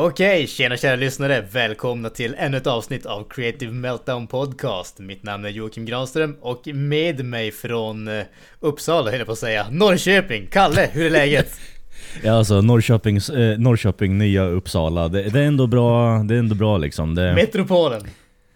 Okej, 0.00 0.46
tjena 0.46 0.76
kära 0.76 0.96
lyssnare! 0.96 1.44
Välkomna 1.52 2.10
till 2.10 2.34
ännu 2.38 2.56
ett 2.56 2.66
avsnitt 2.66 3.06
av 3.06 3.24
Creative 3.30 3.72
Meltdown 3.72 4.26
Podcast. 4.26 4.98
Mitt 4.98 5.22
namn 5.22 5.44
är 5.44 5.48
Joakim 5.48 5.84
Granström 5.84 6.36
och 6.40 6.66
med 6.66 7.24
mig 7.24 7.52
från 7.52 8.08
eh, 8.08 8.24
Uppsala 8.60 9.10
höll 9.10 9.18
jag 9.18 9.26
på 9.26 9.32
att 9.32 9.38
säga, 9.38 9.66
Norrköping, 9.70 10.46
Kalle, 10.50 10.90
hur 10.92 11.06
är 11.06 11.10
läget? 11.10 11.60
Ja 12.22 12.32
alltså 12.32 12.60
Norrköpings, 12.60 13.30
eh, 13.30 13.58
Norrköping, 13.58 14.18
nya 14.18 14.44
Uppsala, 14.44 15.08
det, 15.08 15.22
det, 15.22 15.40
är 15.40 15.46
ändå 15.46 15.66
bra, 15.66 16.18
det 16.18 16.34
är 16.34 16.38
ändå 16.38 16.54
bra 16.54 16.78
liksom. 16.78 17.14
Det, 17.14 17.34
Metropolen! 17.34 18.02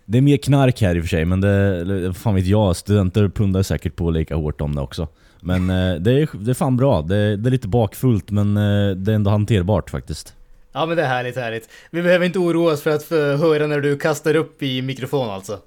det 0.05 0.19
är 0.19 0.23
mer 0.23 0.37
knark 0.37 0.81
här 0.81 0.97
i 0.97 1.01
och 1.01 1.05
för 1.05 1.09
sig, 1.09 1.25
men 1.25 1.41
det, 1.41 2.15
fan 2.15 2.35
vet 2.35 2.47
jag, 2.47 2.77
studenter 2.77 3.29
pundar 3.29 3.63
säkert 3.63 3.97
på 3.97 4.11
lika 4.11 4.35
hårt 4.35 4.61
om 4.61 4.75
det 4.75 4.81
också. 4.81 5.09
Men 5.41 5.71
eh, 5.71 5.95
det, 5.95 6.13
är, 6.13 6.29
det 6.45 6.51
är 6.51 6.55
fan 6.55 6.77
bra, 6.77 7.03
det, 7.03 7.37
det 7.37 7.49
är 7.49 7.51
lite 7.51 7.69
bakfullt 7.69 8.31
men 8.31 8.57
eh, 8.57 8.97
det 8.97 9.13
är 9.13 9.17
ändå 9.17 9.31
hanterbart 9.31 9.91
faktiskt. 9.91 10.35
Ja 10.73 10.87
men 10.87 10.97
det 10.97 11.03
är 11.03 11.09
härligt, 11.09 11.37
härligt. 11.37 11.69
Vi 11.91 12.03
behöver 12.03 12.27
inte 12.27 12.39
oroa 12.39 12.73
oss 12.73 12.83
för 12.83 12.91
att 12.91 13.11
höra 13.41 13.67
när 13.67 13.81
du 13.81 13.99
kastar 13.99 14.37
upp 14.37 14.63
i 14.63 14.83
mikrofon 14.83 15.31
alltså. 15.31 15.59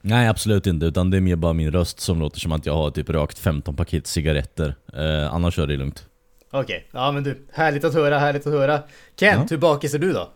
Nej 0.00 0.28
absolut 0.28 0.66
inte, 0.66 0.86
utan 0.86 1.10
det 1.10 1.16
är 1.16 1.20
mer 1.20 1.36
bara 1.36 1.52
min 1.52 1.72
röst 1.72 2.00
som 2.00 2.20
låter 2.20 2.40
som 2.40 2.52
att 2.52 2.66
jag 2.66 2.74
har 2.74 2.90
typ 2.90 3.10
rökt 3.10 3.38
15 3.38 3.76
paket 3.76 4.06
cigaretter. 4.06 4.74
Eh, 4.94 5.34
annars 5.34 5.58
är 5.58 5.66
det 5.66 5.76
lugnt. 5.76 6.06
Okej, 6.50 6.88
ja 6.92 7.12
men 7.12 7.22
du, 7.24 7.46
härligt 7.52 7.84
att 7.84 7.94
höra, 7.94 8.18
härligt 8.18 8.46
att 8.46 8.52
höra. 8.52 8.82
Kent, 9.20 9.40
Ja. 9.40 9.46
hur 9.50 9.56
bakis 9.58 9.94
är 9.94 9.98
du 9.98 10.12
då? 10.12 10.30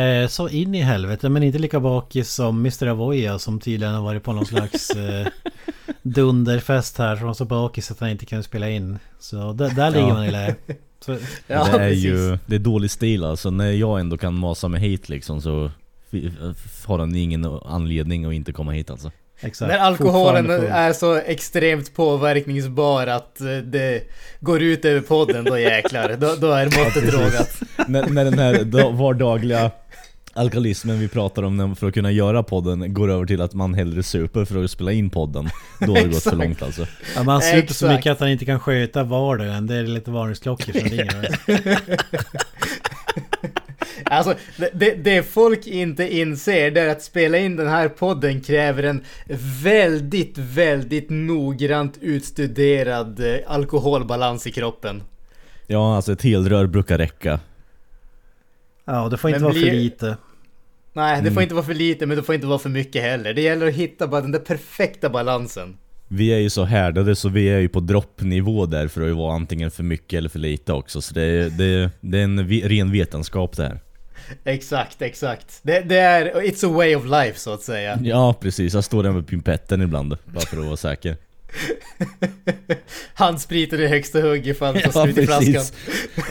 Eh, 0.00 0.28
så 0.28 0.48
in 0.48 0.74
i 0.74 0.80
helvete, 0.82 1.28
men 1.28 1.42
inte 1.42 1.58
lika 1.58 1.80
bakis 1.80 2.30
som 2.34 2.58
Mr. 2.58 2.86
Avoya 2.86 3.38
som 3.38 3.60
tydligen 3.60 3.94
har 3.94 4.02
varit 4.02 4.22
på 4.22 4.32
någon 4.32 4.46
slags 4.46 4.90
eh, 4.96 5.26
dunderfest 6.02 6.98
här. 6.98 7.16
Som 7.16 7.26
var 7.26 7.34
så 7.34 7.44
bakis 7.44 7.90
att 7.90 8.00
han 8.00 8.08
inte 8.10 8.26
kunde 8.26 8.42
spela 8.44 8.70
in. 8.70 8.98
Så 9.18 9.52
där, 9.52 9.70
där 9.70 9.90
ligger 9.90 10.08
Ja. 10.08 10.14
man 10.14 10.24
i 10.24 10.30
lä. 10.30 10.54
Så, 11.04 11.12
Ja, 11.46 11.64
det 11.64 11.70
är 11.70 11.88
precis. 11.88 12.04
ju 12.04 12.38
det 12.46 12.54
är 12.54 12.58
dålig 12.58 12.90
stil 12.90 13.24
alltså, 13.24 13.50
när 13.50 13.70
jag 13.72 14.00
ändå 14.00 14.16
kan 14.18 14.34
masa 14.34 14.68
mig 14.68 14.80
hit 14.80 15.08
liksom 15.08 15.40
så 15.42 15.70
f- 16.12 16.84
har 16.86 16.98
han 16.98 17.14
ingen 17.14 17.44
anledning 17.44 18.24
att 18.24 18.32
inte 18.34 18.52
komma 18.52 18.72
hit 18.72 18.90
alltså. 18.90 19.10
Exakt. 19.40 19.68
När 19.72 19.78
alkoholen 19.78 20.50
är 20.50 20.92
så 20.92 21.14
extremt 21.14 21.94
påverkningsbar 21.94 23.06
att 23.06 23.40
eh, 23.40 23.46
det 23.46 24.02
går 24.40 24.62
ut 24.62 24.84
över 24.84 25.00
podden, 25.00 25.44
då 25.44 25.58
jäklar. 25.58 26.16
Då, 26.18 26.34
då 26.38 26.52
är 26.52 26.64
måttet 26.64 27.14
rågat. 27.14 27.60
när, 27.88 28.06
när 28.06 28.24
den 28.24 28.38
här 28.38 28.64
da- 28.64 28.90
vardagliga 28.90 29.70
alkoholismen 30.34 31.00
vi 31.00 31.08
pratar 31.08 31.42
om 31.42 31.76
för 31.76 31.88
att 31.88 31.94
kunna 31.94 32.10
göra 32.10 32.42
podden 32.42 32.94
går 32.94 33.10
över 33.10 33.26
till 33.26 33.40
att 33.40 33.54
man 33.54 33.74
hellre 33.74 34.02
super 34.02 34.44
för 34.44 34.64
att 34.64 34.70
spela 34.70 34.92
in 34.92 35.10
podden. 35.10 35.48
Då 35.80 35.86
har 35.86 36.02
det 36.02 36.08
gått 36.08 36.22
för 36.22 36.36
långt 36.36 36.62
alltså. 36.62 36.86
Ja, 37.16 37.22
man 37.22 37.42
super 37.42 37.74
så 37.74 37.88
mycket 37.88 38.12
att 38.12 38.20
han 38.20 38.28
inte 38.28 38.44
kan 38.44 38.60
sköta 38.60 39.02
vardagen. 39.02 39.66
Det 39.66 39.74
är 39.76 39.82
lite 39.82 40.10
varningsklockor 40.10 40.72
som 40.72 40.88
ringer. 40.88 41.38
Alltså, 44.04 44.34
det, 44.72 44.94
det, 45.04 45.22
folk 45.22 45.66
inte 45.66 46.16
inser 46.16 46.70
det 46.70 46.80
är 46.80 46.88
att 46.88 47.02
spela 47.02 47.38
in 47.38 47.56
den 47.56 47.68
här 47.68 47.88
podden 47.88 48.40
kräver 48.40 48.82
en 48.82 49.04
väldigt, 49.62 50.38
väldigt 50.38 51.10
noggrant 51.10 51.98
utstuderad 52.00 53.20
eh, 53.20 53.36
alkoholbalans 53.46 54.46
i 54.46 54.50
kroppen. 54.52 55.02
Ja 55.66 55.96
alltså 55.96 56.12
ett 56.12 56.22
helrör 56.22 56.66
brukar 56.66 56.98
räcka. 56.98 57.40
Ja, 58.84 59.08
det 59.08 59.16
får 59.16 59.30
inte 59.30 59.40
Men 59.40 59.44
vara 59.44 59.52
blir- 59.54 59.66
för 59.70 59.76
lite. 59.76 60.16
Nej, 60.92 61.16
det 61.16 61.22
får 61.24 61.30
Mm. 61.30 61.42
inte 61.42 61.54
vara 61.54 61.64
för 61.66 61.74
lite, 61.74 62.06
men 62.06 62.16
det 62.16 62.22
får 62.22 62.34
inte 62.34 62.46
vara 62.46 62.58
för 62.58 62.68
mycket 62.68 63.02
heller. 63.02 63.34
Det 63.34 63.40
gäller 63.40 63.66
att 63.68 63.74
hitta 63.74 64.06
bara 64.06 64.20
den 64.20 64.32
där 64.32 64.38
perfekta 64.38 65.08
balansen. 65.10 65.76
Vi 66.08 66.28
är 66.34 66.38
ju 66.38 66.50
så 66.50 66.64
härdade 66.64 67.16
så 67.16 67.28
vi 67.28 67.48
är 67.48 67.58
ju 67.58 67.68
på 67.68 67.80
droppnivå 67.80 68.66
där 68.66 68.88
för 68.88 69.10
att 69.10 69.16
vara 69.16 69.34
antingen 69.34 69.70
för 69.70 69.82
mycket 69.82 70.18
eller 70.18 70.28
för 70.28 70.38
lite 70.38 70.72
också. 70.72 71.00
Så 71.02 71.14
det 71.14 71.22
är, 71.22 71.50
det, 71.50 71.90
det 72.00 72.18
är 72.20 72.24
en 72.24 72.48
ren 72.48 72.92
vetenskap 72.92 73.56
det 73.56 73.62
här. 73.62 73.78
Exakt, 74.44 75.02
exakt. 75.02 75.60
Det, 75.62 75.80
det 75.80 75.98
är, 75.98 76.34
it's 76.34 76.66
a 76.66 76.72
way 76.76 76.94
of 76.94 77.04
life 77.04 77.38
så 77.38 77.52
att 77.52 77.62
säga. 77.62 77.98
Ja 78.02 78.34
precis, 78.40 78.74
jag 78.74 78.84
står 78.84 79.02
där 79.02 79.10
med 79.10 79.26
pimpetten 79.26 79.82
ibland 79.82 80.16
bara 80.24 80.44
för 80.44 80.58
att 80.58 80.64
vara 80.64 80.76
säker. 80.76 81.16
Handspriten 83.14 83.80
i 83.80 83.86
högsta 83.86 84.20
hugg 84.20 84.46
ifall 84.46 84.74
det 84.74 84.80
tar 84.80 85.04
slut 85.04 85.18
i 85.18 85.26
flaskan. 85.26 85.64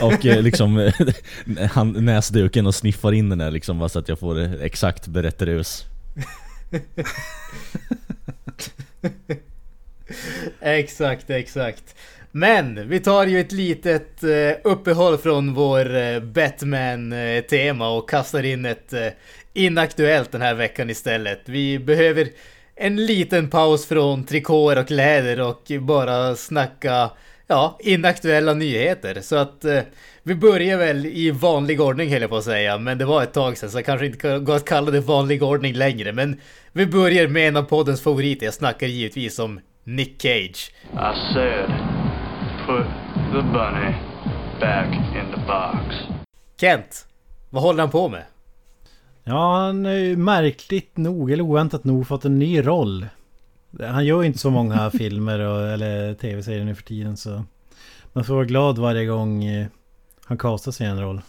Och 0.00 0.26
eh, 0.26 0.42
liksom 0.42 0.92
han, 1.70 2.04
näsduken 2.04 2.66
och 2.66 2.74
sniffar 2.74 3.12
in 3.12 3.28
den 3.28 3.38
där 3.38 3.50
liksom 3.50 3.78
bara 3.78 3.88
så 3.88 3.98
att 3.98 4.08
jag 4.08 4.18
får 4.18 4.62
exakt 4.62 5.06
berätta 5.06 5.46
rus. 5.46 5.84
Exakt, 10.60 11.30
exakt. 11.30 11.94
Men 12.36 12.88
vi 12.88 13.00
tar 13.00 13.26
ju 13.26 13.40
ett 13.40 13.52
litet 13.52 14.22
eh, 14.22 14.56
uppehåll 14.64 15.18
från 15.18 15.54
vår 15.54 15.96
eh, 15.96 16.20
Batman-tema 16.20 17.88
och 17.88 18.10
kastar 18.10 18.42
in 18.42 18.64
ett 18.64 18.92
eh, 18.92 19.08
inaktuellt 19.52 20.32
den 20.32 20.42
här 20.42 20.54
veckan 20.54 20.90
istället. 20.90 21.40
Vi 21.44 21.78
behöver 21.78 22.28
en 22.74 23.06
liten 23.06 23.50
paus 23.50 23.86
från 23.86 24.24
trikåer 24.24 24.78
och 24.78 24.86
kläder 24.86 25.40
och 25.40 25.62
bara 25.80 26.36
snacka 26.36 27.10
ja, 27.46 27.78
inaktuella 27.80 28.54
nyheter. 28.54 29.20
Så 29.20 29.36
att 29.36 29.64
eh, 29.64 29.80
vi 30.22 30.34
börjar 30.34 30.78
väl 30.78 31.06
i 31.06 31.30
vanlig 31.30 31.80
ordning 31.80 32.12
höll 32.12 32.20
jag 32.20 32.30
på 32.30 32.36
att 32.36 32.44
säga, 32.44 32.78
men 32.78 32.98
det 32.98 33.04
var 33.04 33.22
ett 33.22 33.32
tag 33.32 33.58
sedan 33.58 33.70
så 33.70 33.78
jag 33.78 33.86
kanske 33.86 34.06
inte 34.06 34.38
går 34.38 34.56
att 34.56 34.64
kalla 34.64 34.90
det 34.90 35.00
vanlig 35.00 35.42
ordning 35.42 35.74
längre. 35.74 36.12
Men 36.12 36.40
vi 36.72 36.86
börjar 36.86 37.28
med 37.28 37.48
en 37.48 37.56
av 37.56 37.62
poddens 37.62 38.02
favoriter. 38.02 38.44
Jag 38.46 38.54
snackar 38.54 38.86
givetvis 38.86 39.38
om 39.38 39.60
Nick 39.84 40.22
Cage. 40.22 40.72
I 40.92 41.34
said, 41.34 41.70
put 42.66 42.86
the 43.32 43.42
bunny 43.42 43.94
back 44.60 44.94
in 44.94 45.30
the 45.34 45.40
box. 45.46 45.96
Kent, 46.56 47.06
vad 47.50 47.62
håller 47.62 47.80
han 47.80 47.90
på 47.90 48.08
med? 48.08 48.22
Ja, 49.24 49.56
han 49.56 49.84
har 49.84 49.92
ju 49.92 50.16
märkligt 50.16 50.96
nog, 50.96 51.30
eller 51.30 51.44
oväntat 51.44 51.84
nog, 51.84 52.06
fått 52.06 52.24
en 52.24 52.38
ny 52.38 52.66
roll. 52.66 53.06
Han 53.80 54.04
gör 54.04 54.20
ju 54.20 54.26
inte 54.26 54.38
så 54.38 54.50
många 54.50 54.90
filmer 54.98 55.38
och, 55.38 55.68
eller 55.68 56.14
tv-serier 56.14 56.64
nu 56.64 56.74
för 56.74 56.82
tiden 56.82 57.16
så... 57.16 57.44
Man 58.12 58.24
får 58.24 58.34
vara 58.34 58.44
glad 58.44 58.78
varje 58.78 59.06
gång 59.06 59.44
eh, 59.44 59.66
han 60.24 60.38
kastar 60.38 60.72
sig 60.72 60.86
i 60.86 60.90
en 60.90 61.00
roll. 61.00 61.20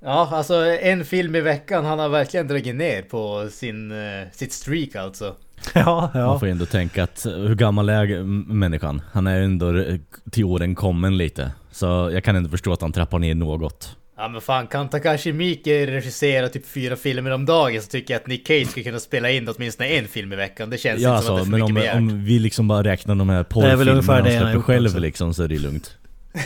Ja, 0.00 0.28
alltså 0.32 0.54
en 0.64 1.04
film 1.04 1.34
i 1.34 1.40
veckan. 1.40 1.84
Han 1.84 1.98
har 1.98 2.08
verkligen 2.08 2.48
dragit 2.48 2.74
ner 2.74 3.02
på 3.02 3.48
sin, 3.50 3.90
eh, 3.90 4.28
sitt 4.32 4.52
streak 4.52 4.94
alltså. 4.94 5.34
Ja, 5.74 6.10
Man 6.14 6.22
ja. 6.22 6.38
får 6.38 6.48
ju 6.48 6.52
ändå 6.52 6.66
tänka 6.66 7.04
att 7.04 7.26
eh, 7.26 7.32
hur 7.32 7.54
gammal 7.54 7.88
är 7.88 8.22
människan? 8.52 9.02
Han 9.12 9.26
är 9.26 9.38
ju 9.38 9.44
ändå 9.44 9.78
eh, 9.78 9.96
till 10.30 10.44
åren 10.44 10.74
kommen 10.74 11.16
lite. 11.16 11.52
Så 11.70 12.10
jag 12.12 12.24
kan 12.24 12.36
inte 12.36 12.50
förstå 12.50 12.72
att 12.72 12.80
han 12.80 12.92
trappar 12.92 13.18
ner 13.18 13.34
något. 13.34 13.96
Ja 14.16 14.28
men 14.28 14.40
fan, 14.40 14.66
kan 14.66 14.88
Takashi 14.88 15.32
Miike 15.32 15.86
regissera 15.86 16.48
typ 16.48 16.66
fyra 16.66 16.96
filmer 16.96 17.30
om 17.30 17.46
dagen 17.46 17.82
så 17.82 17.88
tycker 17.88 18.14
jag 18.14 18.20
att 18.20 18.26
Nick 18.26 18.46
Cage 18.46 18.66
skulle 18.70 18.84
kunna 18.84 19.00
spela 19.00 19.30
in 19.30 19.48
åtminstone 19.56 19.88
en 19.88 20.08
film 20.08 20.32
i 20.32 20.36
veckan. 20.36 20.70
Det 20.70 20.78
känns 20.78 21.00
Ja 21.00 21.14
inte 21.14 21.26
som 21.26 21.34
att 21.34 21.40
alltså, 21.40 21.52
det 21.52 21.58
är 21.58 21.60
för 21.60 21.66
men 21.72 21.74
mycket 21.74 21.94
om, 21.94 22.08
om 22.08 22.24
vi 22.24 22.38
liksom 22.38 22.68
bara 22.68 22.82
räknar 22.84 23.14
de 23.14 23.28
här 23.28 23.44
porrfilmerna 23.44 24.02
han 24.12 24.24
släpper 24.24 24.60
själv 24.60 24.86
också. 24.86 24.98
liksom 24.98 25.34
så 25.34 25.42
är 25.42 25.48
det 25.48 25.58
lugnt. 25.58 25.96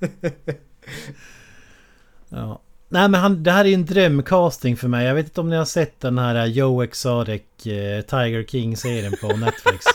ja. 2.28 2.60
Nej 2.92 3.08
men 3.08 3.20
han, 3.20 3.42
det 3.42 3.50
här 3.52 3.64
är 3.64 3.68
ju 3.68 3.74
en 3.74 3.84
drömcasting 3.86 4.76
för 4.76 4.88
mig. 4.88 5.06
Jag 5.06 5.14
vet 5.14 5.26
inte 5.26 5.40
om 5.40 5.50
ni 5.50 5.56
har 5.56 5.64
sett 5.64 6.00
den 6.00 6.18
här 6.18 6.46
Joe 6.46 6.82
Exotic 6.82 7.42
eh, 7.66 8.00
Tiger 8.00 8.44
King-serien 8.44 9.12
på 9.20 9.26
Netflix. 9.36 9.84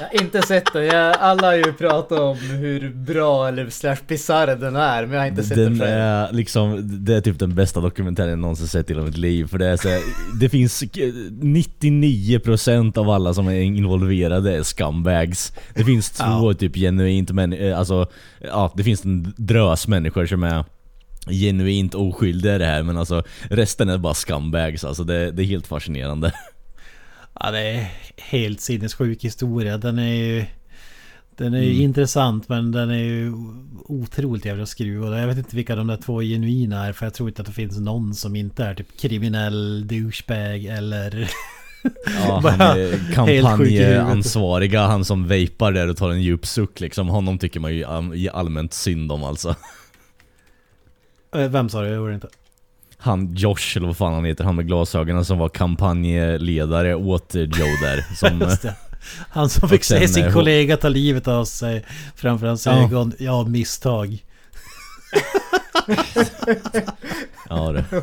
Jag 0.00 0.06
har 0.18 0.24
inte 0.24 0.42
sett 0.42 0.72
den. 0.72 0.84
Jag, 0.86 1.16
alla 1.18 1.46
har 1.46 1.54
ju 1.54 1.72
pratat 1.72 2.18
om 2.20 2.36
hur 2.38 2.90
bra 2.94 3.48
eller 3.48 3.70
slash 3.70 3.96
bisarr 4.08 4.56
den 4.56 4.76
är, 4.76 5.02
men 5.06 5.12
jag 5.14 5.20
har 5.20 5.26
inte 5.28 5.42
sett 5.42 5.56
den, 5.56 5.78
Den 5.78 5.80
själv. 5.80 5.92
är 5.92 6.32
liksom, 6.32 6.80
det 7.04 7.14
är 7.16 7.20
typ 7.20 7.38
den 7.38 7.54
bästa 7.54 7.80
dokumentären 7.80 8.30
jag 8.30 8.38
någonsin 8.38 8.68
sett 8.68 8.90
i 8.90 8.94
hela 8.94 9.06
mitt 9.06 9.16
liv. 9.16 9.46
För 9.48 9.58
det 9.58 9.66
är 9.66 9.76
så 9.76 9.88
här, 9.88 10.00
det 10.40 10.48
finns 10.48 10.82
99% 10.82 12.98
av 12.98 13.10
alla 13.10 13.34
som 13.34 13.48
är 13.48 13.60
involverade 13.60 14.56
är 14.56 14.62
scumbags. 14.62 15.52
Det 15.74 15.84
finns 15.84 16.10
två 16.10 16.24
Ja. 16.50 16.54
typ 16.54 16.74
genuint 16.76 17.30
men 17.30 17.52
eh, 17.52 17.78
alltså, 17.78 18.06
ja 18.40 18.72
det 18.76 18.84
finns 18.84 19.04
en 19.04 19.34
drös 19.36 19.88
människor 19.88 20.26
som 20.26 20.44
är 20.44 20.64
genuint 21.30 21.94
oskyldiga 21.94 22.54
i 22.54 22.58
det 22.58 22.66
här 22.66 22.82
men 22.82 22.96
alltså 22.98 23.22
resten 23.50 23.88
är 23.88 23.98
bara 23.98 24.14
scumbags 24.14 24.84
alltså 24.84 25.04
det, 25.04 25.30
det 25.30 25.42
är 25.42 25.46
helt 25.46 25.66
fascinerande. 25.66 26.32
Ja 27.40 27.50
det 27.50 27.60
är 27.60 27.86
helt 28.16 28.60
sinnessjuk 28.60 29.24
historia. 29.24 29.78
Den 29.78 29.98
är 29.98 30.14
ju... 30.14 30.44
Den 31.36 31.54
är 31.54 31.60
ju 31.60 31.70
Mm. 31.70 31.82
intressant 31.82 32.48
men 32.48 32.72
den 32.72 32.90
är 32.90 32.98
ju 33.04 33.32
otroligt 33.84 34.44
jävla 34.44 34.66
skruvad. 34.66 35.20
Jag 35.22 35.26
vet 35.26 35.38
inte 35.38 35.56
vilka 35.56 35.76
de 35.76 35.86
där 35.86 35.96
två 35.96 36.20
genuina 36.22 36.86
är 36.86 36.92
för 36.92 37.06
jag 37.06 37.14
tror 37.14 37.28
inte 37.28 37.42
att 37.42 37.46
det 37.48 37.54
finns 37.54 37.78
någon 37.78 38.14
som 38.14 38.36
inte 38.36 38.64
är 38.64 38.74
typ 38.74 39.00
kriminell 39.00 39.86
douchebag 39.88 40.64
eller... 40.64 41.30
Ja, 42.06 42.40
han 42.58 42.60
är 42.78 43.14
kampanjansvariga, 43.14 44.86
han 44.86 45.04
som 45.04 45.26
vejpar 45.28 45.72
där 45.72 45.88
och 45.88 45.96
tar 45.96 46.10
en 46.10 46.22
djup 46.22 46.46
suck 46.46 46.80
liksom. 46.80 47.08
Honom 47.08 47.38
tycker 47.38 47.60
man 47.60 47.74
ju 47.74 47.84
allmänt 48.32 48.72
synd 48.72 49.12
om 49.12 49.24
alltså. 49.24 49.54
Eh, 51.36 51.48
Vem 51.48 51.68
sa 51.68 51.80
det? 51.80 51.88
Jag 51.88 52.00
hörde 52.00 52.14
inte. 52.14 52.28
Han 52.98 53.34
Josh, 53.34 53.76
eller 53.76 53.86
vad 53.86 53.96
fan 53.96 54.14
han 54.14 54.24
heter, 54.24 54.44
han 54.44 54.56
med 54.56 54.66
glasögonen 54.66 55.24
som 55.24 55.38
var 55.38 55.48
kampanjledare 55.48 56.94
åt 56.94 57.34
Joe 57.34 57.66
där. 57.82 58.14
Som. 58.16 58.70
Han 59.28 59.48
som 59.48 59.68
fick 59.68 59.84
se 59.84 60.08
sin 60.08 60.24
eh, 60.24 60.32
kollega 60.32 60.76
ta 60.76 60.88
livet 60.88 61.28
av 61.28 61.44
sig 61.44 61.84
framför 62.16 62.46
hans 62.46 62.66
Ja. 62.66 62.84
ögon. 62.84 63.12
Ja, 63.18 63.44
misstag. 63.44 64.18
Ja, 67.48 67.72
det. 67.72 67.84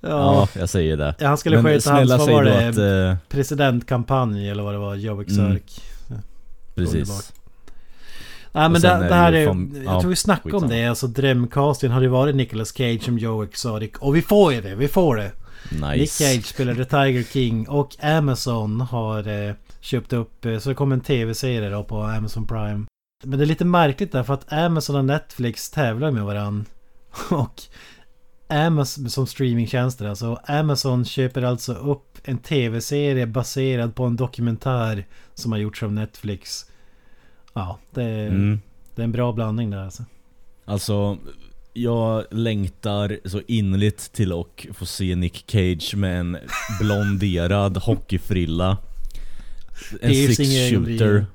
Ja. 0.00 0.08
ja, 0.10 0.48
jag 0.52 0.68
säger 0.68 0.96
det. 0.96 1.14
Ja, 1.18 1.28
han 1.28 1.38
skulle 1.38 1.56
Men 1.62 1.64
sköta 1.64 1.92
hans, 1.92 2.08
snälla 2.08 2.16
vad 2.16 2.30
var 2.30 2.44
det? 2.44 2.68
att... 2.68 3.12
Eh, 3.12 3.16
Presidentkampanj 3.28 4.50
eller 4.50 4.62
vad 4.62 4.74
det 4.74 4.78
var, 4.78 4.94
Joe 4.94 5.20
Exotic. 5.22 5.80
Mm. 6.10 6.22
Underbart. 6.74 7.24
Nej 8.52 8.68
men 8.68 8.80
det, 8.80 8.88
det 8.88 8.94
är 8.94 9.10
här 9.10 9.32
är... 9.32 9.46
fan- 9.46 9.72
jag 9.84 9.94
ja, 9.94 10.00
tror 10.00 10.10
vi 10.10 10.16
snackade 10.16 10.56
om 10.56 10.68
det. 10.68 10.86
Alltså 10.86 11.06
drömcasten 11.06 11.90
hade 11.90 12.04
ju 12.04 12.10
varit 12.10 12.34
Nicolas 12.34 12.72
Cage 12.72 13.02
som 13.02 13.18
Joe 13.18 13.42
Exotic. 13.42 13.90
Och 13.98 14.16
vi 14.16 14.22
får 14.22 14.52
ju 14.52 14.60
det, 14.60 14.74
vi 14.74 14.88
får 14.88 15.16
det. 15.16 15.32
Nick 15.70 16.00
Nice. 16.00 16.24
Cage 16.24 16.44
spelade 16.44 16.84
Tiger 16.84 17.22
King 17.22 17.68
och 17.68 18.04
Amazon 18.04 18.80
har 18.80 19.48
eh, 19.48 19.54
köpt 19.80 20.12
upp, 20.12 20.44
eh, 20.44 20.58
så 20.58 20.68
det 20.68 20.74
kommer 20.74 20.96
en 20.96 21.00
tv-serie 21.00 21.70
då 21.70 21.84
på 21.84 22.02
Amazon 22.02 22.46
Prime. 22.46 22.86
Men 23.24 23.38
det 23.38 23.44
är 23.44 23.46
lite 23.46 23.64
märkligt 23.64 24.12
därför 24.12 24.34
att 24.34 24.52
Amazon 24.52 24.96
och 24.96 25.04
Netflix 25.04 25.70
tävlar 25.70 26.10
med 26.10 26.24
varandra. 26.24 26.64
Och 27.30 27.62
Amazon 28.48 29.10
som 29.10 29.26
streamingtjänster 29.26 30.08
alltså. 30.08 30.40
Amazon 30.46 31.04
köper 31.04 31.42
alltså 31.42 31.72
upp 31.72 32.18
en 32.24 32.38
tv-serie 32.38 33.26
baserad 33.26 33.94
på 33.94 34.04
en 34.04 34.16
dokumentär 34.16 35.06
som 35.34 35.52
har 35.52 35.58
gjorts 35.58 35.82
av 35.82 35.92
Netflix. 35.92 36.66
Ja, 37.58 37.78
det 37.94 38.02
är, 38.02 38.26
Mm. 38.28 38.60
det 38.94 39.02
är 39.02 39.04
en 39.04 39.12
bra 39.12 39.32
blandning 39.32 39.70
där 39.70 39.78
alltså. 39.84 40.04
Alltså, 40.64 41.18
jag 41.72 42.24
längtar 42.30 43.18
så 43.24 43.40
innerligt 43.46 44.12
till 44.12 44.32
att 44.32 44.76
få 44.76 44.86
se 44.86 45.16
Nick 45.16 45.44
Cage 45.46 45.94
med 45.96 46.20
en 46.20 46.36
blonderad 46.80 47.76
hockeyfrilla. 47.82 48.76
En 50.00 50.10
Piercing 50.10 50.34
six 50.36 50.48
i 50.48 50.70
shooter. 50.70 51.04
ögonbrynen. 51.04 51.26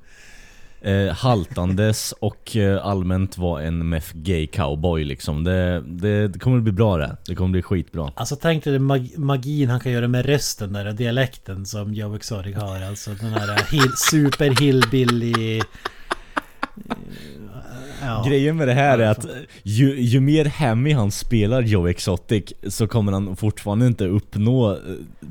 Eh, 0.82 1.14
haltandes 1.14 2.12
och 2.20 2.56
eh, 2.58 2.86
allmänt 2.86 3.38
vara 3.38 3.64
en 3.64 3.90
meth 3.90 4.12
gay 4.14 4.48
cowboy 4.48 5.04
liksom. 5.04 5.44
Det, 5.44 5.84
det, 5.88 6.28
det 6.28 6.40
kommer 6.40 6.60
bli 6.60 6.72
bra 6.72 6.98
det. 6.98 7.18
Det 7.28 7.36
kommer 7.36 7.50
bli 7.50 7.62
skitbra. 7.62 8.12
Alltså 8.16 8.36
tänk 8.36 8.64
dig 8.64 8.80
mag- 8.80 9.18
magin 9.18 9.70
han 9.70 9.80
kan 9.80 9.92
göra 9.92 10.08
med 10.08 10.26
rösten 10.26 10.74
där 10.74 10.88
och 10.88 10.96
dialekten 10.96 11.66
som 11.66 11.94
Joe 11.94 12.16
Exotic 12.16 12.56
har. 12.56 12.82
Alltså 12.82 13.10
den 13.12 13.34
här 13.34 13.72
hill, 13.72 13.92
super 14.10 14.62
hillbilly... 14.62 15.62
Ja. 18.02 18.24
Grejen 18.28 18.58
med 18.58 18.68
det 18.68 18.74
här 18.74 19.00
är 19.00 19.08
att 19.08 19.26
ju, 19.64 20.02
ju 20.02 20.20
mer 20.20 20.46
Hammy 20.46 20.94
han 20.94 21.12
spelar 21.12 21.62
Joe 21.62 21.88
Exotic 21.88 22.44
så 22.68 22.88
kommer 22.88 23.12
han 23.12 23.36
fortfarande 23.36 23.88
inte 23.88 24.06
uppnå 24.06 24.72
eh, 24.72 24.78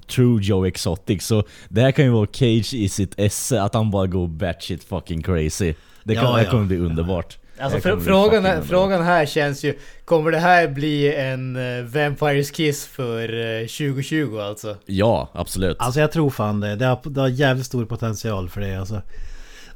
true 0.07 0.43
Joe 0.43 0.67
Exotic 0.67 1.23
Så 1.27 1.45
det 1.69 1.81
här 1.81 1.91
kan 1.93 2.05
ju 2.05 2.11
vara 2.11 2.27
Cage 2.33 2.75
i 2.75 2.89
sitt 2.89 3.15
esse, 3.17 3.63
att 3.63 3.75
han 3.75 3.91
bara 3.91 4.07
går 4.07 4.29
batshit 4.29 4.85
fucking 4.85 5.23
crazy 5.23 5.75
Det, 6.05 6.15
kan, 6.15 6.25
Ja, 6.25 6.37
det 6.37 6.43
ja. 6.45 6.51
kommer 6.51 6.65
bli 6.65 6.77
underbart 6.79 7.39
Alltså 7.61 7.79
Det 7.79 7.83
fr- 7.85 7.91
kommer 7.91 7.97
bli 7.97 8.05
frågan, 8.07 8.45
här, 8.45 8.51
underbart. 8.53 8.69
frågan 8.69 9.03
här 9.03 9.27
känns 9.27 9.65
ju 9.65 9.75
Kommer 10.05 10.31
det 10.31 10.39
här 10.39 10.69
bli 10.69 11.15
en 11.15 11.57
uh, 11.57 11.85
Vampires 11.85 12.51
Kiss 12.51 12.87
för 12.87 13.23
eh, 13.61 13.67
2020 13.67 14.39
alltså? 14.39 14.77
Ja, 14.87 15.29
absolut 15.35 15.77
Alltså 15.81 16.01
jag 16.01 16.13
tror 16.13 16.31
fan 16.31 16.61
det. 16.61 16.77
Det 16.77 16.87
har, 16.87 17.01
det 17.05 17.21
har 17.21 17.29
jävligt 17.29 17.67
stor 17.67 17.85
potential 17.85 18.49
för 18.49 18.61
det 18.61 18.75
alltså. 18.81 19.03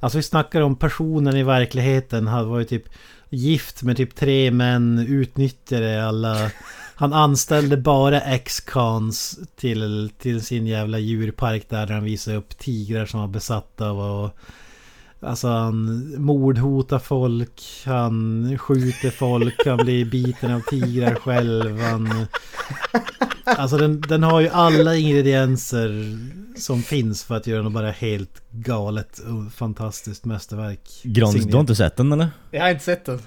Alltså 0.00 0.18
vi 0.18 0.22
snackar 0.22 0.60
om 0.60 0.76
personen 0.76 1.36
i 1.36 1.42
verkligheten. 1.42 2.26
Han 2.26 2.48
var 2.48 2.58
ju 2.58 2.64
typ 2.64 2.84
gift 3.30 3.82
med 3.82 3.96
typ 3.96 4.14
tre 4.14 4.50
män, 4.50 4.98
utnyttjade 5.08 6.06
alla... 6.06 6.50
Han 6.98 7.12
anställde 7.12 7.76
bara 7.76 8.20
ex-cons 8.20 9.38
till, 9.56 10.10
till 10.18 10.44
sin 10.44 10.66
jävla 10.66 10.98
djurpark 10.98 11.68
där 11.68 11.86
han 11.86 12.04
visade 12.04 12.36
upp 12.36 12.58
tigrar 12.58 13.06
som 13.06 13.20
var 13.20 13.28
besatta 13.28 13.90
av 13.90 14.00
och... 14.00 14.30
Alltså 15.20 15.48
han 15.48 16.14
mordhotar 16.22 16.98
folk, 16.98 17.62
han 17.84 18.58
skjuter 18.58 19.10
folk, 19.10 19.66
han 19.66 19.76
blir 19.76 20.04
biten 20.04 20.52
av 20.52 20.60
tigrar 20.60 21.14
själv, 21.14 21.80
han... 21.80 22.26
Alltså 23.44 23.76
den, 23.76 24.00
den 24.00 24.22
har 24.22 24.40
ju 24.40 24.48
alla 24.48 24.96
ingredienser 24.96 26.18
som 26.58 26.82
finns 26.82 27.24
för 27.24 27.36
att 27.36 27.46
göra 27.46 27.62
något 27.62 27.72
bara 27.72 27.90
helt 27.90 28.42
galet 28.50 29.18
och 29.18 29.52
fantastiskt 29.52 30.24
mästerverk. 30.24 31.00
Grans, 31.02 31.46
du 31.46 31.52
har 31.52 31.60
inte 31.60 31.74
sett 31.74 31.96
den 31.96 32.12
eller? 32.12 32.28
Jag 32.50 32.62
har 32.62 32.70
inte 32.70 32.84
sett 32.84 33.04
den. 33.04 33.18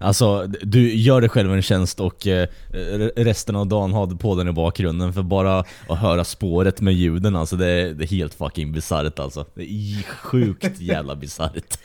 Alltså, 0.00 0.46
du 0.46 0.94
gör 0.94 1.20
dig 1.20 1.30
själv 1.30 1.52
en 1.52 1.62
tjänst 1.62 2.00
och 2.00 2.26
eh, 2.26 2.48
re- 2.72 3.12
resten 3.16 3.56
av 3.56 3.66
dagen 3.66 3.92
har 3.92 4.06
du 4.06 4.16
på 4.16 4.34
den 4.34 4.48
i 4.48 4.52
bakgrunden 4.52 5.12
för 5.12 5.22
bara 5.22 5.58
att 5.88 5.98
höra 5.98 6.24
spåret 6.24 6.80
med 6.80 6.94
ljuden 6.94 7.36
alltså 7.36 7.56
det 7.56 7.66
är, 7.66 7.94
det 7.94 8.04
är 8.04 8.08
helt 8.08 8.34
fucking 8.34 8.72
bisarrt 8.72 9.18
alltså. 9.18 9.44
Det 9.54 9.62
är 9.62 10.02
sjukt 10.02 10.80
jävla 10.80 11.16
bisarrt. 11.16 11.78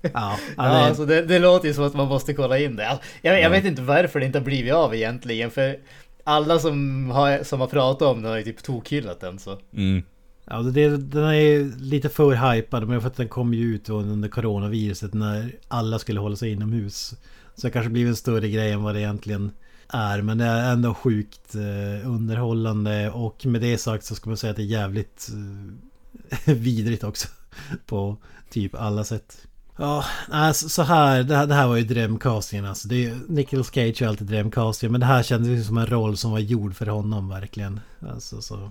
Ja, 0.00 0.10
Ja, 0.12 0.38
det, 0.56 0.62
alltså 0.62 1.06
det, 1.06 1.22
det 1.22 1.38
låter 1.38 1.68
ju 1.68 1.74
som 1.74 1.84
att 1.84 1.94
man 1.94 2.08
måste 2.08 2.34
kolla 2.34 2.58
in 2.58 2.76
det. 2.76 2.88
Alltså, 2.88 3.04
Jag, 3.22 3.34
jag 3.34 3.42
Ja. 3.42 3.48
vet 3.48 3.64
inte 3.64 3.82
varför 3.82 4.20
det 4.20 4.26
inte 4.26 4.38
har 4.38 4.44
blivit 4.44 4.72
av 4.72 4.94
egentligen. 4.94 5.50
För 5.50 5.76
alla 6.24 6.58
som 6.58 7.10
har, 7.10 7.44
som 7.44 7.60
har 7.60 7.66
pratat 7.66 8.08
om 8.08 8.22
den 8.22 8.30
har 8.30 8.38
ju 8.38 8.44
typ 8.44 8.62
tokhyllat 8.62 9.20
den 9.20 9.38
så. 9.38 9.58
Mm 9.76 10.02
ja, 10.52 10.62
det, 10.62 10.96
den 10.96 11.24
är 11.24 11.78
lite 11.80 12.08
för 12.08 12.52
hypad 12.52 12.88
men 12.88 13.00
för 13.00 13.08
att 13.08 13.16
den 13.16 13.28
kom 13.28 13.54
ju 13.54 13.74
ut 13.74 13.88
under 13.88 14.28
coronaviruset 14.28 15.14
när 15.14 15.52
alla 15.68 15.98
skulle 15.98 16.20
hålla 16.20 16.36
sig 16.36 16.52
inomhus. 16.52 17.14
Så 17.54 17.66
det 17.66 17.70
kanske 17.70 17.90
blivit 17.90 18.10
en 18.10 18.16
större 18.16 18.48
grej 18.48 18.72
än 18.72 18.82
vad 18.82 18.94
det 18.94 19.00
egentligen 19.00 19.50
är. 19.88 20.22
Men 20.22 20.38
det 20.38 20.44
är 20.44 20.72
ändå 20.72 20.94
sjukt 20.94 21.54
eh, 21.54 22.08
underhållande 22.08 23.10
och 23.10 23.46
med 23.46 23.60
det 23.60 23.78
sagt 23.78 24.04
så 24.04 24.14
ska 24.14 24.30
man 24.30 24.36
säga 24.36 24.50
att 24.50 24.56
det 24.56 24.62
är 24.62 24.64
jävligt 24.64 25.30
eh, 26.46 26.54
vidrigt 26.54 27.04
också. 27.04 27.28
På 27.86 28.16
typ 28.50 28.74
alla 28.74 29.04
sätt. 29.04 29.46
Ja, 29.76 30.04
alltså, 30.30 30.68
så 30.68 30.82
här, 30.82 31.22
det 31.22 31.36
här, 31.36 31.46
det 31.46 31.54
här 31.54 31.66
var 31.66 31.76
ju 31.76 31.84
drömcastingen 31.84 32.66
alltså. 32.66 32.88
Det 32.88 33.06
är, 33.06 33.18
Nicolas 33.28 33.70
Cage 33.74 34.02
är 34.02 34.08
alltid 34.08 34.26
drömcastingen 34.26 34.92
men 34.92 35.00
det 35.00 35.06
här 35.06 35.22
kändes 35.22 35.48
ju 35.48 35.64
som 35.64 35.78
en 35.78 35.86
roll 35.86 36.16
som 36.16 36.30
var 36.30 36.38
gjord 36.38 36.74
för 36.74 36.86
honom 36.86 37.28
verkligen. 37.28 37.80
Alltså 38.00 38.42
så... 38.42 38.70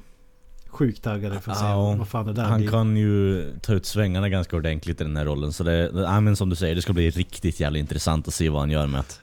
Sjukt 0.71 1.03
taggade 1.03 1.39
för 1.41 1.51
att 1.51 1.57
se 1.57 1.65
Ja, 1.65 1.95
vad 1.99 2.07
fan 2.07 2.25
det 2.25 2.33
där 2.33 2.43
Han 2.43 2.59
blir. 2.61 2.69
kan 2.69 2.97
ju 2.97 3.45
ta 3.61 3.73
ut 3.73 3.85
svängarna 3.85 4.29
ganska 4.29 4.55
ordentligt 4.55 5.01
i 5.01 5.03
den 5.03 5.17
här 5.17 5.25
rollen 5.25 5.53
så 5.53 5.63
det, 5.63 5.91
ja, 5.95 6.19
men 6.19 6.35
som 6.35 6.49
du 6.49 6.55
säger, 6.55 6.75
det 6.75 6.81
ska 6.81 6.93
bli 6.93 7.09
riktigt 7.09 7.59
jävla 7.59 7.79
intressant 7.79 8.27
att 8.27 8.33
se 8.33 8.49
vad 8.49 8.61
han 8.61 8.69
gör 8.71 8.87
med 8.87 8.99
det. 9.01 9.15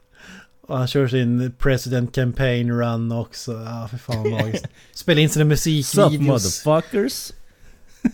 Och 0.61 0.78
han 0.78 0.87
kör 0.87 1.09
sin 1.09 1.52
president 1.59 2.14
campaign 2.14 2.71
run 2.73 3.12
också. 3.12 3.52
Ja, 3.52 3.88
för 3.90 3.99
fan 3.99 4.31
magiskt. 4.31 4.67
Spela 4.93 5.21
in 5.21 5.28
sina 5.31 5.43
Sup 5.45 5.49
musikvideos. 5.49 6.21
motherfuckers! 6.64 7.33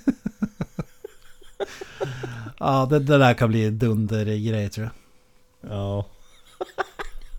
Ja, 2.59 2.87
det, 2.91 2.99
det 2.99 3.19
där 3.19 3.35
kan 3.35 3.49
bli 3.49 3.65
en 3.67 3.79
dundergrej 3.79 4.69
tror 4.69 4.91
jag. 5.61 5.73
Ja. 5.73 6.07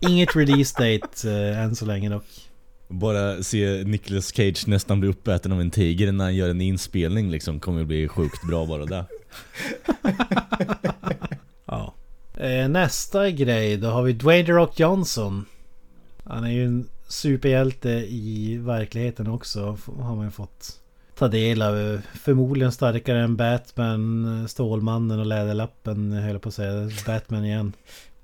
Inget 0.00 0.36
release 0.36 0.74
date 0.78 1.30
eh, 1.30 1.60
än 1.62 1.76
så 1.76 1.84
länge 1.86 2.08
dock. 2.08 2.45
Bara 2.88 3.42
se 3.42 3.84
Nicolas 3.84 4.34
Cage 4.34 4.66
nästan 4.66 5.00
bli 5.00 5.08
uppäten 5.08 5.52
av 5.52 5.60
en 5.60 5.70
tiger 5.70 6.12
när 6.12 6.24
han 6.24 6.34
gör 6.34 6.48
en 6.48 6.60
inspelning 6.60 7.30
liksom 7.30 7.60
kommer 7.60 7.84
bli 7.84 8.08
sjukt 8.08 8.46
bra 8.48 8.66
bara 8.66 8.84
det. 8.84 9.04
Ja. 11.68 11.94
Eh, 12.36 12.68
nästa 12.68 13.30
grej, 13.30 13.76
då 13.76 13.88
har 13.88 14.02
vi 14.02 14.12
Dwayne 14.12 14.46
The 14.46 14.52
Rock 14.52 14.80
Johnson. 14.80 15.44
Han 16.24 16.44
är 16.44 16.50
ju 16.50 16.64
en 16.64 16.88
superhjälte 17.08 17.90
i 18.08 18.56
verkligheten 18.56 19.26
också. 19.26 19.78
Har 19.98 20.16
man 20.16 20.24
ju 20.24 20.30
fått 20.30 20.80
ta 21.18 21.28
del 21.28 21.62
av. 21.62 22.00
Förmodligen 22.14 22.72
starkare 22.72 23.20
än 23.20 23.36
Batman, 23.36 24.48
Stålmannen 24.48 25.20
och 25.20 25.26
Läderlappen 25.26 26.12
höll 26.12 26.32
jag 26.32 26.42
på 26.42 26.48
att 26.48 26.54
säga. 26.54 26.90
Batman 27.06 27.44
igen. 27.44 27.72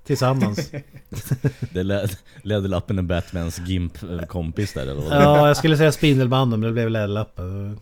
Tillsammans. 0.05 0.71
Det 1.73 1.83
lä- 1.83 2.09
Läderlappen 2.43 2.99
är 2.99 3.03
Batmans 3.03 3.59
Gimp-kompis 3.59 4.73
där 4.75 4.83
eller? 4.83 5.03
Ja, 5.23 5.49
jag 5.49 5.57
skulle 5.57 5.77
säga 5.77 5.93
Spindelmannen 5.93 6.61
men 6.61 6.67
det 6.69 6.73
blev 6.73 6.91
Läderlappen. 6.91 7.79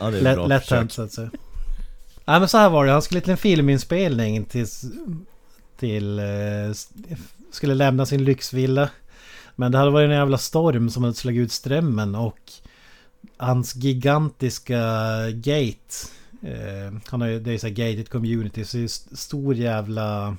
ja 0.00 0.10
det 0.10 0.18
är 0.18 0.34
bra 0.34 0.46
lätt 0.46 0.70
hänt 0.70 0.92
så 0.92 1.02
att 1.02 1.12
säga. 1.12 1.30
Nej 2.24 2.38
men 2.40 2.48
så 2.48 2.58
här 2.58 2.68
var 2.70 2.86
det. 2.86 2.92
Han 2.92 3.02
skulle 3.02 3.20
till 3.20 3.30
en 3.30 3.36
filminspelning 3.36 4.44
tills... 4.44 4.84
Till... 5.78 6.18
Eh, 6.18 6.24
skulle 7.52 7.74
lämna 7.74 8.06
sin 8.06 8.24
lyxvilla. 8.24 8.88
Men 9.56 9.72
det 9.72 9.78
hade 9.78 9.90
varit 9.90 10.06
en 10.06 10.16
jävla 10.16 10.38
storm 10.38 10.90
som 10.90 11.02
hade 11.04 11.14
slagit 11.16 11.40
ut 11.40 11.52
strömmen 11.52 12.14
och... 12.14 12.38
Hans 13.36 13.74
gigantiska 13.76 14.80
gate. 15.30 15.94
Eh, 16.42 16.98
han 17.06 17.20
har 17.20 17.28
ju, 17.28 17.40
det 17.40 17.52
är 17.52 17.58
så 17.58 17.66
här 17.66 17.74
gated 17.74 18.08
community. 18.08 18.64
Så 18.64 18.76
det 18.76 18.82
är 18.82 18.84
st- 18.84 19.16
stor 19.16 19.54
jävla... 19.54 20.36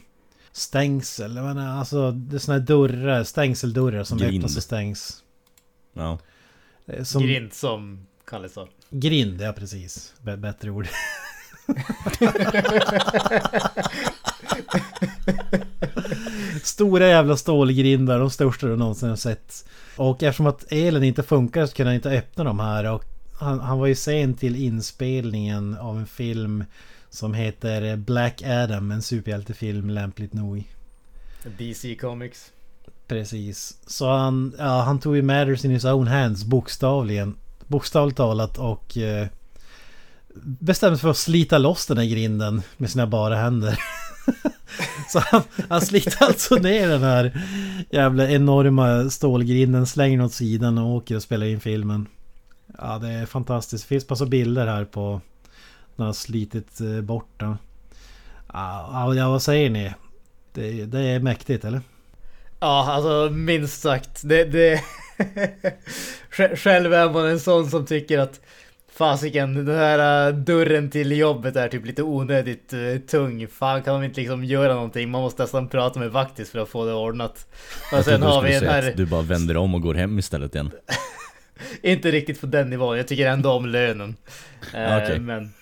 Stängsel. 0.57 1.35
Jag 1.35 1.45
menar, 1.45 1.79
alltså 1.79 2.11
det 2.11 2.35
är 2.35 2.39
såna 2.39 2.57
här 2.57 2.65
dörrar. 2.65 3.23
Stängseldörrar 3.23 4.03
som 4.03 4.17
Grind. 4.17 4.35
öppnas 4.35 4.57
och 4.57 4.63
stängs. 4.63 5.23
Ja. 5.93 6.19
Eh, 6.87 7.03
Som, 7.03 7.23
Grint 7.23 7.53
som 7.53 8.07
Kalle 8.27 8.49
sa. 8.49 8.67
Grind, 8.89 9.41
ja 9.41 9.53
precis. 9.53 10.13
B- 10.21 10.37
bättre 10.37 10.69
ord. 10.69 10.87
Stora 16.63 17.07
jävla 17.07 17.37
stålgrindar, 17.37 18.19
de 18.19 18.29
största 18.29 18.67
du 18.67 18.75
någonsin 18.75 19.09
har 19.09 19.15
sett. 19.15 19.65
Och 19.97 20.23
eftersom 20.23 20.47
att 20.47 20.65
elen 20.71 21.03
inte 21.03 21.23
funkar 21.23 21.65
så 21.65 21.73
kunde 21.75 21.89
han 21.89 21.95
inte 21.95 22.09
öppna 22.09 22.43
de 22.43 22.59
här. 22.59 22.91
Och 22.91 23.03
han, 23.39 23.59
han 23.59 23.79
var 23.79 23.87
ju 23.87 23.95
sen 23.95 24.33
till 24.33 24.55
inspelningen 24.55 25.77
av 25.77 25.97
en 25.97 26.07
film 26.07 26.63
som 27.15 27.33
heter 27.33 27.95
Black 27.95 28.41
Adam, 28.43 28.91
en 28.91 29.01
superhjältefilm 29.01 29.89
lämpligt 29.89 30.33
nog. 30.33 30.63
DC 31.57 31.95
Comics. 31.95 32.51
Precis. 33.07 33.77
Så 33.87 34.09
han, 34.09 34.55
ja, 34.57 34.81
han 34.81 34.99
tog 34.99 35.15
ju 35.15 35.21
matters 35.21 35.65
in 35.65 35.71
his 35.71 35.85
own 35.85 36.07
hands 36.07 36.43
bokstavligen. 36.43 37.35
Bokstavligt 37.67 38.17
talat 38.17 38.57
och 38.57 38.97
eh, 38.97 39.27
bestämde 40.43 40.97
sig 40.97 41.01
för 41.01 41.09
att 41.09 41.17
slita 41.17 41.57
loss 41.57 41.85
den 41.85 41.97
här 41.97 42.05
grinden 42.05 42.61
med 42.77 42.89
sina 42.89 43.07
bara 43.07 43.35
händer. 43.35 43.79
Så 45.09 45.19
han, 45.19 45.41
han 45.69 45.81
sliter 45.81 46.23
alltså 46.23 46.55
ner 46.55 46.89
den 46.89 47.03
här 47.03 47.41
jävla 47.89 48.29
enorma 48.29 49.09
stålgrinden, 49.09 49.87
slänger 49.87 50.17
den 50.17 50.25
åt 50.25 50.33
sidan 50.33 50.77
och 50.77 50.95
åker 50.95 51.15
och 51.15 51.23
spelar 51.23 51.45
in 51.45 51.59
filmen. 51.59 52.07
Ja, 52.77 52.97
det 52.97 53.09
är 53.09 53.25
fantastiskt. 53.25 53.83
Det 53.83 53.87
finns 53.87 54.09
massa 54.09 54.25
bilder 54.25 54.67
här 54.67 54.85
på 54.85 55.21
när 55.95 56.03
han 56.03 56.09
har 56.09 56.13
slitit 56.13 56.81
eh, 56.81 57.01
bort 57.01 57.29
den. 57.37 57.57
Ja, 58.53 59.15
vad 59.29 59.41
säger 59.41 59.69
ni? 59.69 59.93
Det, 60.53 60.85
det 60.85 60.99
är 60.99 61.19
mäktigt, 61.19 61.65
eller? 61.65 61.81
Ja, 62.59 62.91
alltså 62.91 63.29
minst 63.33 63.81
sagt. 63.81 64.21
Det, 64.23 64.43
det... 64.43 64.81
Sj- 66.31 66.55
Själv 66.55 66.93
är 66.93 67.09
man 67.09 67.25
en 67.25 67.39
sån 67.39 67.69
som 67.69 67.85
tycker 67.85 68.19
att 68.19 68.41
fasiken, 68.91 69.65
den 69.65 69.75
här 69.75 70.27
äh, 70.27 70.35
dörren 70.35 70.89
till 70.89 71.11
jobbet 71.11 71.55
är 71.55 71.67
typ 71.67 71.85
lite 71.85 72.03
onödigt 72.03 72.73
uh, 72.73 72.97
tung. 72.97 73.47
Fan 73.47 73.83
kan 73.83 73.93
de 73.93 74.05
inte 74.05 74.19
liksom 74.19 74.43
göra 74.43 74.73
någonting? 74.73 75.09
Man 75.09 75.21
måste 75.21 75.41
nästan 75.41 75.69
prata 75.69 75.99
med 75.99 76.11
vaktis 76.11 76.51
för 76.51 76.59
att 76.59 76.69
få 76.69 76.85
det 76.85 76.93
ordnat. 76.93 77.47
Och 77.93 78.05
sen 78.05 78.21
har 78.21 78.41
vi 78.41 78.53
den 78.53 78.69
här, 78.69 78.93
du 78.97 79.05
bara 79.05 79.21
vänder 79.21 79.57
om 79.57 79.75
och 79.75 79.81
går 79.81 79.93
hem 79.93 80.19
istället 80.19 80.55
igen. 80.55 80.71
inte 81.81 82.11
riktigt 82.11 82.41
på 82.41 82.47
den 82.47 82.69
nivån, 82.69 82.97
jag 82.97 83.07
tycker 83.07 83.27
ändå 83.27 83.51
om 83.51 83.65
lönen. 83.65 84.15
Eh, 84.73 84.97
Okej. 84.97 85.19
Men 85.19 85.53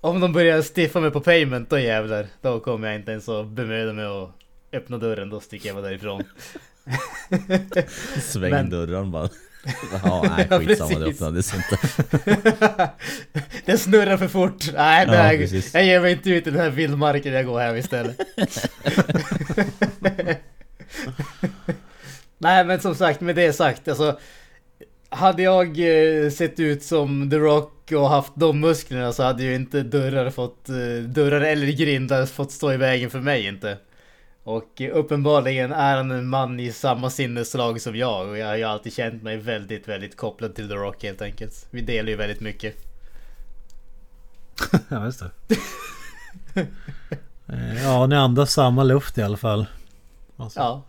om 0.00 0.20
de 0.20 0.32
börjar 0.32 0.62
stiffa 0.62 1.00
mig 1.00 1.10
på 1.10 1.20
payment, 1.20 1.70
då 1.70 1.78
jävlar. 1.78 2.26
Då 2.40 2.60
kommer 2.60 2.88
jag 2.88 2.96
inte 2.96 3.10
ens 3.12 3.28
att 3.28 3.46
bemöda 3.46 3.92
mig 3.92 4.04
att 4.04 4.30
öppna 4.72 4.98
dörren, 4.98 5.30
då 5.30 5.40
sticker 5.40 5.66
jag 5.68 5.76
bara 5.76 5.86
därifrån. 5.86 6.22
Sväng 8.22 8.50
Men- 8.50 8.70
dörren 8.70 9.10
bara. 9.10 9.28
Ja, 10.04 10.24
nej 10.36 10.46
Ja, 10.50 10.58
skitsamma 10.58 10.90
det 10.90 10.96
precis. 11.04 11.14
öppnades 11.22 11.54
inte. 11.54 11.78
Den 13.64 13.78
snurrar 13.78 14.16
för 14.16 14.28
fort. 14.28 14.72
Nej, 14.74 15.04
Ja, 15.06 15.12
nej 15.12 15.38
precis. 15.38 15.74
jag 15.74 15.84
ger 15.84 16.00
mig 16.00 16.12
inte 16.12 16.30
ut 16.30 16.46
i 16.46 16.50
den 16.50 16.60
här 16.60 16.70
vildmarken, 16.70 17.32
jag 17.32 17.46
går 17.46 17.60
hem 17.60 17.76
istället. 17.76 18.16
nej, 22.38 22.64
men 22.64 22.80
som 22.80 22.94
sagt, 22.94 23.20
med 23.20 23.36
det 23.36 23.52
sagt, 23.52 23.88
alltså. 23.88 24.18
Hade 25.10 25.42
jag 25.42 25.66
eh, 25.68 26.30
sett 26.30 26.60
ut 26.60 26.82
som 26.82 27.30
The 27.30 27.36
Rock 27.36 27.92
och 27.92 28.08
haft 28.08 28.32
de 28.34 28.60
musklerna 28.60 29.12
så 29.12 29.22
hade 29.22 29.42
ju 29.42 29.54
inte 29.54 29.82
dörrar 29.82 30.30
fått, 30.30 30.68
eh, 30.68 31.08
dörrar 31.08 31.40
eller 31.40 31.66
grindar 31.66 32.26
fått 32.26 32.52
stå 32.52 32.72
i 32.72 32.76
vägen 32.76 33.10
för 33.10 33.20
mig 33.20 33.46
inte. 33.46 33.78
Och 34.42 34.80
eh, 34.80 34.96
uppenbarligen 34.96 35.72
är 35.72 35.96
han 35.96 36.10
en 36.10 36.28
man 36.28 36.60
i 36.60 36.72
samma 36.72 37.10
sinneslag 37.10 37.80
som 37.80 37.96
jag 37.96 38.28
och 38.28 38.38
jag 38.38 38.46
har 38.46 38.56
ju 38.56 38.64
alltid 38.64 38.92
känt 38.94 39.22
mig 39.22 39.36
väldigt, 39.36 39.88
väldigt 39.88 40.16
kopplad 40.16 40.54
till 40.54 40.68
The 40.68 40.74
Rock 40.74 41.02
helt 41.02 41.22
enkelt. 41.22 41.66
Vi 41.70 41.80
delar 41.80 42.08
ju 42.08 42.16
väldigt 42.16 42.40
mycket. 42.40 42.74
Ja, 44.88 45.04
just 45.04 45.20
det. 45.20 45.30
Ja, 47.84 48.06
ni 48.06 48.16
andas 48.16 48.52
samma 48.52 48.82
luft 48.82 49.18
i 49.18 49.22
alla 49.22 49.36
fall. 49.36 49.66
Alltså. 50.36 50.60
Ja. 50.60 50.82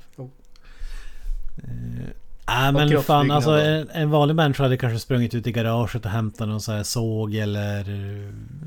Nej 2.50 2.72
men 2.72 2.98
Och 2.98 3.06
fan 3.06 3.32
alltså 3.32 3.52
en, 3.52 3.90
en 3.90 4.10
vanlig 4.10 4.36
människa 4.36 4.64
hade 4.64 4.78
kanske 4.78 5.00
sprungit 5.00 5.34
ut 5.34 5.48
i 5.48 5.52
garaget 5.52 6.06
och 6.06 6.12
hämtat 6.12 6.48
någon 6.48 6.62
sån 6.62 6.76
här 6.76 6.84
såg 6.84 7.36
eller 7.36 7.86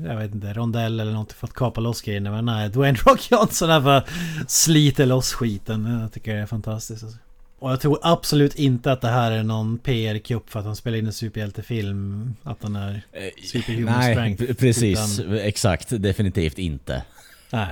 Jag 0.05 0.15
vet 0.15 0.33
inte, 0.33 0.53
rondell 0.53 0.99
eller 0.99 1.11
något 1.11 1.33
för 1.33 1.47
att 1.47 1.53
kapa 1.53 1.81
loss 1.81 2.01
grejerna 2.01 2.31
Men 2.31 2.45
nej, 2.45 2.69
Dwayne 2.69 2.97
Rock 3.05 3.31
Johnson 3.31 3.69
här 3.69 3.79
bara 3.79 4.03
sliter 4.47 5.05
loss 5.05 5.33
skiten 5.33 5.99
Jag 6.01 6.11
tycker 6.11 6.35
det 6.35 6.41
är 6.41 6.45
fantastiskt 6.45 7.03
alltså. 7.03 7.17
Och 7.59 7.71
jag 7.71 7.79
tror 7.81 7.99
absolut 8.01 8.55
inte 8.55 8.91
att 8.91 9.01
det 9.01 9.07
här 9.09 9.31
är 9.31 9.43
någon 9.43 9.77
PR-kupp 9.77 10.49
för 10.49 10.59
att 10.59 10.65
han 10.65 10.75
spelar 10.75 10.97
in 10.97 11.05
en 11.05 11.13
superhjältefilm 11.13 12.33
Att 12.43 12.63
han 12.63 12.75
är 12.75 13.05
Superhuman 13.51 13.99
Nej, 13.99 14.13
strength, 14.13 14.53
precis. 14.53 15.19
Exakt. 15.41 15.87
Definitivt 15.89 16.57
inte. 16.59 17.03
Nej 17.49 17.67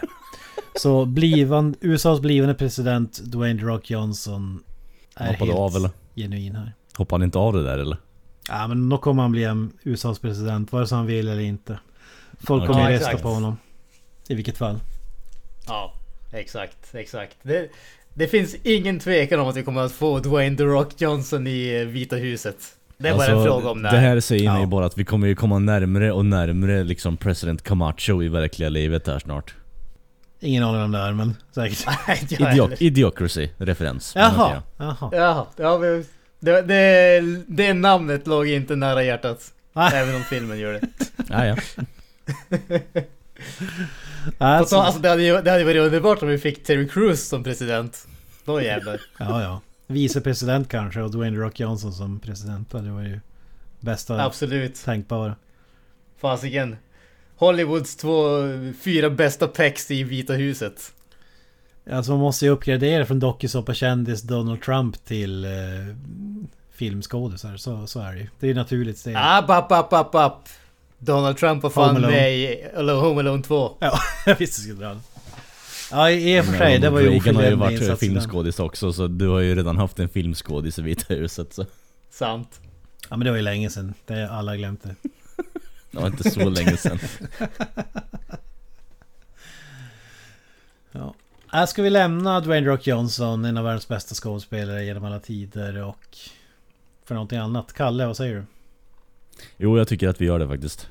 Så 0.76 1.06
blivan, 1.06 1.76
USAs 1.82 2.20
blivande 2.20 2.56
president 2.56 3.20
Dwayne 3.24 3.64
Rock 3.64 3.90
Johnson 3.90 4.64
Är 5.16 5.28
Hoppade 5.28 5.46
helt 5.46 5.60
av 5.60 5.76
eller? 5.76 5.90
Genuin 6.16 6.56
här 6.56 6.74
Hoppade 6.98 7.20
han 7.22 7.26
inte 7.26 7.38
av 7.40 7.54
det 7.54 7.64
där 7.64 7.78
eller? 7.78 7.98
Ja 8.50 8.68
men 8.68 8.90
då 8.90 8.98
kommer 8.98 9.22
han 9.22 9.32
bli 9.32 9.68
USAs 9.84 10.20
president 10.20 10.72
vare 10.72 10.88
sig 10.88 10.96
han 10.98 11.06
vill 11.06 11.28
eller 11.28 11.42
inte. 11.42 11.80
Folk 12.40 12.68
kommer 12.68 12.92
Ja, 12.92 12.96
rösta 13.00 13.18
på 13.18 13.28
honom. 13.28 13.58
I 14.30 14.36
vilket 14.36 14.58
fall. 14.58 14.80
Ja, 15.68 15.94
exakt, 16.32 16.96
exakt. 16.96 17.38
Det, 17.44 17.70
det 18.14 18.28
finns 18.28 18.56
ingen 18.64 19.00
tvekan 19.00 19.40
om 19.40 19.48
att 19.48 19.56
vi 19.56 19.64
kommer 19.64 19.82
att 19.82 19.92
få 19.92 20.20
Dwayne 20.20 20.58
The 20.58 20.64
Rock 20.64 21.02
Johnson 21.02 21.48
i 21.48 21.82
eh, 21.82 21.88
Vita 21.88 22.16
huset. 22.16 22.58
Det 22.98 23.10
är 23.10 23.18
bara 23.18 23.28
en 23.28 23.44
fråga 23.44 23.70
om 23.70 23.82
när. 23.82 23.90
Alltså, 23.90 24.02
Det 24.02 24.08
här 24.08 24.20
säger 24.20 24.52
mig 24.52 24.62
Ja. 24.62 24.68
bara 24.68 24.86
att 24.86 24.98
vi 24.98 25.06
kommer 25.06 25.28
ju 25.28 25.36
komma 25.36 25.60
närmre 25.60 26.12
och 26.12 26.26
närmre 26.26 26.84
liksom 26.84 27.18
president 27.18 27.62
Camacho 27.64 28.24
i 28.24 28.30
verkliga 28.30 28.70
livet 28.70 29.08
här 29.08 29.20
snart. 29.20 29.56
Ingen 30.44 30.64
aning 30.64 30.82
om 30.82 30.92
det 30.92 30.98
är 31.00 31.14
men 31.14 31.36
säkert. 31.52 31.86
Nej, 32.08 32.20
inte 32.22 32.36
jag 32.36 32.52
Idio 32.52 32.64
heller. 32.64 32.84
Idiocracy 32.84 33.50
referens. 33.58 34.16
Men 34.16 34.24
Jaha, 34.24 34.62
jaha. 34.78 35.10
Jaha, 35.12 35.46
ja, 35.56 35.78
men 35.78 36.06
det, 36.40 36.62
det, 36.62 37.22
det 37.48 37.74
namnet 37.74 38.28
låg 38.28 38.48
inte 38.48 38.76
nära 38.76 39.04
hjärtat. 39.04 39.54
Nej. 39.74 39.92
Även 39.94 40.16
om 40.16 40.24
filmen 40.24 40.60
gör 40.60 40.74
det. 40.74 40.82
Ja, 41.30 41.46
ja. 41.46 41.56
Alltså, 44.38 44.76
Alltså, 44.78 44.78
alltså, 44.78 45.02
det, 45.02 45.10
hade 45.10 45.24
ju, 45.24 45.42
det 45.42 45.52
hade 45.52 45.64
varit 45.64 45.82
underbart 45.82 46.22
om 46.24 46.28
vi 46.30 46.38
fick 46.38 46.64
Terry 46.64 46.88
Crews 46.88 47.28
som 47.28 47.44
president. 47.44 48.08
Då 48.46 48.62
jävlar. 48.62 49.02
ja 49.20 49.42
ja. 49.42 49.62
Vicepresident 49.88 50.70
kanske 50.70 51.02
och 51.02 51.12
Dwayne 51.12 51.38
Rock 51.38 51.60
Johnson 51.60 51.94
som 51.94 52.20
president. 52.20 52.72
Det 52.72 52.92
var 52.92 53.02
ju 53.02 53.20
bästa 53.80 54.24
Absolut. 54.26 54.84
tänkbara. 54.86 55.36
Fasiken. 56.22 56.78
Hollywoods 57.42 57.96
två, 57.96 58.38
fyra 58.82 59.10
bästa 59.10 59.48
pex 59.48 59.92
i 59.92 60.04
Vita 60.04 60.34
huset. 60.34 60.92
Alltså 61.92 62.12
man 62.12 62.20
måste 62.20 62.46
ju 62.46 62.52
uppgradera 62.52 63.06
från 63.06 63.20
dokusåpa-kändis 63.20 64.22
Donald 64.22 64.62
Trump 64.62 65.06
till 65.06 65.46
eh, 65.46 65.52
filmskådisar. 66.72 67.58
Så, 67.58 67.88
så 67.88 68.00
är 68.00 68.14
det 68.14 68.20
ju. 68.20 68.28
Det 68.40 68.46
är 68.46 68.48
ju 68.48 68.54
naturligt 68.54 68.98
steg. 68.98 69.16
App, 69.18 69.50
app, 69.50 69.72
app, 69.72 69.94
app, 69.94 70.16
app. 70.16 70.50
Donald 70.98 71.38
Trump 71.38 71.64
var 71.64 71.70
fan 71.70 72.02
med 72.02 72.34
i 72.38 72.64
Home 72.76 73.20
Alone 73.20 73.44
2. 73.44 73.72
Ja, 73.80 74.00
jag 74.26 74.36
visste 74.36 74.62
det 74.62 74.64
skulle 74.64 74.86
dra 74.86 74.94
det. 74.94 75.02
Ja 75.92 76.12
i 76.12 76.42
och 76.42 76.46
för 76.46 76.58
sig, 76.58 76.80
det 76.80 76.90
var 76.90 77.00
ju 77.00 77.10
Reagan 77.10 77.36
har 77.36 77.44
ju 77.44 77.56
varit 77.56 78.00
filmskådis 78.00 78.60
också 78.60 78.94
så 78.94 79.08
du 79.08 79.28
har 79.28 79.40
ju 79.40 79.56
redan 79.56 79.78
haft 79.78 80.00
en 80.00 80.10
filmskådis 80.10 80.80
i 80.80 80.82
Vita 80.82 81.14
huset 81.14 81.54
så 81.54 81.66
Sant. 82.12 82.60
Ja 83.10 83.18
men 83.18 83.26
det 83.26 83.30
var 83.30 83.38
ju 83.38 83.44
länge 83.44 83.70
sedan. 83.70 83.94
Det 84.06 84.14
har 84.14 84.38
alla 84.38 84.58
glömt 84.58 84.84
det. 84.84 85.10
Det 85.92 86.00
var 86.00 86.08
inte 86.08 86.30
så 86.30 86.50
länge 86.50 86.78
sedan. 86.78 87.00
Ja. 90.92 91.14
Här 91.48 91.66
ska 91.66 91.82
vi 91.82 91.90
lämna 91.90 92.40
Dwayne 92.40 92.68
Rock 92.68 92.88
Johnson, 92.88 93.46
en 93.46 93.58
av 93.58 93.64
världens 93.64 93.88
bästa 93.88 94.16
skådespelare 94.16 94.86
genom 94.86 95.06
alla 95.06 95.20
tider 95.20 95.84
och 95.84 96.18
för 97.06 97.16
någonting 97.16 97.38
annat. 97.38 97.74
Kalle, 97.74 98.06
vad 98.06 98.18
säger 98.18 98.36
du? 98.36 98.44
Jo, 99.58 99.78
jag 99.78 99.88
tycker 99.88 100.08
att 100.10 100.22
vi 100.22 100.26
gör 100.26 100.40
det 100.40 100.48
faktiskt. 100.48 100.90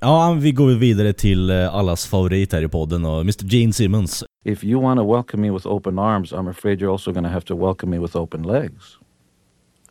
Ja, 0.00 0.36
vi 0.40 0.52
går 0.52 0.70
vidare 0.70 1.12
till 1.12 1.50
eh, 1.50 1.74
allas 1.74 2.06
favorit 2.06 2.52
här 2.52 2.62
i 2.62 2.68
podden 2.68 3.04
och 3.04 3.20
Mr 3.20 3.44
Gene 3.44 3.72
Simmons. 3.72 4.24
If 4.44 4.64
you 4.64 4.82
want 4.82 5.00
to 5.00 5.12
welcome 5.12 5.42
me 5.42 5.50
with 5.50 5.66
open 5.66 5.98
arms, 5.98 6.32
I'm 6.32 6.50
afraid 6.50 6.80
you're 6.80 6.92
also 6.92 7.12
going 7.12 7.24
to 7.24 7.30
have 7.30 7.46
to 7.46 7.56
welcome 7.56 7.90
me 7.90 7.98
with 7.98 8.16
open 8.16 8.42
legs. 8.42 8.98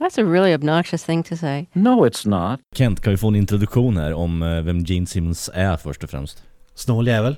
That's 0.01 0.17
a 0.22 0.24
really 0.24 0.55
obnoxious 0.55 1.03
thing 1.05 1.24
to 1.24 1.36
say. 1.38 1.65
No, 1.74 2.05
it's 2.08 2.27
not. 2.29 2.60
Kent, 2.75 3.01
kan 3.01 3.12
vi 3.12 3.17
få 3.17 3.27
en 3.27 3.36
introduktion 3.36 3.98
här 3.98 4.13
om 4.13 4.43
eh, 4.43 4.62
vem 4.62 4.79
Gene 4.79 5.05
Simmons 5.08 5.50
är 5.53 5.77
först 5.77 6.03
och 6.03 6.10
främst? 6.10 6.43
Snål 6.75 7.08
jävel. 7.08 7.36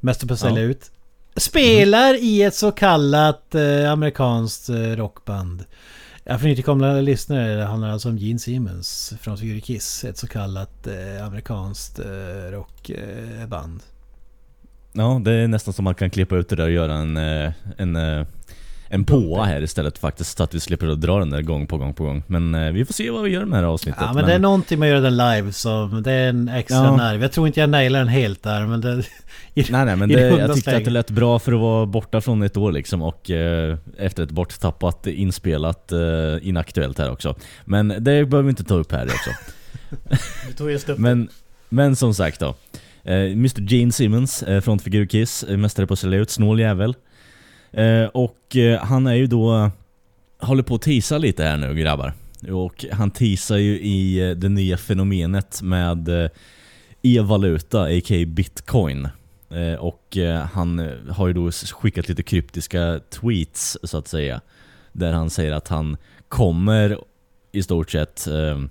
Mäster 0.00 0.26
på 0.26 0.34
att 0.34 0.40
sälja 0.40 0.62
Ja. 0.62 0.68
ut. 0.68 0.90
Spelar 1.36 2.14
i 2.14 2.42
ett 2.42 2.54
så 2.54 2.72
kallat 2.72 3.54
eh, 3.54 3.92
amerikanskt 3.92 4.68
eh, 4.68 4.74
rockband. 4.76 5.64
Ja, 6.24 6.38
för 6.38 6.46
nytillkomna 6.46 6.92
lyssnare, 6.92 7.54
det 7.56 7.64
handlar 7.64 7.88
alltså 7.90 8.08
om 8.08 8.18
Gene 8.18 8.38
Simmons 8.38 9.12
från 9.20 9.38
Fury 9.38 9.60
Kiss. 9.60 10.04
Ett 10.04 10.16
så 10.18 10.26
kallat 10.26 10.86
eh, 10.86 11.26
amerikanskt 11.26 11.98
eh, 11.98 12.50
rockband. 12.52 13.82
Ja, 14.92 15.20
det 15.24 15.32
är 15.32 15.48
nästan 15.48 15.74
som 15.74 15.84
man 15.84 15.94
kan 15.94 16.10
klippa 16.10 16.36
ut 16.36 16.48
det 16.48 16.56
där 16.56 16.64
och 16.64 16.70
göra 16.70 16.94
en, 16.94 17.16
eh, 17.16 17.52
en, 17.76 17.96
eh, 17.96 18.26
en 18.88 19.04
påa 19.04 19.44
här 19.44 19.62
istället 19.62 19.98
faktiskt. 19.98 20.36
Så 20.38 20.42
att 20.44 20.54
vi 20.54 20.60
slipper 20.60 20.86
att 20.88 21.00
dra 21.00 21.18
den 21.18 21.30
där 21.30 21.42
gång 21.42 21.66
på 21.66 21.76
gång 21.78 21.94
på 21.94 22.04
gång. 22.04 22.22
Men 22.26 22.54
eh, 22.54 22.72
vi 22.72 22.84
får 22.84 22.94
se 22.94 23.10
vad 23.10 23.22
vi 23.22 23.30
gör 23.30 23.44
med 23.44 23.58
det 23.58 23.66
här 23.66 23.72
avsnittet. 23.72 24.02
Ja 24.06 24.12
men 24.12 24.26
det 24.26 24.32
är 24.32 24.38
någonting 24.38 24.78
med 24.78 24.86
att 24.86 24.90
göra 24.90 25.00
den 25.00 25.16
live 25.16 25.52
så 25.52 25.86
det 26.04 26.12
är 26.12 26.28
en 26.28 26.48
extra 26.48 26.76
Ja. 26.84 26.96
nerv. 26.96 27.22
Jag 27.22 27.32
tror 27.32 27.46
inte 27.46 27.60
jag 27.60 27.70
nailar 27.70 27.98
den 27.98 28.08
helt 28.08 28.42
där 28.42 28.66
men 28.66 28.80
det... 28.80 29.02
Nej 29.54 29.84
nej 29.84 29.96
men 29.96 30.10
i 30.10 30.14
det, 30.14 30.30
runda 30.30 30.46
jag 30.46 30.54
tyckte 30.54 30.76
att 30.76 30.84
det 30.84 30.90
lät 30.90 31.10
bra 31.10 31.38
för 31.38 31.52
att 31.52 31.60
vara 31.60 31.86
borta 31.86 32.20
från 32.20 32.42
ett 32.42 32.56
år 32.56 32.72
liksom 32.72 33.02
och 33.02 33.30
eh, 33.30 33.76
efter 33.98 34.22
ett 34.22 34.30
borttappat 34.30 35.06
inspelat 35.06 35.92
eh, 35.92 35.98
inaktuellt 36.42 36.98
här 36.98 37.10
också. 37.10 37.34
Men 37.64 37.88
det 37.88 38.00
behöver 38.00 38.42
vi 38.42 38.50
inte 38.50 38.64
ta 38.64 38.74
upp 38.74 38.92
här 38.92 39.06
också. 39.06 39.30
Du 40.48 40.52
tog 40.52 40.70
just 40.70 40.88
upp 40.88 40.98
Men, 40.98 41.28
men 41.68 41.96
som 41.96 42.14
sagt 42.14 42.40
då. 42.40 42.54
Eh, 43.04 43.14
Mr 43.14 43.60
Gene 43.60 43.92
Simmons, 43.92 44.42
eh, 44.42 44.60
frontfigur 44.60 45.06
Kiss, 45.06 45.42
eh, 45.42 45.56
mästare 45.56 45.86
på 45.86 45.92
att 45.92 45.98
sälja 45.98 46.18
ut, 46.18 46.30
snål 46.30 46.60
jävel. 46.60 46.94
Eh, 47.72 48.04
och 48.04 48.56
eh, 48.56 48.80
han 48.80 49.06
är 49.06 49.14
ju 49.14 49.26
då 49.26 49.70
håller 50.38 50.62
på 50.62 50.74
att 50.74 50.82
tisa 50.82 51.18
lite 51.18 51.44
här 51.44 51.56
nu 51.56 51.74
grabbar. 51.74 52.12
Och 52.50 52.84
han 52.92 53.10
tisar 53.10 53.56
ju 53.56 53.80
i 53.80 54.28
eh, 54.28 54.36
det 54.36 54.48
nya 54.48 54.76
fenomenet 54.76 55.62
med 55.62 56.30
e-valuta, 57.02 57.82
a.k.a. 57.82 58.26
bitcoin. 58.26 59.08
Och 59.78 60.16
han 60.52 60.90
har 61.10 61.26
ju 61.26 61.32
då 61.32 61.50
skickat 61.50 62.08
lite 62.08 62.22
kryptiska 62.22 63.00
tweets 63.10 63.78
så 63.82 63.98
att 63.98 64.08
säga. 64.08 64.40
Där 64.92 65.12
han 65.12 65.30
säger 65.30 65.52
att 65.52 65.68
han 65.68 65.96
kommer 66.28 66.98
i 67.52 67.62
stort 67.62 67.90
sett 67.90 68.26
eh, 68.26 68.62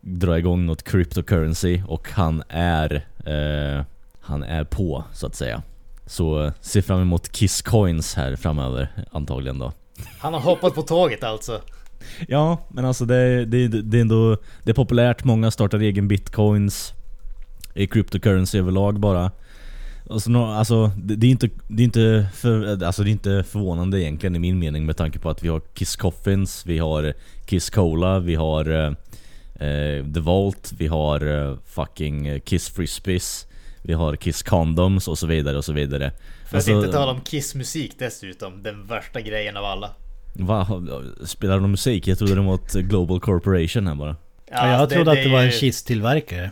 dra 0.00 0.38
igång 0.38 0.66
något 0.66 0.82
cryptocurrency 0.82 1.82
och 1.86 2.10
han 2.10 2.42
är, 2.48 2.94
eh, 3.26 3.84
han 4.20 4.42
är 4.42 4.64
på 4.64 5.04
så 5.12 5.26
att 5.26 5.34
säga. 5.34 5.62
Så 6.06 6.44
eh, 6.44 6.52
se 6.60 6.82
fram 6.82 7.00
emot 7.00 7.32
Kiss 7.32 7.62
Coins 7.62 8.14
här 8.14 8.36
framöver 8.36 8.88
antagligen 9.12 9.58
då. 9.58 9.72
Han 10.18 10.34
har 10.34 10.40
hoppat 10.40 10.74
på 10.74 10.82
tåget 10.82 11.24
alltså. 11.24 11.60
Ja, 12.28 12.58
men 12.68 12.84
alltså 12.84 13.04
det, 13.04 13.44
det, 13.44 13.68
det 13.68 13.96
är 13.96 14.00
ändå 14.00 14.36
det 14.64 14.70
är 14.70 14.74
populärt, 14.74 15.24
många 15.24 15.50
startar 15.50 15.78
egen 15.78 16.08
bitcoins 16.08 16.92
i 17.74 17.86
cryptocurrency 17.86 18.58
överlag 18.58 19.00
bara. 19.00 19.30
Alltså, 20.10 20.30
nå- 20.30 20.46
alltså 20.46 20.90
det, 20.96 21.16
det, 21.16 21.26
är 21.26 21.30
inte, 21.30 21.48
det, 21.68 21.82
är 21.82 21.84
inte 21.84 22.26
för, 22.34 22.84
alltså 22.84 23.02
det 23.02 23.10
är 23.10 23.12
inte 23.12 23.44
förvånande 23.48 24.00
egentligen 24.02 24.36
i 24.36 24.38
min 24.38 24.58
mening 24.58 24.86
med 24.86 24.96
tanke 24.96 25.18
på 25.18 25.30
att 25.30 25.42
vi 25.42 25.48
har 25.48 25.60
Kiss 25.74 25.96
Coffins, 25.96 26.66
vi 26.66 26.78
har 26.78 27.14
Kiss 27.46 27.70
Cola, 27.70 28.18
vi 28.18 28.34
har 28.34 28.70
eh, 28.70 28.92
eh, 29.68 30.04
The 30.14 30.20
Vault, 30.20 30.72
vi 30.78 30.86
har 30.86 31.50
eh, 31.50 31.56
fucking 31.66 32.26
eh, 32.26 32.40
Kiss 32.40 32.68
Frisbees, 32.68 33.46
vi 33.82 33.92
har 33.92 34.16
Kiss 34.16 34.42
Condoms 34.42 35.08
och 35.08 35.18
så 35.18 35.26
vidare 35.26 35.56
och 35.58 35.64
så 35.64 35.72
vidare. 35.72 36.12
För 36.50 36.56
Alltså- 36.56 36.70
att 36.78 36.84
inte 36.84 36.92
tala 36.92 37.12
om 37.12 37.20
Kiss-musik 37.20 37.92
dessutom. 37.98 38.62
Den 38.62 38.86
värsta 38.86 39.20
grejen 39.20 39.56
av 39.56 39.64
alla. 39.64 39.90
Va? 40.34 40.82
Spelar 41.24 41.60
de 41.60 41.70
musik? 41.70 42.06
Jag 42.06 42.18
trodde 42.18 42.34
de 42.34 42.46
var 42.46 42.54
ett 42.54 42.72
Global 42.72 43.20
Corporation 43.20 43.86
här 43.86 43.94
bara. 43.94 44.16
Ja, 44.50 44.68
jag 44.68 44.80
alltså, 44.80 44.94
trodde 44.96 45.10
att 45.10 45.16
det 45.16 45.32
var 45.32 45.42
en 45.42 45.50
kisttillverkare. 45.50 46.50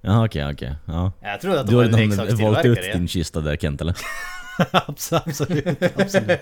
Jaha 0.00 0.24
okej, 0.24 0.50
okej. 0.52 0.74
Ja. 0.84 1.12
Jag 1.22 1.40
trodde 1.40 1.60
att 1.60 1.66
de 1.66 1.70
Du 1.70 1.76
var 1.76 1.84
har 1.84 1.90
en 1.90 1.96
redan 1.98 2.08
valt 2.16 2.30
ut 2.30 2.38
leksakstillverkare. 2.38 2.92
din 2.92 3.08
kista 3.08 3.40
där 3.40 3.56
Kent 3.56 3.80
eller? 3.80 3.96
Absolut, 4.72 5.42
absolut, 5.42 5.82
absolut. 6.00 6.40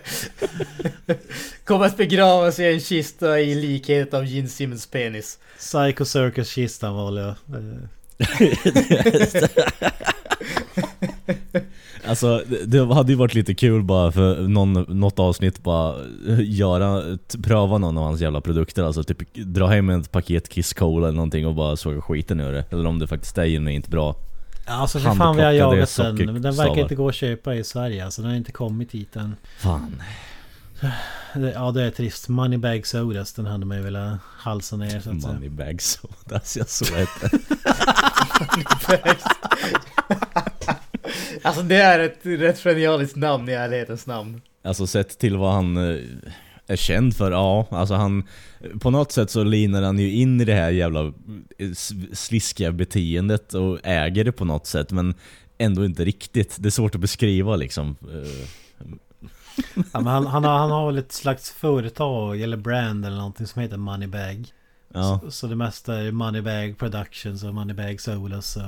Kommer 1.65 1.87
att 1.87 1.97
begravas 1.97 2.59
i 2.59 2.65
en 2.65 2.81
kista 2.81 3.41
i 3.41 3.55
likhet 3.55 4.15
av 4.15 4.25
Gene 4.25 4.49
Simmons 4.49 4.87
penis. 4.87 5.39
Psycho 5.59 6.05
Circus-kistan 6.05 6.95
valde 6.95 7.21
jag. 7.21 7.35
Alltså 12.07 12.43
det- 12.67 12.95
hade 12.95 13.13
ju 13.13 13.19
varit 13.19 13.35
lite 13.35 13.55
kul 13.55 13.83
bara 13.83 14.13
för 14.13 14.41
någon, 14.41 14.73
något 14.73 15.19
avsnitt 15.19 15.63
bara 15.63 15.95
göra, 16.43 17.03
pröva 17.43 17.79
någon 17.79 17.99
av 17.99 18.05
hans 18.05 18.21
jävla 18.21 18.41
produkter 18.41 18.83
alltså 18.83 19.03
typ 19.03 19.35
dra 19.35 19.67
hem 19.67 19.91
ett 19.91 20.13
paket 20.13 20.49
Kiss 20.49 20.73
Cola 20.73 21.07
eller 21.09 21.17
någonting 21.17 21.47
och 21.47 21.55
bara 21.55 21.77
såga 21.77 22.01
skiten 22.01 22.41
ur 22.41 22.53
det. 22.53 22.65
Eller 22.71 22.87
om 22.87 22.99
det 22.99 23.07
faktiskt 23.07 23.39
är 23.39 23.47
genuint 23.47 23.89
bra. 23.89 24.17
Alltså 24.67 24.99
för 24.99 25.15
fan 25.15 25.37
vi 25.37 25.43
har 25.43 25.53
jagat 25.53 25.97
den. 25.97 26.43
Den 26.43 26.57
verkar 26.57 26.83
inte 26.83 26.95
gå 26.95 27.09
att 27.09 27.15
köpa 27.15 27.55
i 27.55 27.65
Sverige. 27.65 28.05
Alltså 28.05 28.23
den 28.23 28.31
har 28.31 28.37
inte 28.37 28.53
kommit 28.53 28.93
hit 28.93 29.17
än. 29.17 29.37
Fan. 29.59 30.03
Ja 31.55 31.71
det 31.71 31.83
är 31.83 31.91
trist. 31.91 32.29
Moneybag 32.29 32.87
Sodas 32.87 33.33
den 33.33 33.47
hade 33.47 33.67
man 33.67 33.77
ju 33.77 33.83
velat 33.83 34.19
halsa 34.23 34.77
ner 34.77 35.01
så 35.01 35.11
att 35.11 35.23
säga. 35.23 35.35
Moneybag 35.35 35.83
sodas, 35.83 36.57
jag 36.57 36.69
såg 36.69 36.89
det. 36.97 37.31
Alltså 41.43 41.63
det 41.63 41.77
är 41.77 41.99
ett 41.99 42.19
rätt 42.23 42.59
genialiskt 42.59 43.17
namn 43.17 43.49
i 43.49 43.53
ärlighetens 43.53 44.07
namn. 44.07 44.41
Alltså 44.65 44.87
sett 44.87 45.19
till 45.19 45.37
vad 45.37 45.53
han 45.53 45.77
eh, 45.77 46.01
är 46.67 46.77
känd 46.77 47.17
för, 47.17 47.31
ja. 47.31 47.67
Alltså 47.71 47.95
han... 47.95 48.25
På 48.81 48.91
något 48.91 49.13
sätt 49.13 49.31
så 49.31 49.45
linar 49.45 49.83
han 49.83 49.99
ju 49.99 50.13
in 50.13 50.41
i 50.41 50.45
det 50.45 50.55
här 50.55 50.71
jävla 50.71 51.01
eh, 51.59 51.71
sliskiga 52.13 52.73
beteendet 52.73 53.55
och 53.55 53.79
äger 53.83 54.25
det 54.25 54.33
på 54.33 54.45
något 54.45 54.67
sätt 54.67 54.93
men 54.93 55.15
ändå 55.59 55.85
inte 55.85 56.05
riktigt. 56.05 56.57
Det 56.59 56.69
är 56.69 56.71
svårt 56.71 56.95
att 56.95 57.01
beskriva 57.01 57.57
liksom. 57.57 57.97
Ja, 59.75 60.01
men 60.01 60.07
han, 60.07 60.27
han, 60.27 60.45
har, 60.45 60.59
han 60.59 60.71
har 60.71 60.87
väl 60.87 60.99
ett 60.99 61.13
slags 61.13 61.51
företag 61.51 62.41
eller 62.41 62.57
brand 62.57 63.07
eller 63.07 63.17
någonting 63.17 63.47
som 63.47 63.63
heter 63.63 63.77
Moneybag. 63.77 64.47
Ja, 64.95 65.21
Så, 65.23 65.31
så 65.31 65.47
det 65.47 65.57
mesta 65.57 65.95
är 65.97 66.13
Moneybag 66.13 66.79
Productions 66.79 67.45
och 67.45 67.55
Moneybag 67.55 68.01
Sodas 68.01 68.57
och 68.57 68.63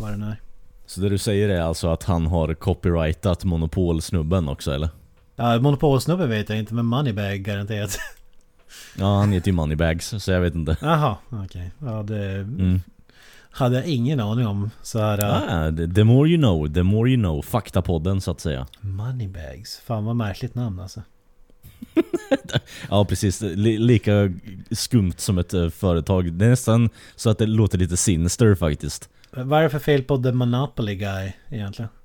vad 0.00 0.10
det 0.10 0.16
nu 0.16 0.26
är. 0.26 0.40
så 0.86 1.00
det 1.00 1.08
du 1.08 1.18
säger 1.18 1.48
är 1.48 1.60
alltså 1.60 1.88
att 1.88 2.02
han 2.04 2.26
har 2.26 2.54
copyrightat 2.54 3.44
Monopolsnubben 3.44 4.48
också 4.48 4.72
eller? 4.72 4.88
Ja, 5.36 5.58
Monopolsnubben 5.60 6.28
vet 6.28 6.48
jag 6.48 6.58
inte 6.58 6.74
men 6.74 6.86
Moneybag 6.86 7.38
garanterat. 7.42 7.98
Ja, 8.98 9.18
han 9.18 9.32
heter 9.32 9.48
ju 9.48 9.52
Moneybags 9.52 10.14
så 10.18 10.30
jag 10.30 10.40
vet 10.40 10.54
inte. 10.54 10.76
Jaha, 10.80 11.16
okej. 11.30 11.70
Ja, 11.78 12.02
det 12.02 12.24
Mm. 12.34 12.80
Hade 13.50 13.76
jag 13.76 13.86
ingen 13.86 14.20
aning 14.20 14.46
om. 14.46 14.70
Så 14.82 14.98
här, 14.98 15.18
ja. 15.18 15.42
Ah, 15.48 15.72
the, 15.94 16.04
more 16.04 16.28
you 16.30 16.38
know, 16.38 16.74
the 16.74 16.82
more 16.82 17.10
you 17.10 17.20
know. 17.22 17.42
Faktapodden 17.42 18.20
så 18.20 18.30
att 18.30 18.40
säga. 18.40 18.66
Moneybags. 18.80 19.80
Fan 19.84 20.04
vad 20.04 20.16
märkligt 20.16 20.54
namn 20.54 20.80
alltså. 20.80 21.02
Ja 22.90 23.04
precis, 23.04 23.40
Li- 23.40 23.78
lika 23.78 24.32
skumt 24.70 25.12
som 25.16 25.38
ett 25.38 25.54
eh, 25.54 25.68
företag. 25.68 26.32
Det 26.32 26.44
är 26.44 26.50
nästan 26.50 26.90
så 27.16 27.30
att 27.30 27.38
det 27.38 27.46
låter 27.46 27.78
lite 27.78 27.96
sinister 27.96 28.54
faktiskt. 28.54 29.08
Vad 29.30 29.58
är 29.58 29.62
det 29.62 29.70
för 29.70 29.78
fel 29.78 30.02
på 30.02 30.22
The 30.22 30.32
Monopoly 30.32 30.94
Guy 30.94 31.32
egentligen? 31.50 31.88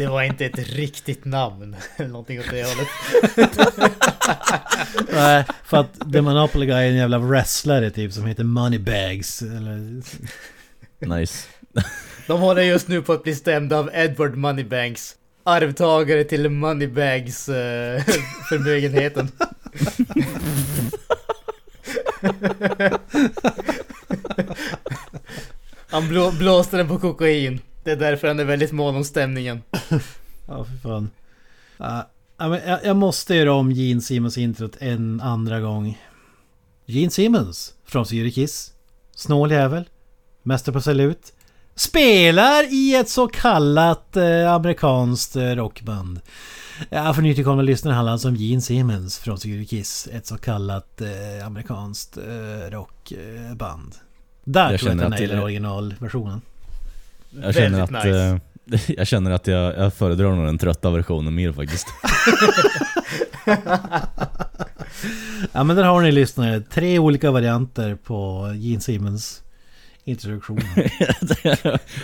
Det 0.00 0.06
var 0.06 0.22
inte 0.22 0.46
ett 0.46 0.58
riktigt 0.58 1.24
namn. 1.24 1.76
Eller 1.96 2.08
någonting 2.08 2.40
åt 2.40 2.50
det 2.50 2.62
hållet. 2.62 2.88
Nej, 5.12 5.44
för 5.64 5.76
att 5.76 6.12
The 6.12 6.20
Monopoly 6.20 6.66
Guy 6.66 6.76
är 6.76 6.88
en 6.88 6.96
jävla 6.96 7.18
wrestlare 7.18 7.90
typ 7.90 8.12
som 8.12 8.26
heter 8.26 8.44
Moneybags. 8.44 9.42
Eller... 9.42 10.02
Nice. 11.18 11.48
De 12.26 12.40
håller 12.40 12.62
just 12.62 12.88
nu 12.88 13.02
på 13.02 13.12
att 13.12 13.22
bli 13.22 13.34
stämda 13.34 13.78
av 13.78 13.90
Edward 13.92 14.36
Moneybanks. 14.36 15.14
Arvtagare 15.44 16.24
till 16.24 16.48
Moneybags 16.48 17.48
eh, 17.48 18.02
förmögenheten. 18.48 19.28
Han 25.88 26.08
blå, 26.08 26.30
blåste 26.30 26.76
den 26.76 26.88
på 26.88 26.98
kokain. 26.98 27.60
Det 27.84 27.90
är 27.90 27.96
därför 27.96 28.28
han 28.28 28.40
är 28.40 28.44
väldigt 28.44 28.72
mån 28.72 28.96
om 28.96 29.04
stämningen. 29.04 29.62
Ja, 30.48 30.64
för 30.64 30.76
fan. 30.88 31.10
Men 32.38 32.60
jag, 32.66 32.84
jag 32.84 32.96
måste 32.96 33.34
göra 33.34 33.52
om 33.52 33.72
Gene 33.72 34.00
Simmons 34.00 34.38
introt 34.38 34.76
en 34.78 35.20
andra 35.20 35.60
gång. 35.60 35.98
Gene 36.86 37.10
Simmons 37.10 37.74
från 37.84 38.06
Syre 38.06 38.30
Kiss. 38.30 38.72
Snål 39.14 39.50
jävel. 39.50 39.88
Mäster 40.42 40.72
på 40.72 40.80
salut. 40.80 41.32
Spelar 41.74 42.72
i 42.74 42.94
ett 42.94 43.08
så 43.08 43.28
kallat 43.28 44.16
eh, 44.16 44.52
amerikanskt 44.54 45.36
eh, 45.36 45.42
rockband. 45.42 46.20
Ja, 46.90 47.14
för 47.14 47.22
nytillkomna 47.22 47.62
lyssnare 47.62 47.94
handlar 47.94 48.10
det 48.10 48.12
alltså 48.14 48.28
om 48.28 48.36
Gene 48.36 48.60
Simmons 48.62 49.18
från 49.18 49.38
Syre 49.38 49.64
Kiss. 49.64 50.08
Ett 50.12 50.26
så 50.26 50.36
kallat 50.38 51.00
eh, 51.00 51.46
amerikanskt 51.46 52.16
eh, 52.16 52.70
rockband. 52.70 53.94
Där 54.44 54.70
Jag 54.70 54.80
tror 54.80 54.90
jag 54.90 54.98
känner 54.98 55.04
att 55.04 55.20
det- 55.20 55.26
nailar 55.26 55.42
originalversionen. 55.44 56.40
Jag 57.42 57.54
känner 57.54 57.82
att, 57.82 57.90
nice. 57.90 58.40
eh, 58.72 58.80
jag 58.96 59.06
känner 59.06 59.30
att 59.30 59.46
jag, 59.46 59.78
jag 59.78 59.94
föredrar 59.94 60.36
nog 60.36 60.46
den 60.46 60.58
trötta 60.58 60.90
versionen 60.90 61.34
mer 61.34 61.52
faktiskt. 61.52 61.86
Ja 65.52 65.64
men 65.64 65.76
där 65.76 65.84
har 65.84 66.02
ni 66.02 66.12
lyssnare. 66.12 66.60
Tre 66.60 66.98
olika 66.98 67.30
varianter 67.30 67.94
på 67.94 68.50
Gene 68.56 68.80
Simmons 68.80 69.42
introduktion. 70.04 70.60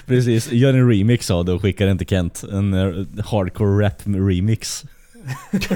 Precis, 0.07 0.53
gör 0.53 0.75
en 0.75 0.91
remix 0.91 1.31
av 1.31 1.45
det 1.45 1.53
och 1.53 1.63
skicka 1.63 1.87
den 1.87 1.99
till 1.99 2.07
Kent. 2.07 2.43
En 2.53 2.75
eh, 2.75 3.07
hardcore 3.25 3.87
rap 3.87 4.03
remix. 4.07 4.85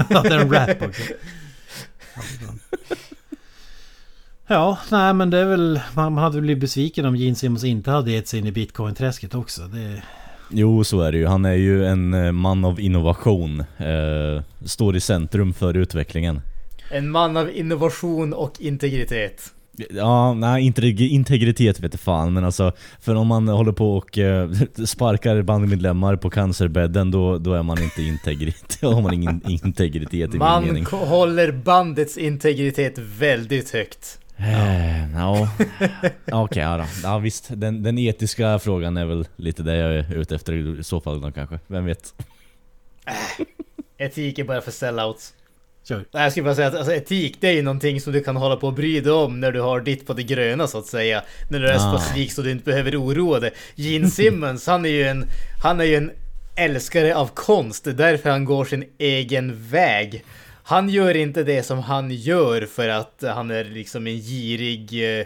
ja, 0.09 0.21
det 0.21 0.29
är 0.29 0.39
en 0.39 0.53
rap 0.53 0.81
också. 0.81 1.01
Ja, 4.53 4.77
nej 4.91 5.13
men 5.13 5.29
det 5.29 5.37
är 5.37 5.45
väl... 5.45 5.79
Man 5.93 6.13
man 6.13 6.23
hade 6.23 6.35
väl 6.35 6.41
blivit 6.41 6.61
besviken 6.61 7.05
om 7.05 7.15
Gene 7.15 7.35
Simmons 7.35 7.63
inte 7.63 7.91
hade 7.91 8.11
gett 8.11 8.27
sig 8.27 8.39
in 8.39 8.47
i 8.47 8.51
bitcoin-träsket 8.51 9.35
också. 9.35 9.61
Det, 9.61 10.01
Jo, 10.49 10.83
så 10.83 11.01
är 11.01 11.11
det 11.11 11.17
ju. 11.17 11.25
Han 11.25 11.45
är 11.45 11.53
ju 11.53 11.85
en 11.85 12.13
eh, 12.13 12.31
man 12.31 12.65
av 12.65 12.79
innovation. 12.79 13.59
Eh, 13.59 14.43
står 14.65 14.95
i 14.95 14.99
centrum 14.99 15.53
för 15.53 15.77
utvecklingen. 15.77 16.41
En 16.91 17.09
man 17.11 17.37
av 17.37 17.49
innovation 17.55 18.33
och 18.33 18.53
integritet. 18.59 19.43
Ja, 19.89 20.33
nej 20.33 20.63
integ- 20.71 21.07
integritet 21.07 21.79
vet 21.79 21.93
jag 21.93 21.99
fan 21.99 22.33
men 22.33 22.45
alltså 22.45 22.71
För 23.01 23.15
om 23.15 23.27
man 23.27 23.47
håller 23.47 23.71
på 23.71 23.97
och 23.97 24.17
eh, 24.17 24.49
sparkar 24.85 25.41
bandmedlemmar 25.41 26.15
på 26.15 26.29
cancerbädden 26.29 27.11
då, 27.11 27.37
då 27.37 27.53
är 27.53 27.63
man 27.63 27.81
inte 27.83 28.01
integritet, 28.01 28.77
då 28.81 28.91
har 28.91 29.01
man 29.01 29.13
ingen 29.13 29.41
integritet 29.47 30.13
i 30.29 30.31
min 30.31 30.37
Man 30.39 30.63
mening 30.65 30.85
k- 30.85 30.97
håller 31.05 31.51
bandets 31.51 32.17
integritet 32.17 32.93
väldigt 32.97 33.69
högt. 33.73 34.17
Eh, 34.41 35.11
Ja, 35.15 35.49
okej 36.31 36.63
ja, 36.63 36.77
då. 36.77 36.83
ja 37.03 37.17
visst 37.17 37.47
den, 37.49 37.83
den 37.83 37.97
etiska 37.97 38.59
frågan 38.59 38.97
är 38.97 39.05
väl 39.05 39.27
lite 39.35 39.63
det 39.63 39.75
jag 39.75 39.93
är 39.95 40.13
ute 40.15 40.35
efter 40.35 40.79
i 40.79 40.83
så 40.83 41.01
fall 41.01 41.21
då 41.21 41.31
kanske, 41.31 41.59
vem 41.67 41.85
vet? 41.85 42.13
Etik 43.97 44.39
är 44.39 44.43
bara 44.43 44.61
för 44.61 44.71
sellouts. 44.71 45.33
Kör. 45.83 46.05
Nej, 46.11 46.23
Jag 46.23 46.31
skulle 46.31 46.43
bara 46.43 46.55
säga 46.55 46.67
att 46.67 46.75
alltså, 46.75 46.93
etik 46.93 47.37
det 47.39 47.47
är 47.47 47.51
ju 47.51 47.61
någonting 47.61 48.01
som 48.01 48.13
du 48.13 48.23
kan 48.23 48.35
hålla 48.35 48.55
på 48.55 48.67
och 48.67 48.73
bry 48.73 48.99
dig 49.01 49.11
om 49.11 49.39
när 49.39 49.51
du 49.51 49.61
har 49.61 49.81
ditt 49.81 50.07
på 50.07 50.13
det 50.13 50.23
gröna 50.23 50.67
så 50.67 50.77
att 50.77 50.85
säga. 50.85 51.23
När 51.49 51.59
du 51.59 51.67
är 51.67 51.75
Ah. 51.75 51.97
specifik 51.99 52.31
så 52.31 52.41
du 52.41 52.51
inte 52.51 52.65
behöver 52.65 52.95
oroa 53.03 53.39
dig. 53.39 53.51
Gene 53.75 54.07
Simmons, 54.11 54.67
han 54.67 54.85
är 54.85 54.89
ju 54.89 55.03
en, 55.03 55.25
han 55.63 55.79
är 55.79 55.85
ju 55.85 55.95
en 55.95 56.11
älskare 56.55 57.15
av 57.15 57.27
konst. 57.33 57.83
Det 57.83 57.89
är 57.89 57.93
därför 57.93 58.29
han 58.29 58.45
går 58.45 58.65
sin 58.65 58.85
egen 58.97 59.67
väg. 59.69 60.23
Han 60.71 60.89
gör 60.89 61.15
inte 61.17 61.43
det 61.43 61.63
som 61.63 61.79
han 61.79 62.11
gör 62.11 62.61
för 62.65 62.89
att 62.89 63.23
han 63.35 63.51
är 63.51 63.63
liksom 63.63 64.07
en 64.07 64.17
girig 64.17 65.19
eh, 65.19 65.25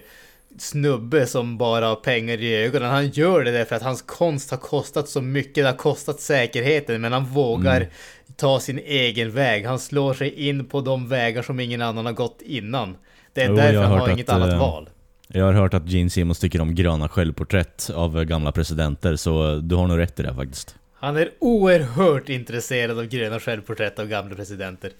snubbe 0.57 1.27
som 1.27 1.57
bara 1.57 1.85
har 1.87 1.95
pengar 1.95 2.37
i 2.37 2.55
ögonen. 2.55 2.89
Han 2.91 3.09
gör 3.09 3.43
det 3.43 3.51
därför 3.51 3.75
att 3.75 3.83
hans 3.83 4.01
konst 4.01 4.51
har 4.51 4.57
kostat 4.57 5.09
så 5.09 5.21
mycket. 5.21 5.55
Det 5.63 5.69
har 5.69 5.77
kostat 5.77 6.19
säkerheten 6.19 7.01
men 7.01 7.13
han 7.13 7.25
vågar 7.25 7.77
Mm. 7.77 7.89
ta 8.35 8.59
sin 8.59 8.79
egen 8.79 9.31
väg. 9.31 9.65
Han 9.65 9.79
slår 9.79 10.13
sig 10.13 10.47
in 10.47 10.65
på 10.65 10.81
de 10.81 11.07
vägar 11.07 11.41
som 11.41 11.59
ingen 11.59 11.81
annan 11.81 12.05
har 12.05 12.13
gått 12.13 12.41
innan. 12.45 12.97
Det 13.33 13.41
är 13.41 13.49
Jo, 13.49 13.55
därför 13.55 13.81
han 13.83 13.99
har 13.99 14.09
inget 14.09 14.29
att, 14.29 14.35
annat 14.35 14.53
eh, 14.53 14.59
val. 14.59 14.89
Jag 15.27 15.45
har 15.45 15.53
hört 15.53 15.73
att 15.73 15.89
Gene 15.89 16.09
Simmons 16.09 16.39
tycker 16.39 16.61
om 16.61 16.75
gröna 16.75 17.09
självporträtt 17.09 17.89
av 17.95 18.23
gamla 18.23 18.51
presidenter, 18.51 19.15
så 19.15 19.55
du 19.55 19.75
har 19.75 19.87
nog 19.87 19.97
rätt 19.99 20.19
i 20.19 20.23
det 20.23 20.33
faktiskt. 20.35 20.75
Han 20.93 21.17
är 21.17 21.29
oerhört 21.39 22.29
intresserad 22.29 22.99
av 22.99 23.05
gröna 23.05 23.39
självporträtt 23.39 23.99
av 23.99 24.07
gamla 24.07 24.35
presidenter. 24.35 24.91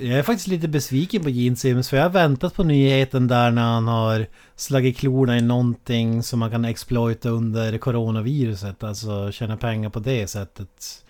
Jag 0.00 0.18
är 0.18 0.22
faktiskt 0.22 0.48
lite 0.48 0.68
besviken 0.68 1.22
på 1.22 1.30
Gene 1.30 1.56
Simmons 1.56 1.88
för 1.90 1.96
jag 1.96 2.04
har 2.04 2.10
väntat 2.10 2.54
på 2.54 2.64
nyheten 2.64 3.28
där 3.28 3.50
när 3.50 3.62
han 3.62 3.88
har 3.88 4.26
slagit 4.56 4.96
klorna 4.98 5.38
i 5.38 5.40
någonting 5.40 6.22
som 6.22 6.38
man 6.38 6.50
kan 6.50 6.64
exploita 6.64 7.28
under 7.28 7.78
coronaviruset. 7.78 8.84
Alltså 8.84 9.32
tjäna 9.32 9.56
pengar 9.56 9.90
på 9.90 9.98
det 10.00 10.26
sättet. 10.26 11.04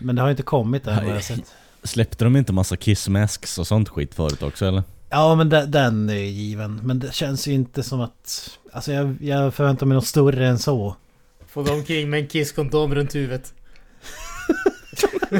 Men 0.00 0.16
det 0.16 0.22
har 0.22 0.30
inte 0.30 0.42
kommit 0.42 0.86
än 0.86 1.04
vad 1.06 1.14
jag 1.16 1.24
sett. 1.24 1.54
Släppte 1.82 2.24
de 2.24 2.36
inte 2.36 2.52
massa 2.52 2.76
kiss 2.76 3.08
masks 3.08 3.58
och 3.58 3.66
sånt 3.66 3.88
skit 3.88 4.14
förut 4.14 4.42
också 4.42 4.66
eller? 4.66 4.82
Ja 5.10 5.34
men 5.34 5.48
de- 5.48 5.70
den 5.70 6.10
är 6.10 6.14
ju 6.14 6.26
given. 6.26 6.80
Men 6.84 6.98
det 6.98 7.14
känns 7.14 7.48
ju 7.48 7.52
inte 7.52 7.82
som 7.82 8.00
att... 8.00 8.50
Alltså 8.72 8.92
jag, 8.92 9.16
jag 9.20 9.54
förväntar 9.54 9.86
mig 9.86 9.94
något 9.94 10.06
större 10.06 10.46
än 10.48 10.58
så. 10.58 10.96
Får 11.46 11.64
gå 11.64 11.72
omkring 11.72 12.10
med 12.10 12.20
en 12.20 12.28
kisskondom 12.28 12.94
runt 12.94 13.14
huvudet. 13.14 13.54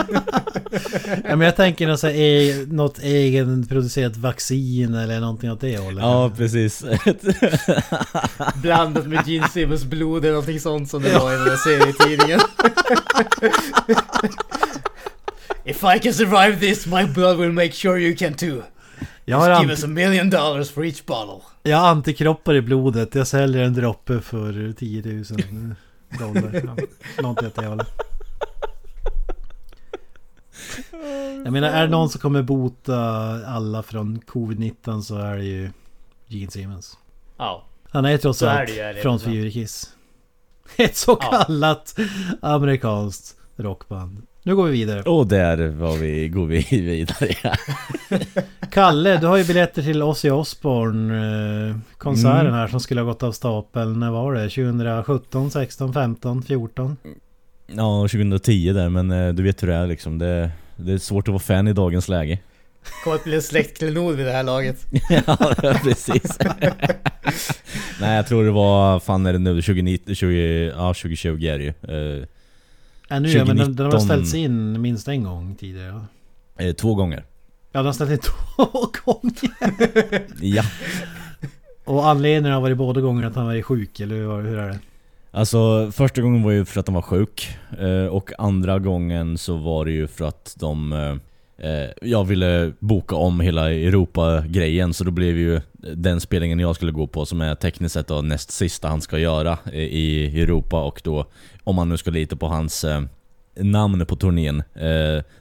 Ja, 1.25 1.37
men 1.37 1.41
jag 1.41 1.57
tänker 1.57 1.87
något, 1.87 2.01
så 2.01 2.07
här, 2.07 2.14
e- 2.14 2.67
något 2.69 2.99
egenproducerat 2.99 4.17
vaccin 4.17 4.95
eller 4.95 5.21
någonting 5.21 5.51
åt 5.53 5.61
det 5.61 5.79
hållet. 5.79 6.03
Ja, 6.03 6.31
precis. 6.37 6.85
Blandat 8.62 9.07
med 9.07 9.29
Gene 9.29 9.49
Simmons 9.49 9.85
blod 9.85 10.25
eller 10.25 10.33
någonting 10.35 10.61
sånt 10.61 10.91
som 10.91 11.03
det 11.03 11.19
var 11.19 11.33
i 11.33 11.37
den 11.37 11.45
där 11.45 11.57
serietidningen. 11.57 12.41
If 15.64 15.85
I 15.85 15.99
can 15.99 16.12
survive 16.14 16.57
this, 16.61 16.87
my 16.87 17.05
blood 17.07 17.38
will 17.38 17.53
make 17.53 17.73
sure 17.73 17.99
you 18.01 18.17
can 18.17 18.35
too. 18.35 18.62
jag, 19.25 19.37
har 19.37 19.49
Just 19.51 19.61
give 19.62 19.73
us 19.73 19.85
a 19.85 19.88
million 19.88 20.31
dollars 20.31 20.71
for 20.71 20.85
each 20.85 21.07
bottle. 21.07 21.41
jag 21.62 21.77
har 21.79 21.88
antikroppar 21.88 22.55
i 22.55 22.61
blodet. 22.62 23.14
Jag 23.14 23.27
säljer 23.27 23.62
en 23.62 23.75
droppe 23.75 24.21
för 24.21 24.73
10 24.73 25.03
000 25.03 25.25
dollar. 26.19 26.62
Någonting 27.23 27.47
åt 27.49 27.55
det 27.55 27.67
hållet. 27.67 27.88
Jag 31.44 31.53
menar, 31.53 31.68
är 31.68 31.83
det 31.83 31.90
någon 31.90 32.11
som 32.11 32.21
kommer 32.21 32.42
bota 32.42 32.97
alla 33.47 33.83
från 33.83 34.21
covid-19 34.21 35.01
så 35.01 35.16
är 35.18 35.37
det 35.37 35.44
ju 35.44 35.71
Gene 36.27 36.51
Simmons. 36.51 36.99
Ja. 37.37 37.64
Han 37.90 38.05
är 38.05 38.18
trots 38.18 38.42
allt 38.42 38.71
från 39.03 39.18
så. 39.18 39.25
Fyrkiss. 39.25 39.92
Ett 40.77 40.97
så 40.97 41.16
kallat 41.16 41.99
amerikanskt 42.42 43.37
rockband. 43.57 44.23
Nu 44.42 44.57
går 44.57 44.64
vi 44.66 44.73
vidare. 44.73 45.03
Och 45.03 45.27
där 45.27 45.68
var 45.68 45.97
vi, 45.97 46.29
går 46.29 46.47
vi 46.47 46.66
vidare. 46.71 47.57
Kalle, 48.71 49.16
du 49.16 49.27
har 49.27 49.37
ju 49.37 49.44
biljetter 49.44 49.83
till 49.83 50.03
Ozzy 50.03 50.31
Osbourne 50.31 51.68
eh, 51.68 51.77
konserten 51.99 52.40
Mm. 52.40 52.53
här 52.53 52.68
som 52.68 52.81
skulle 52.81 53.01
ha 53.01 53.07
gått 53.09 53.23
av 53.23 53.33
stapeln. 53.33 54.01
När 54.01 54.11
var 54.11 54.35
det? 54.35 54.49
2017, 54.49 55.51
16, 55.51 55.92
15, 55.94 56.42
14? 56.42 56.97
Ja, 57.76 58.00
2010 58.02 58.72
där, 58.72 58.88
men 58.88 59.11
eh, 59.11 59.35
du 59.35 59.42
vet 59.42 59.62
hur 59.62 59.68
det 59.68 59.74
är 59.74 59.87
liksom. 59.87 60.18
Det, 60.18 60.50
det 60.76 60.92
är 60.92 60.98
svårt 60.98 61.28
att 61.28 61.33
vara 61.33 61.42
fan 61.42 61.68
i 61.68 61.72
dagens 61.72 62.09
läge. 62.09 62.38
Kommer 63.04 63.16
att 63.16 63.24
bli 63.24 63.35
en 63.35 63.42
släktklenod 63.42 64.16
vid 64.16 64.26
det 64.26 64.33
här 64.33 64.42
laget. 64.42 64.87
ja, 65.26 65.54
precis. 65.83 66.38
Nej, 68.00 68.16
jag 68.16 68.26
tror 68.26 68.44
det 68.44 68.50
var, 68.50 69.00
fan 69.00 69.26
är 69.26 69.33
det 69.33 69.38
nu, 69.38 69.62
2019, 69.62 70.14
20, 70.14 70.66
ja 70.76 70.88
2020 70.94 71.44
är 71.44 71.59
det 71.59 71.64
ju. 71.64 71.68
Eh, 72.18 72.24
Ja, 73.11 73.18
nu 73.20 73.28
ja, 73.28 73.44
men 73.44 73.57
den, 73.57 73.76
den 73.76 73.87
har 73.87 73.92
2019. 73.92 74.00
ställts 74.00 74.35
in 74.35 74.81
minst 74.81 75.09
en 75.09 75.22
gång 75.22 75.54
tidigare. 75.54 76.00
eh, 76.59 76.72
två 76.72 76.94
gånger. 76.94 77.24
Ja, 77.72 77.78
den 77.78 77.87
har 77.87 77.92
ställts 77.92 78.12
in 78.12 78.18
två 78.18 78.64
gånger. 79.04 80.26
Ja. 80.40 80.62
Och 81.85 82.09
anledningen 82.09 82.52
har 82.54 82.61
varit 82.61 82.76
båda 82.76 83.00
gånger 83.00 83.26
att 83.26 83.35
han 83.37 83.46
varit 83.46 83.64
sjuk, 83.64 84.00
eller 84.00 84.16
hur 84.16 84.59
är 84.59 84.68
det? 84.68 84.78
Alltså 85.38 85.90
första 85.92 86.22
gången 86.22 86.42
var 86.42 86.51
ju 86.51 86.64
för 86.64 86.81
att 86.81 86.87
de 86.87 86.94
var 86.94 87.03
sjuk 87.03 87.48
eh, 87.79 88.07
och 88.07 88.31
andra 88.38 88.79
gången 88.79 89.38
så 89.38 89.57
var 89.57 89.85
det 89.85 89.90
ju 89.90 90.07
för 90.07 90.24
att 90.24 90.57
de 90.59 90.92
eh, 90.92 91.70
eh, 91.70 91.90
Jag 92.03 92.24
ville 92.24 92.72
boka 92.79 93.16
om 93.16 93.40
hela 93.40 93.72
Europa-grejen 93.72 94.94
så 94.94 95.05
då 95.05 95.11
blev 95.11 95.38
ju 95.38 95.61
den 95.96 96.20
spelningen 96.20 96.59
jag 96.59 96.77
skulle 96.77 96.92
gå 96.92 97.07
på 97.07 97.27
som 97.27 97.40
är 97.40 97.55
tekniskt 97.55 97.92
sett 97.92 98.07
då 98.07 98.22
näst 98.22 98.51
sista 98.51 98.88
han 98.88 99.01
ska 99.01 99.18
göra 99.18 99.59
i 99.72 100.42
Europa 100.42 100.83
och 100.83 101.01
då 101.05 101.27
om 101.64 101.77
man 101.77 101.88
nu 101.88 101.96
ska 101.96 102.11
lita 102.11 102.37
på 102.37 102.46
hans 102.46 102.85
namn 103.55 104.07
på 104.07 104.16
turnén 104.16 104.62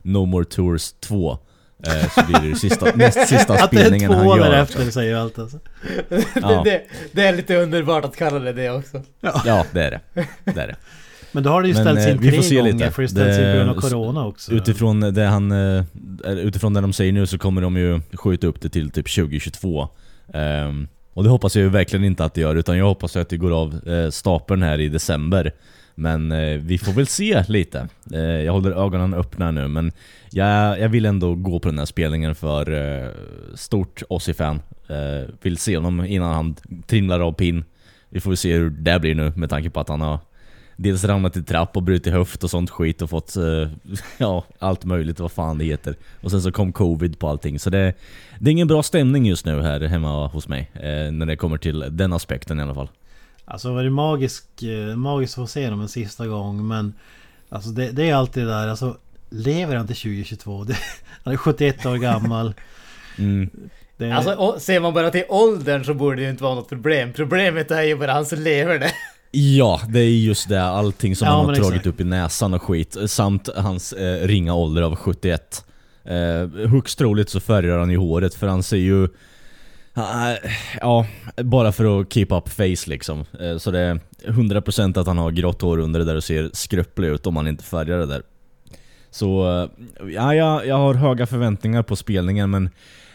No 0.01 0.25
More 0.25 0.45
Tours 0.45 0.91
2 0.91 1.37
eh, 1.87 2.09
så 2.15 2.23
blir 2.25 2.39
det 2.41 2.47
ju 2.47 2.55
sista, 2.55 2.85
näst 2.95 3.27
sista 3.27 3.53
Att 3.53 3.71
det 3.71 3.77
är 3.77 3.81
spelningen 3.81 4.11
två 4.11 4.17
han 4.17 4.27
gör 4.27 4.49
därefter 4.51 4.91
säger 4.91 5.11
ju 5.11 5.17
allt 5.17 5.39
alltså. 5.39 5.59
Ja. 6.41 6.61
det, 6.65 6.81
det 7.11 7.25
är 7.27 7.35
lite 7.35 7.55
underbart 7.55 8.05
att 8.05 8.15
kalla 8.15 8.39
det 8.39 8.53
det 8.53 8.69
också. 8.69 9.01
Ja 9.21 9.65
det 9.73 9.81
är 9.83 9.91
det, 9.91 9.99
det 10.43 10.61
är 10.61 10.67
det. 10.67 10.75
Men 11.31 11.43
då 11.43 11.49
har 11.49 11.61
det 11.61 11.67
ju 11.67 11.73
ställts 11.73 12.05
eh, 12.05 12.11
in 12.11 12.17
vi 12.17 12.27
tre 12.29 12.37
får 12.37 12.43
se 12.43 12.55
gånger 12.55 12.73
lite. 12.73 12.91
för 12.91 13.01
det 13.01 13.07
ställts 13.07 13.37
in 13.37 13.43
på 13.43 13.51
grund 13.57 13.69
av 13.69 13.75
Det- 13.75 13.81
Corona 13.81 14.25
också. 14.25 14.51
Utifrån 14.51 14.99
det 14.99 15.25
han, 15.25 15.51
eh, 15.51 15.83
utifrån 16.25 16.73
det 16.73 16.81
de 16.81 16.93
säger 16.93 17.11
nu 17.13 17.25
så 17.27 17.37
kommer 17.37 17.61
de 17.61 17.77
ju 17.77 18.01
skjuta 18.13 18.47
upp 18.47 18.61
det 18.61 18.69
till 18.69 18.89
typ 18.91 19.09
2022 19.15 19.89
Ehm, 20.33 20.87
Och 21.13 21.23
det 21.23 21.29
hoppas 21.29 21.55
jag 21.55 21.63
ju 21.63 21.69
verkligen 21.69 22.05
inte 22.05 22.25
att 22.25 22.33
det 22.33 22.41
gör 22.41 22.55
utan 22.55 22.77
jag 22.77 22.85
hoppas 22.85 23.15
att 23.15 23.29
det 23.29 23.37
går 23.37 23.61
av 23.61 23.79
stapeln 24.11 24.63
här 24.63 24.79
i 24.79 24.89
december 24.89 25.51
men 25.99 26.31
eh, 26.31 26.57
vi 26.57 26.77
får 26.77 26.91
väl 26.91 27.07
se 27.07 27.43
lite 27.47 27.87
Eh, 28.13 28.19
Jag 28.19 28.53
håller 28.53 28.71
ögonen 28.71 29.13
öppna 29.13 29.51
nu 29.51 29.67
men 29.67 29.91
jag, 30.31 30.79
jag 30.79 30.89
vill 30.89 31.05
ändå 31.05 31.35
gå 31.35 31.59
på 31.59 31.69
den 31.69 31.79
här 31.79 31.85
spelningen 31.85 32.35
för 32.35 32.71
eh, 32.71 33.11
stort 33.55 34.03
Ossi-fan. 34.09 34.59
eh, 34.87 35.29
Vill 35.41 35.57
se 35.57 35.75
honom 35.77 36.05
innan 36.05 36.33
han 36.33 36.55
trimlar 36.87 37.19
av 37.19 37.31
pin 37.31 37.63
Vi 38.09 38.19
får 38.19 38.29
väl 38.29 38.37
se 38.37 38.53
hur 38.53 38.69
det 38.69 38.99
blir 38.99 39.15
nu 39.15 39.33
med 39.35 39.49
tanke 39.49 39.69
på 39.69 39.79
att 39.79 39.89
han 39.89 40.01
har 40.01 40.19
Dels 40.79 41.03
ramlat 41.03 41.37
i 41.37 41.43
trapp 41.43 41.77
och 41.77 41.83
brutit 41.83 42.13
höft 42.13 42.43
och 42.43 42.49
sånt 42.49 42.69
skit 42.69 43.01
och 43.01 43.09
fått 43.09 43.35
eh, 43.35 43.69
ja, 44.17 44.43
allt 44.59 44.85
möjligt, 44.85 45.19
vad 45.19 45.31
fan 45.31 45.57
det 45.57 45.65
heter. 45.65 45.95
Och 46.21 46.31
sen 46.31 46.41
så 46.41 46.51
kom 46.51 46.71
covid 46.73 47.19
på 47.19 47.27
allting. 47.29 47.59
Så 47.59 47.69
det, 47.69 47.93
det 48.39 48.49
är 48.49 48.51
ingen 48.51 48.67
bra 48.67 48.83
stämning 48.83 49.25
just 49.25 49.45
nu 49.45 49.61
här 49.61 49.79
hemma 49.79 50.27
hos 50.27 50.47
mig. 50.47 50.71
Eh, 50.73 51.11
när 51.11 51.25
det 51.25 51.35
kommer 51.35 51.57
till 51.57 51.85
den 51.89 52.13
aspekten 52.13 52.59
i 52.59 52.63
alla 52.63 52.75
fall. 52.75 52.89
Alltså 53.49 53.73
var 53.73 53.83
det 53.83 53.89
magisk, 53.89 54.63
eh, 54.63 54.95
magiskt 54.95 55.33
att 55.37 55.43
få 55.43 55.47
se 55.47 55.69
dem 55.69 55.81
en 55.81 55.87
sista 55.89 56.27
gång 56.27 56.67
men 56.67 56.93
Alltså 57.49 57.69
det, 57.69 57.91
det 57.91 58.09
är 58.09 58.15
alltid 58.15 58.43
det 58.43 58.49
där 58.49 58.67
alltså 58.67 58.97
Lever 59.29 59.75
han 59.75 59.87
till 59.87 59.95
2022? 59.95 60.63
Det, 60.67 60.77
han 61.23 61.33
är 61.33 61.37
71 61.37 61.85
år 61.85 61.95
gammal 61.97 62.53
Mm. 63.19 63.49
det, 63.97 64.11
Alltså 64.11 64.33
och 64.33 64.61
ser 64.61 64.79
man 64.79 64.93
bara 64.93 65.09
till 65.09 65.23
åldern 65.29 65.83
så 65.83 65.93
borde 65.93 66.15
det 66.15 66.21
ju 66.21 66.29
inte 66.29 66.43
vara 66.43 66.55
något 66.55 66.69
problem. 66.69 67.13
Problemet 67.13 67.71
är 67.71 67.81
ju 67.81 67.95
bara 67.97 68.11
han 68.13 68.25
som 68.25 68.39
lever 68.39 68.79
det. 68.79 68.91
Ja, 69.31 69.81
det 69.89 69.99
är 69.99 70.09
just 70.09 70.49
det. 70.49 70.63
Allting 70.63 71.15
som 71.15 71.25
Ja, 71.27 71.31
han 71.37 71.45
har 71.45 71.53
dragit 71.55 71.69
exakt. 71.71 71.85
upp 71.87 72.01
i 72.01 72.03
näsan 72.03 72.53
och 72.53 72.61
skit. 72.63 72.97
Samt 73.07 73.49
hans 73.55 73.93
eh, 73.93 74.27
ringa 74.27 74.53
ålder 74.53 74.81
av 74.81 74.95
71. 74.95 75.65
Eh, 76.03 76.67
högst 76.69 76.97
troligt 76.97 77.29
så 77.29 77.39
färgar 77.39 77.77
han 77.79 77.89
ju 77.89 77.97
håret 77.97 78.33
för 78.35 78.47
han 78.47 78.63
ser 78.63 78.77
ju... 78.77 79.07
Eh, 79.97 80.51
ja, 80.81 81.05
bara 81.35 81.71
för 81.71 82.01
att 82.01 82.13
keep 82.13 82.27
up 82.29 82.49
face 82.49 82.89
liksom. 82.89 83.25
Eh, 83.39 83.57
så 83.57 83.71
det 83.71 83.79
är 83.79 83.99
100% 84.25 84.99
att 84.99 85.07
han 85.07 85.17
har 85.17 85.31
grått 85.31 85.61
hår 85.61 85.77
under 85.77 85.99
det 85.99 86.05
där 86.05 86.15
och 86.15 86.23
ser 86.23 86.49
skröplig 86.53 87.07
ut 87.07 87.27
om 87.27 87.35
han 87.35 87.47
inte 87.47 87.63
färgar 87.63 87.97
det 87.97 88.05
där. 88.05 88.23
Så 89.09 89.61
eh, 89.61 89.69
ja, 90.09 90.35
jag, 90.35 90.67
jag 90.67 90.75
har 90.75 90.93
höga 90.93 91.25
förväntningar 91.25 91.83
på 91.83 91.95
spelningen 91.95 92.49
men 92.49 92.69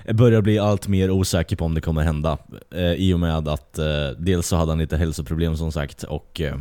jag 0.05 0.17
börjar 0.17 0.43
bli 0.43 0.59
allt 0.59 0.89
mer 0.89 1.11
osäker 1.11 1.57
på 1.57 1.65
om 1.65 1.75
det 1.75 1.81
kommer 1.81 2.03
hända. 2.03 2.39
Eh, 2.75 2.93
I 2.93 3.15
och 3.15 3.21
med 3.21 3.49
att 3.49 3.79
eh, 3.79 4.09
dels 4.19 4.47
så 4.47 4.57
hade 4.57 4.71
han 4.71 4.79
lite 4.79 4.97
hälsoproblem 4.97 5.57
som 5.57 5.73
sagt 5.73 6.03
och 6.03 6.41
eh, 6.41 6.59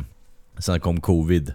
sen 0.58 0.80
kom 0.80 1.00
covid. 1.00 1.52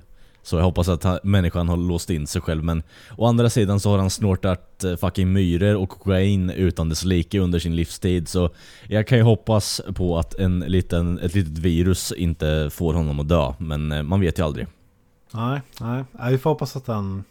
Så 0.47 0.55
jag 0.57 0.63
hoppas 0.63 0.89
att 0.89 1.03
han, 1.03 1.19
människan 1.23 1.69
har 1.69 1.77
låst 1.77 2.09
in 2.09 2.27
sig 2.27 2.41
själv 2.41 2.63
men 2.63 2.83
å 3.17 3.25
andra 3.25 3.49
sidan 3.49 3.79
så 3.79 3.89
har 3.91 3.97
han 3.97 4.09
snortat 4.09 4.83
eh, 4.83 4.95
fucking 4.95 5.33
myror 5.33 5.75
och 5.75 5.89
kokain 5.89 6.49
utan 6.49 6.89
dess 6.89 7.03
like 7.03 7.39
under 7.39 7.59
sin 7.59 7.75
livstid 7.75 8.27
så 8.27 8.49
jag 8.87 9.07
kan 9.07 9.17
ju 9.17 9.23
hoppas 9.23 9.81
på 9.95 10.17
att 10.17 10.33
en 10.33 10.59
liten, 10.59 11.19
ett 11.19 11.35
litet 11.35 11.57
virus 11.57 12.11
inte 12.17 12.69
får 12.73 12.93
honom 12.93 13.19
att 13.19 13.29
dö 13.29 13.53
men 13.57 13.91
eh, 13.91 14.03
man 14.03 14.19
vet 14.19 14.39
ju 14.39 14.43
aldrig. 14.45 14.67
Nej, 15.33 15.61
nej. 15.81 16.03
Ja, 16.19 16.27
Vi 16.29 16.37
får 16.37 16.49
hoppas 16.49 16.75
att 16.75 16.87
han 16.87 17.23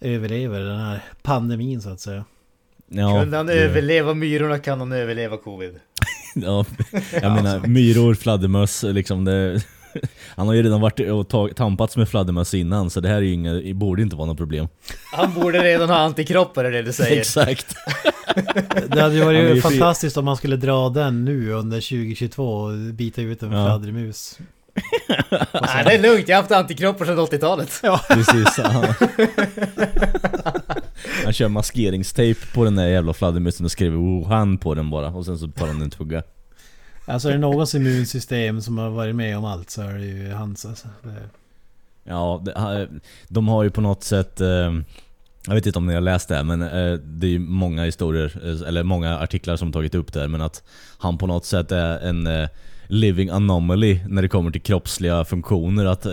överlever 0.00 0.60
den 0.60 0.80
här 0.80 1.04
pandemin 1.22 1.80
så 1.82 1.90
att 1.90 2.00
säga. 2.00 2.24
Ja, 2.88 3.20
Kunde 3.20 3.36
han 3.36 3.46
det- 3.46 3.52
överleva 3.54 4.14
myrorna 4.14 4.58
kan 4.58 4.78
han 4.80 4.92
överleva 4.92 5.36
covid. 5.36 5.74
Ja, 6.34 6.64
jag 7.22 7.32
menar 7.32 7.66
myror, 7.66 8.14
fladdermöss 8.14 8.82
liksom 8.82 9.24
det... 9.24 9.64
Han 10.36 10.46
har 10.46 10.54
ju 10.54 10.62
redan 10.62 10.80
varit 10.80 11.00
och 11.00 11.28
tag- 11.28 11.56
tampats 11.56 11.96
med 11.96 12.08
fladdermöss 12.08 12.54
innan 12.54 12.90
så 12.90 13.00
det 13.00 13.08
här 13.08 13.16
är 13.16 13.20
ju 13.20 13.32
inga, 13.32 13.74
borde 13.74 14.02
inte 14.02 14.16
vara 14.16 14.26
något 14.26 14.36
problem. 14.38 14.68
Han 15.12 15.34
borde 15.34 15.58
redan 15.64 15.88
ha 15.88 15.96
antikroppar 15.96 16.64
är 16.64 16.70
det 16.70 16.82
du 16.82 16.92
säger. 16.92 17.16
Exakt. 17.20 17.74
Det 18.88 19.00
hade 19.00 19.14
ju 19.14 19.24
varit 19.24 19.40
ju 19.40 19.48
fri- 19.52 19.60
fantastiskt 19.60 20.16
om 20.16 20.24
man 20.24 20.36
skulle 20.36 20.56
dra 20.56 20.88
den 20.88 21.24
nu 21.24 21.52
under 21.52 21.76
2022 21.80 22.44
och 22.54 22.72
bita 22.94 23.22
ut 23.22 23.42
en 23.42 23.52
Ja. 23.52 23.64
fladdermus. 23.66 24.38
Nej 25.52 25.84
det 25.84 25.92
är 25.94 26.02
lugnt, 26.02 26.28
jag 26.28 26.36
har 26.36 26.42
haft 26.42 26.52
antikroppar 26.52 27.04
sedan 27.04 27.18
80-talet. 27.18 27.80
Precis. 28.08 28.58
Han, 28.64 28.84
han 31.24 31.32
kör 31.32 31.48
maskeringstejp 31.48 32.40
på 32.54 32.64
den 32.64 32.76
där 32.76 32.86
jävla 32.86 33.12
fladdermusen 33.12 33.64
och 33.66 33.72
skriver 33.72 33.96
Wuhan 33.96 34.58
på 34.58 34.74
den 34.74 34.90
bara 34.90 35.08
och 35.08 35.24
sen 35.24 35.38
så 35.38 35.48
tar 35.48 35.66
han 35.66 35.82
en 35.82 35.90
tugga. 35.90 36.22
Alltså 37.10 37.28
är 37.28 37.32
det 37.32 37.38
någons 37.38 37.74
immunsystem 37.74 38.60
som 38.60 38.78
har 38.78 38.90
varit 38.90 39.14
med 39.14 39.38
om 39.38 39.44
allt 39.44 39.70
så 39.70 39.82
är 39.82 39.94
det 39.94 40.06
ju 40.06 40.32
hans 40.32 40.66
alltså. 40.66 40.88
Det, 41.02 41.28
Ja, 42.04 42.42
det, 42.44 42.88
de 43.28 43.48
har 43.48 43.62
ju 43.62 43.70
på 43.70 43.80
något 43.80 44.04
sätt 44.04 44.40
eh, 44.40 44.72
Jag 45.46 45.54
vet 45.54 45.66
inte 45.66 45.78
om 45.78 45.86
ni 45.86 45.94
har 45.94 46.00
läst 46.00 46.28
det 46.28 46.44
men 46.44 46.62
eh, 46.62 46.92
det 46.92 47.26
är 47.26 47.30
ju 47.30 47.38
många 47.38 47.84
historier, 47.84 48.40
eh, 48.44 48.68
eller 48.68 48.82
många 48.82 49.18
artiklar 49.18 49.56
som 49.56 49.72
tagit 49.72 49.94
upp 49.94 50.12
det 50.12 50.20
här, 50.20 50.28
men 50.28 50.40
att 50.40 50.62
han 50.98 51.18
på 51.18 51.26
något 51.26 51.44
sätt 51.44 51.72
är 51.72 51.98
en 51.98 52.48
living 52.86 53.30
anomaly 53.30 54.00
när 54.08 54.22
det 54.22 54.28
kommer 54.28 54.50
till 54.50 54.60
kroppsliga 54.60 55.24
funktioner. 55.24 55.86
Att, 55.86 56.06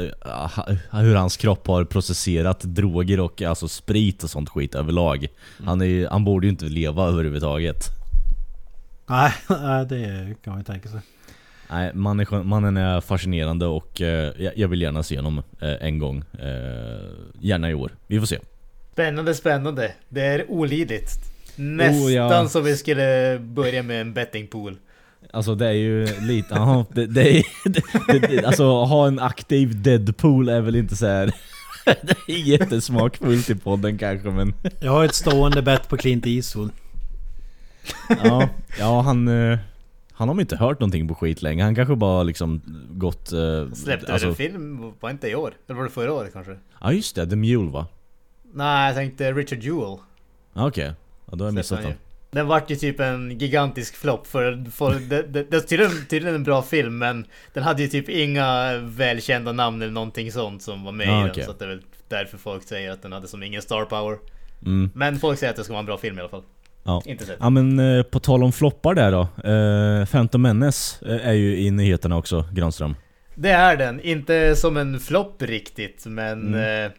hur 0.91 1.15
hans 1.15 1.37
kropp 1.37 1.67
har 1.67 1.85
processerat 1.85 2.59
droger 2.59 3.19
och 3.19 3.41
alltså 3.41 3.67
sprit 3.67 4.23
och 4.23 4.29
sånt 4.29 4.49
skit 4.49 4.75
överlag. 4.75 5.27
Han, 5.65 5.81
är, 5.81 6.09
han 6.09 6.23
borde 6.23 6.47
ju 6.47 6.51
inte 6.51 6.65
leva 6.65 7.07
överhuvudtaget. 7.07 7.96
Nej, 9.09 9.31
nej, 9.49 9.85
det 9.85 10.35
kan 10.43 10.51
man 10.53 10.59
ju 10.59 10.63
tänka 10.63 10.89
sig. 10.89 10.99
Nej, 11.69 11.91
människan- 11.93 12.47
mannen 12.47 12.77
är 12.77 13.01
fascinerande 13.01 13.65
och 13.65 14.01
eh, 14.01 14.33
jag, 14.55 14.67
vill 14.67 14.81
gärna 14.81 15.03
se 15.03 15.15
honom 15.15 15.43
eh, 15.61 15.73
en 15.87 15.99
gång. 15.99 16.23
Eh, 16.39 17.09
gärna 17.39 17.69
i 17.69 17.73
år. 17.73 17.91
Vi 18.07 18.19
får 18.19 18.25
se. 18.27 18.39
Spännande, 18.93 19.33
spännande. 19.33 19.91
Det 20.09 20.21
är 20.21 20.51
olidligt. 20.51 21.09
Nästan 21.55 22.05
Oh, 22.05 22.11
ja. 22.13 22.47
som 22.49 22.63
vi 22.63 22.77
skulle 22.77 23.39
börja 23.39 23.83
med 23.83 24.01
en 24.01 24.13
bettingpool. 24.13 24.77
Alltså 25.33 25.55
det 25.55 25.67
är 25.67 25.71
ju 25.71 26.07
lite, 26.21 26.55
aha, 26.55 26.85
det, 26.93 27.05
det 27.05 27.37
är, 27.37 27.43
det, 27.65 27.81
det, 28.07 28.19
det, 28.19 28.45
alltså 28.45 28.63
ha 28.63 29.07
en 29.07 29.19
aktiv 29.19 29.81
Deadpool 29.81 30.49
är 30.49 30.61
väl 30.61 30.75
inte 30.75 30.95
så 30.95 31.05
här. 31.07 31.31
Det 32.01 32.33
är 32.33 32.37
jättesmakfullt 32.37 33.49
i 33.49 33.55
podden 33.55 33.97
kanske 33.97 34.29
men 34.29 34.53
Jag 34.79 34.91
har 34.91 35.05
ett 35.05 35.15
stående 35.15 35.61
bett 35.61 35.89
på 35.89 35.97
Clint 35.97 36.25
Eastwood. 36.27 36.71
Ja, 38.23 38.49
ja 38.79 39.01
han, 39.01 39.27
eh, 39.27 39.59
han 40.11 40.29
har 40.29 40.41
inte 40.41 40.55
hört 40.57 40.79
någonting 40.79 41.07
på 41.07 41.15
skit 41.15 41.41
länge. 41.41 41.63
Han 41.63 41.75
kanske 41.75 41.95
bara 41.95 42.23
liksom 42.23 42.61
gått... 42.89 43.31
eh, 43.31 43.71
Släppte 43.73 44.13
alltså, 44.13 44.27
en 44.27 44.35
film, 44.35 44.93
var 44.99 45.09
inte 45.09 45.27
i 45.27 45.35
år? 45.35 45.53
Eller 45.67 45.77
var 45.77 45.83
det 45.83 45.89
förra 45.89 46.13
året 46.13 46.33
kanske? 46.33 46.57
Ja 46.81 46.93
just 46.93 47.15
det, 47.15 47.27
The 47.29 47.35
Mule 47.35 47.71
va? 47.71 47.87
Nej, 48.53 48.87
jag 48.87 48.95
tänkte 48.95 49.31
Richard 49.33 49.59
Jewell. 49.59 49.97
Ja, 50.53 50.67
Okej, 50.67 50.93
ja, 51.25 51.35
då 51.35 51.43
har 51.43 51.47
jag 51.47 51.53
missat 51.55 51.81
den. 51.81 51.93
Den 52.31 52.47
vart 52.47 52.71
ju 52.71 52.75
typ 52.75 52.99
en 52.99 53.39
gigantisk 53.39 53.95
flopp 53.95 54.27
för, 54.27 54.71
för 54.71 54.99
det, 54.99 55.23
det, 55.23 55.51
det 55.51 55.57
är 55.57 55.61
tydligen, 55.61 56.05
tydligen 56.09 56.35
en 56.35 56.43
bra 56.43 56.61
film 56.61 56.97
men 56.97 57.25
Den 57.53 57.63
hade 57.63 57.81
ju 57.81 57.87
typ 57.87 58.09
inga 58.09 58.77
välkända 58.77 59.51
namn 59.51 59.81
eller 59.81 59.91
någonting 59.93 60.31
sånt 60.31 60.61
som 60.61 60.83
var 60.83 60.91
med 60.91 61.09
Ah, 61.09 61.19
i 61.19 61.21
den 61.21 61.31
okej. 61.31 61.43
Så 61.43 61.51
att 61.51 61.59
det 61.59 61.65
är 61.65 61.69
väl 61.69 61.81
därför 62.07 62.37
folk 62.37 62.63
säger 62.63 62.91
att 62.91 63.01
den 63.01 63.11
hade 63.11 63.27
som 63.27 63.43
ingen 63.43 63.61
star 63.61 63.85
power 63.85 64.17
Mm. 64.65 64.89
Men 64.93 65.19
folk 65.19 65.39
säger 65.39 65.51
att 65.51 65.57
det 65.57 65.63
ska 65.63 65.73
vara 65.73 65.79
en 65.79 65.85
bra 65.85 65.97
film 65.97 66.17
i 66.17 66.21
alla 66.21 66.29
fall 66.29 66.43
Ja. 66.87 67.01
Inte 67.05 67.25
sett 67.25 67.37
Ja 67.39 67.49
men 67.49 67.79
eh, 67.79 68.03
på 68.03 68.19
tal 68.19 68.43
om 68.43 68.51
floppar 68.51 68.93
där 68.95 69.11
då. 69.11 69.21
Eh, 69.51 70.05
Phantom 70.05 70.41
Menace 70.41 71.05
eh, 71.15 71.27
är 71.27 71.33
ju 71.33 71.57
i 71.59 71.71
nyheterna 71.71 72.17
också, 72.17 72.45
Granström. 72.53 72.95
Det 73.35 73.49
är 73.49 73.77
den, 73.77 74.01
inte 74.01 74.55
som 74.55 74.77
en 74.77 74.99
flopp 74.99 75.41
riktigt 75.41 76.05
men 76.05 76.47
Mm. 76.55 76.85
eh, 76.85 76.91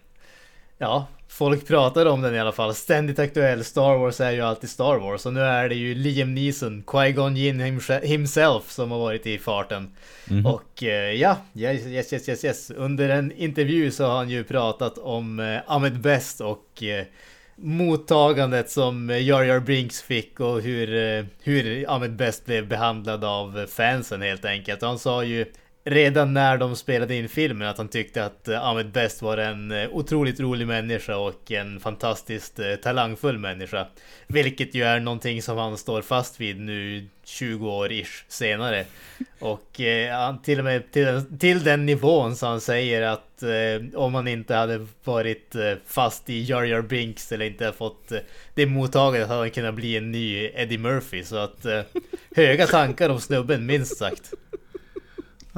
Ja, 0.80 1.06
folk 1.28 1.66
pratar 1.68 2.06
om 2.06 2.22
den 2.22 2.34
i 2.34 2.38
alla 2.40 2.52
fall. 2.52 2.74
Ständigt 2.74 3.18
aktuell. 3.18 3.64
Star 3.64 3.98
Wars 3.98 4.20
är 4.20 4.30
ju 4.30 4.40
alltid 4.40 4.70
Star 4.70 4.98
Wars. 4.98 5.26
Och 5.26 5.32
nu 5.32 5.40
är 5.40 5.68
det 5.68 5.74
ju 5.74 5.94
Liam 5.94 6.34
Neeson, 6.34 6.82
Qui-Gon 6.86 7.34
Jinn 7.36 7.60
himse- 7.60 8.04
himself 8.06 8.70
som 8.70 8.90
har 8.90 8.98
varit 8.98 9.26
i 9.26 9.38
farten. 9.38 9.90
Mhm. 10.28 10.46
Och 10.46 10.82
eh, 10.82 11.12
ja, 11.12 11.36
yes, 11.54 11.86
yes, 11.86 12.12
yes, 12.12 12.28
yes, 12.28 12.44
yes. 12.44 12.70
Under 12.70 13.08
en 13.08 13.32
intervju 13.32 13.90
så 13.90 14.06
har 14.06 14.16
han 14.16 14.30
ju 14.30 14.44
pratat 14.44 14.98
om 14.98 15.40
eh, 15.40 15.58
Ahmed 15.66 16.00
Best 16.00 16.40
och 16.40 16.82
eh, 16.82 17.04
mottagandet 17.60 18.70
som 18.70 19.08
Jar 19.10 19.42
Jar 19.42 19.60
Brinks 19.60 20.02
fick 20.02 20.40
och 20.40 20.60
hur, 20.60 20.94
eh, 20.94 21.24
hur 21.42 21.94
Ahmed 21.94 22.16
Best 22.16 22.46
blev 22.46 22.68
behandlad 22.68 23.24
av 23.24 23.66
fansen 23.66 24.22
helt 24.22 24.44
enkelt. 24.44 24.82
Och 24.82 24.88
han 24.88 24.98
sa 24.98 25.24
ju 25.24 25.46
redan 25.90 26.34
när 26.34 26.56
de 26.58 26.76
spelade 26.76 27.14
in 27.14 27.28
filmen 27.28 27.68
att 27.68 27.78
han 27.78 27.88
tyckte 27.88 28.24
att 28.24 28.48
eh, 28.48 28.64
Ahmed 28.66 28.90
Best 28.92 29.22
var 29.22 29.36
en 29.38 29.70
eh, 29.72 29.88
otroligt 29.92 30.40
rolig 30.40 30.66
människa 30.66 31.16
och 31.16 31.52
en 31.52 31.80
fantastiskt 31.80 32.58
eh, 32.58 32.74
talangfull 32.74 33.38
människa. 33.38 33.86
Vilket 34.26 34.74
ju 34.74 34.82
är 34.84 35.00
någonting 35.00 35.42
som 35.42 35.58
han 35.58 35.78
står 35.78 36.02
fast 36.02 36.40
vid 36.40 36.60
nu 36.60 37.06
20 37.24 37.70
år 37.70 37.92
ish 37.92 38.24
senare. 38.28 38.84
Och 39.38 39.80
eh, 39.80 40.36
till 40.42 40.58
och 40.58 40.64
med 40.64 40.92
till, 40.92 41.04
den- 41.04 41.38
till 41.38 41.64
den 41.64 41.86
nivån 41.86 42.36
så 42.36 42.46
han 42.46 42.60
säger 42.60 43.02
att 43.02 43.42
eh, 43.42 43.98
om 44.00 44.14
han 44.14 44.28
inte 44.28 44.54
hade 44.54 44.86
varit 45.04 45.54
eh, 45.54 45.72
fast 45.86 46.30
i 46.30 46.42
Jar 46.42 46.62
Jar 46.64 46.82
Binks 46.82 47.32
eller 47.32 47.46
inte 47.46 47.72
fått 47.72 48.12
eh, 48.12 48.18
det 48.54 48.66
mottagandet 48.66 49.28
hade 49.28 49.40
han 49.40 49.50
kunnat 49.50 49.74
bli 49.74 49.96
en 49.96 50.12
ny 50.12 50.50
Eddie 50.54 50.78
Murphy. 50.78 51.24
Så 51.24 51.36
att 51.36 51.64
eh, 51.64 51.80
höga 52.36 52.66
tankar 52.66 53.08
om 53.08 53.20
snubben 53.20 53.66
minst 53.66 53.96
sagt. 53.98 54.32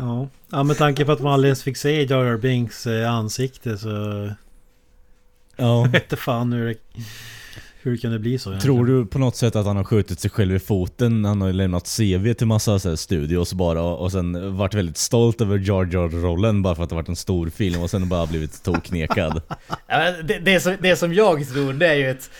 Ja. 0.00 0.28
ja, 0.50 0.62
med 0.62 0.78
tanke 0.78 1.04
på 1.04 1.12
att 1.12 1.20
man 1.20 1.32
aldrig 1.32 1.48
ens 1.48 1.62
fick 1.62 1.76
se 1.76 2.04
Jar 2.04 2.24
Jar 2.24 2.36
Binks 2.36 2.86
eh, 2.86 3.12
ansikte 3.12 3.78
så... 3.78 3.88
Ja. 5.56 5.82
Jag 5.84 5.88
vet 5.88 6.18
fan 6.18 6.52
hur 6.52 6.66
det... 6.66 6.74
Hur 7.82 7.96
kan 7.96 8.12
det 8.12 8.18
bli 8.18 8.38
så 8.38 8.50
egentligen? 8.50 8.76
Tror 8.76 8.86
du 8.86 9.06
på 9.06 9.18
något 9.18 9.36
sätt 9.36 9.56
att 9.56 9.66
han 9.66 9.76
har 9.76 9.84
skjutit 9.84 10.20
sig 10.20 10.30
själv 10.30 10.54
i 10.54 10.58
foten? 10.58 11.24
Han 11.24 11.40
har 11.40 11.48
ju 11.48 11.54
lämnat 11.54 11.96
CV 11.96 12.32
till 12.32 12.46
massa 12.46 12.78
så 12.78 12.88
här, 12.88 12.96
studios 12.96 13.54
bara 13.54 13.82
och, 13.82 14.12
sen 14.12 14.56
varit 14.56 14.74
väldigt 14.74 14.96
stolt 14.96 15.40
över 15.40 15.58
Jar 15.58 15.88
Jar-rollen 15.92 16.62
bara 16.62 16.74
för 16.74 16.82
att 16.82 16.88
det 16.88 16.94
varit 16.94 17.08
en 17.08 17.16
stor 17.16 17.50
film 17.50 17.82
och 17.82 17.90
sen 17.90 18.08
bara 18.08 18.26
blivit 18.26 18.62
toknekad. 18.62 19.42
Ja, 19.86 20.12
det, 20.24 20.38
det, 20.38 20.60
som, 20.60 20.76
det 20.80 20.96
som 20.96 21.14
jag 21.14 21.48
tror 21.48 21.72
det 21.72 21.86
är 21.86 21.94
ju 21.94 22.10
att 22.10 22.30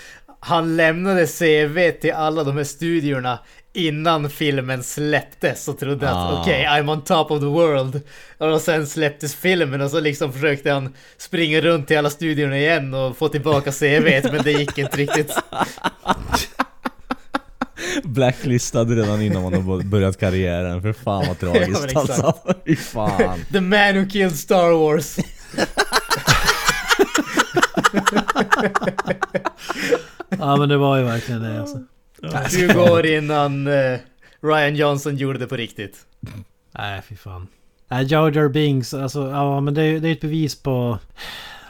han 0.40 0.76
lämnade 0.76 1.26
CV 1.26 2.00
till 2.00 2.12
alla 2.12 2.44
de 2.44 2.56
här 2.56 2.64
studiorna 2.64 3.38
innan 3.72 4.30
filmen 4.30 4.82
släpptes 4.82 5.68
och 5.68 5.78
trodde 5.78 6.10
Ah. 6.10 6.28
att 6.28 6.40
okej, 6.40 6.66
I'm 6.70 6.90
on 6.92 7.04
top 7.04 7.30
of 7.30 7.40
the 7.40 7.46
world. 7.46 8.00
Och 8.38 8.60
sen 8.60 8.86
släpptes 8.86 9.34
filmen 9.34 9.80
och 9.80 9.90
så 9.90 10.00
liksom 10.00 10.32
försökte 10.32 10.70
han 10.72 10.94
springa 11.18 11.60
runt 11.60 11.86
till 11.88 11.98
alla 11.98 12.10
studiorna 12.10 12.58
igen 12.58 12.94
och 12.94 13.16
få 13.16 13.28
tillbaka 13.28 13.72
CVt 13.72 14.32
men 14.32 14.42
det 14.44 14.52
gick 14.52 14.78
inte 14.78 14.96
riktigt. 14.96 15.34
Blacklistad 18.04 18.84
redan 18.84 19.22
innan 19.22 19.42
man 19.42 19.54
har 19.54 19.82
börjat 19.84 20.20
karriären, 20.20 20.82
för 20.82 20.92
fan 20.92 21.24
vad 21.26 21.28
Ja, 21.28 21.34
tragiskt 21.34 21.84
exakt. 21.84 22.10
alltså. 22.10 22.34
Fan. 22.92 23.44
The 23.52 23.60
man 23.60 23.96
who 23.98 24.06
killed 24.10 24.36
Star 24.36 24.70
Wars. 24.72 25.16
Ja 30.38 30.56
men 30.56 30.68
det 30.68 30.76
var 30.76 30.96
ju 30.98 31.04
verkligen 31.04 31.42
det 31.42 31.60
alltså. 31.60 31.78
20 32.50 32.78
år 32.92 33.06
innan 33.06 33.66
eh, 33.66 33.98
Ryan 34.40 34.76
Johnson 34.76 35.16
gjorde 35.16 35.38
det 35.38 35.46
på 35.46 35.56
riktigt. 35.56 36.06
Nej 36.72 37.02
fy 37.08 37.16
fan. 37.16 37.46
Nej 37.88 38.04
Jar 38.12 38.30
Jar 38.30 38.48
Binks, 38.48 38.94
alltså 38.94 39.30
ja 39.30 39.60
men 39.60 39.74
det 39.74 39.82
är 39.82 40.00
det 40.00 40.08
är 40.08 40.12
ett 40.12 40.20
bevis 40.20 40.62
på... 40.62 40.98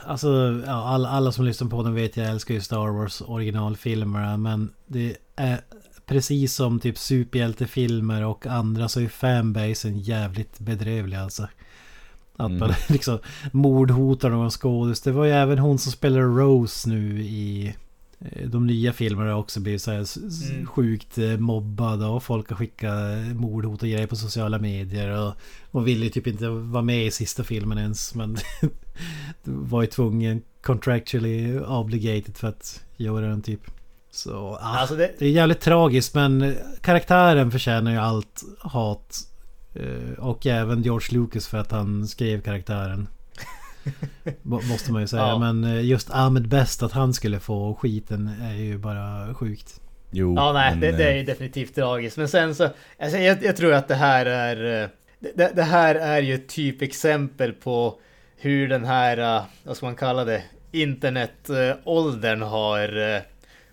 Alltså 0.06 0.62
ja, 0.66 0.72
alla, 0.88 1.08
alla 1.08 1.32
som 1.32 1.44
lyssnar 1.44 1.68
på 1.68 1.82
den 1.82 1.94
vet 1.94 2.16
jag 2.16 2.26
älskar 2.30 2.54
ju 2.54 2.60
Star 2.60 2.88
Wars 2.88 3.22
originalfilmerna 3.26 4.36
men 4.36 4.72
det 4.86 5.16
är 5.36 5.60
precis 6.06 6.54
som 6.54 6.80
typ 6.80 6.98
superhjältefilmer 6.98 8.24
och 8.24 8.46
andra 8.46 8.88
så 8.88 9.00
är 9.00 9.08
fanbasen 9.08 9.98
jävligt 9.98 10.58
bedrövlig 10.58 11.16
alltså. 11.16 11.42
Att 12.36 12.46
Mm. 12.46 12.58
man 12.58 12.72
liksom 12.88 13.18
mordhotar 13.52 14.30
någon 14.30 14.50
skådis. 14.50 15.00
Det 15.00 15.12
var 15.12 15.24
ju 15.24 15.30
även 15.32 15.58
hon 15.58 15.78
som 15.78 15.92
spelar 15.92 16.20
Rose 16.20 16.88
nu 16.88 17.20
i 17.22 17.74
de 18.46 18.66
nya 18.66 18.92
filmerna 18.92 19.30
har 19.30 19.38
också 19.38 19.60
blivit 19.60 19.82
så 19.82 19.90
här 19.90 20.06
Mm. 20.50 20.66
sjukt 20.66 21.18
eh, 21.18 21.36
mobbade 21.36 22.06
och 22.06 22.22
folk 22.22 22.48
har 22.50 22.56
skickat 22.56 23.18
mordhot 23.34 23.82
och 23.82 23.88
grejer 23.88 24.06
på 24.06 24.16
sociala 24.16 24.58
medier 24.58 25.10
och, 25.26 25.34
och 25.70 25.86
ville 25.88 26.10
typ 26.10 26.26
inte 26.26 26.48
vara 26.48 26.82
med 26.82 27.06
i 27.06 27.10
sista 27.10 27.44
filmen 27.44 27.78
ens 27.78 28.14
men 28.14 28.36
var 29.44 29.82
ju 29.82 29.86
tvungen 29.86 30.42
contractually 30.62 31.58
obligated 31.58 32.36
för 32.36 32.48
att 32.48 32.84
göra 32.96 33.26
den 33.28 33.42
typ. 33.42 33.60
Så 34.10 34.36
ah, 34.36 34.58
Alltså 34.78 34.96
det, 34.96 35.14
det 35.18 35.26
är 35.26 35.30
jävligt 35.30 35.60
tragiskt 35.60 36.14
men 36.14 36.42
eh, 36.42 36.52
karaktären 36.80 37.50
förtjänar 37.50 37.90
ju 37.92 37.98
allt 37.98 38.42
hat. 38.58 39.18
Eh, 39.74 40.18
Och 40.18 40.46
även 40.46 40.82
George 40.82 41.18
Lucas 41.20 41.46
för 41.48 41.58
att 41.58 41.70
han 41.72 42.08
skrev 42.08 42.40
karaktären. 42.42 43.08
Må- 44.42 44.60
Måste 44.62 44.92
man 44.92 45.00
ju 45.02 45.08
säga. 45.08 45.22
Ja. 45.22 45.38
Men 45.38 45.64
eh, 45.64 45.84
just 45.84 46.10
Ahmed 46.10 46.48
Best 46.48 46.82
att 46.82 46.92
han 46.92 47.14
skulle 47.14 47.40
få 47.40 47.74
skiten 47.74 48.28
är 48.42 48.54
ju 48.54 48.78
bara 48.78 49.34
sjukt. 49.34 49.80
Jo, 50.10 50.34
Ja, 50.36 50.52
nej, 50.52 50.70
men, 50.70 50.80
det, 50.80 50.92
det 50.92 51.04
är 51.04 51.10
eh, 51.10 51.16
ju 51.16 51.22
definitivt 51.24 51.74
tragiskt. 51.74 52.16
Men 52.16 52.28
sen 52.28 52.54
så, 52.54 52.68
alltså, 52.98 53.18
jag, 53.18 53.44
jag 53.44 53.56
tror 53.56 53.72
att 53.74 53.88
det 53.88 53.94
här 53.94 54.26
är... 54.26 54.82
eh, 54.82 54.88
Det, 55.34 55.56
det 55.56 55.62
här 55.62 55.94
är 55.94 56.22
ju 56.22 56.34
ett 56.34 56.48
typexempel 56.48 57.52
på 57.52 58.00
hur 58.36 58.68
den 58.68 58.84
här, 58.84 59.42
vad 59.64 59.76
ska 59.76 59.86
man 59.86 59.96
kalla 59.96 60.24
det, 60.24 60.42
internetåldern 60.72 62.42
har 62.42 63.20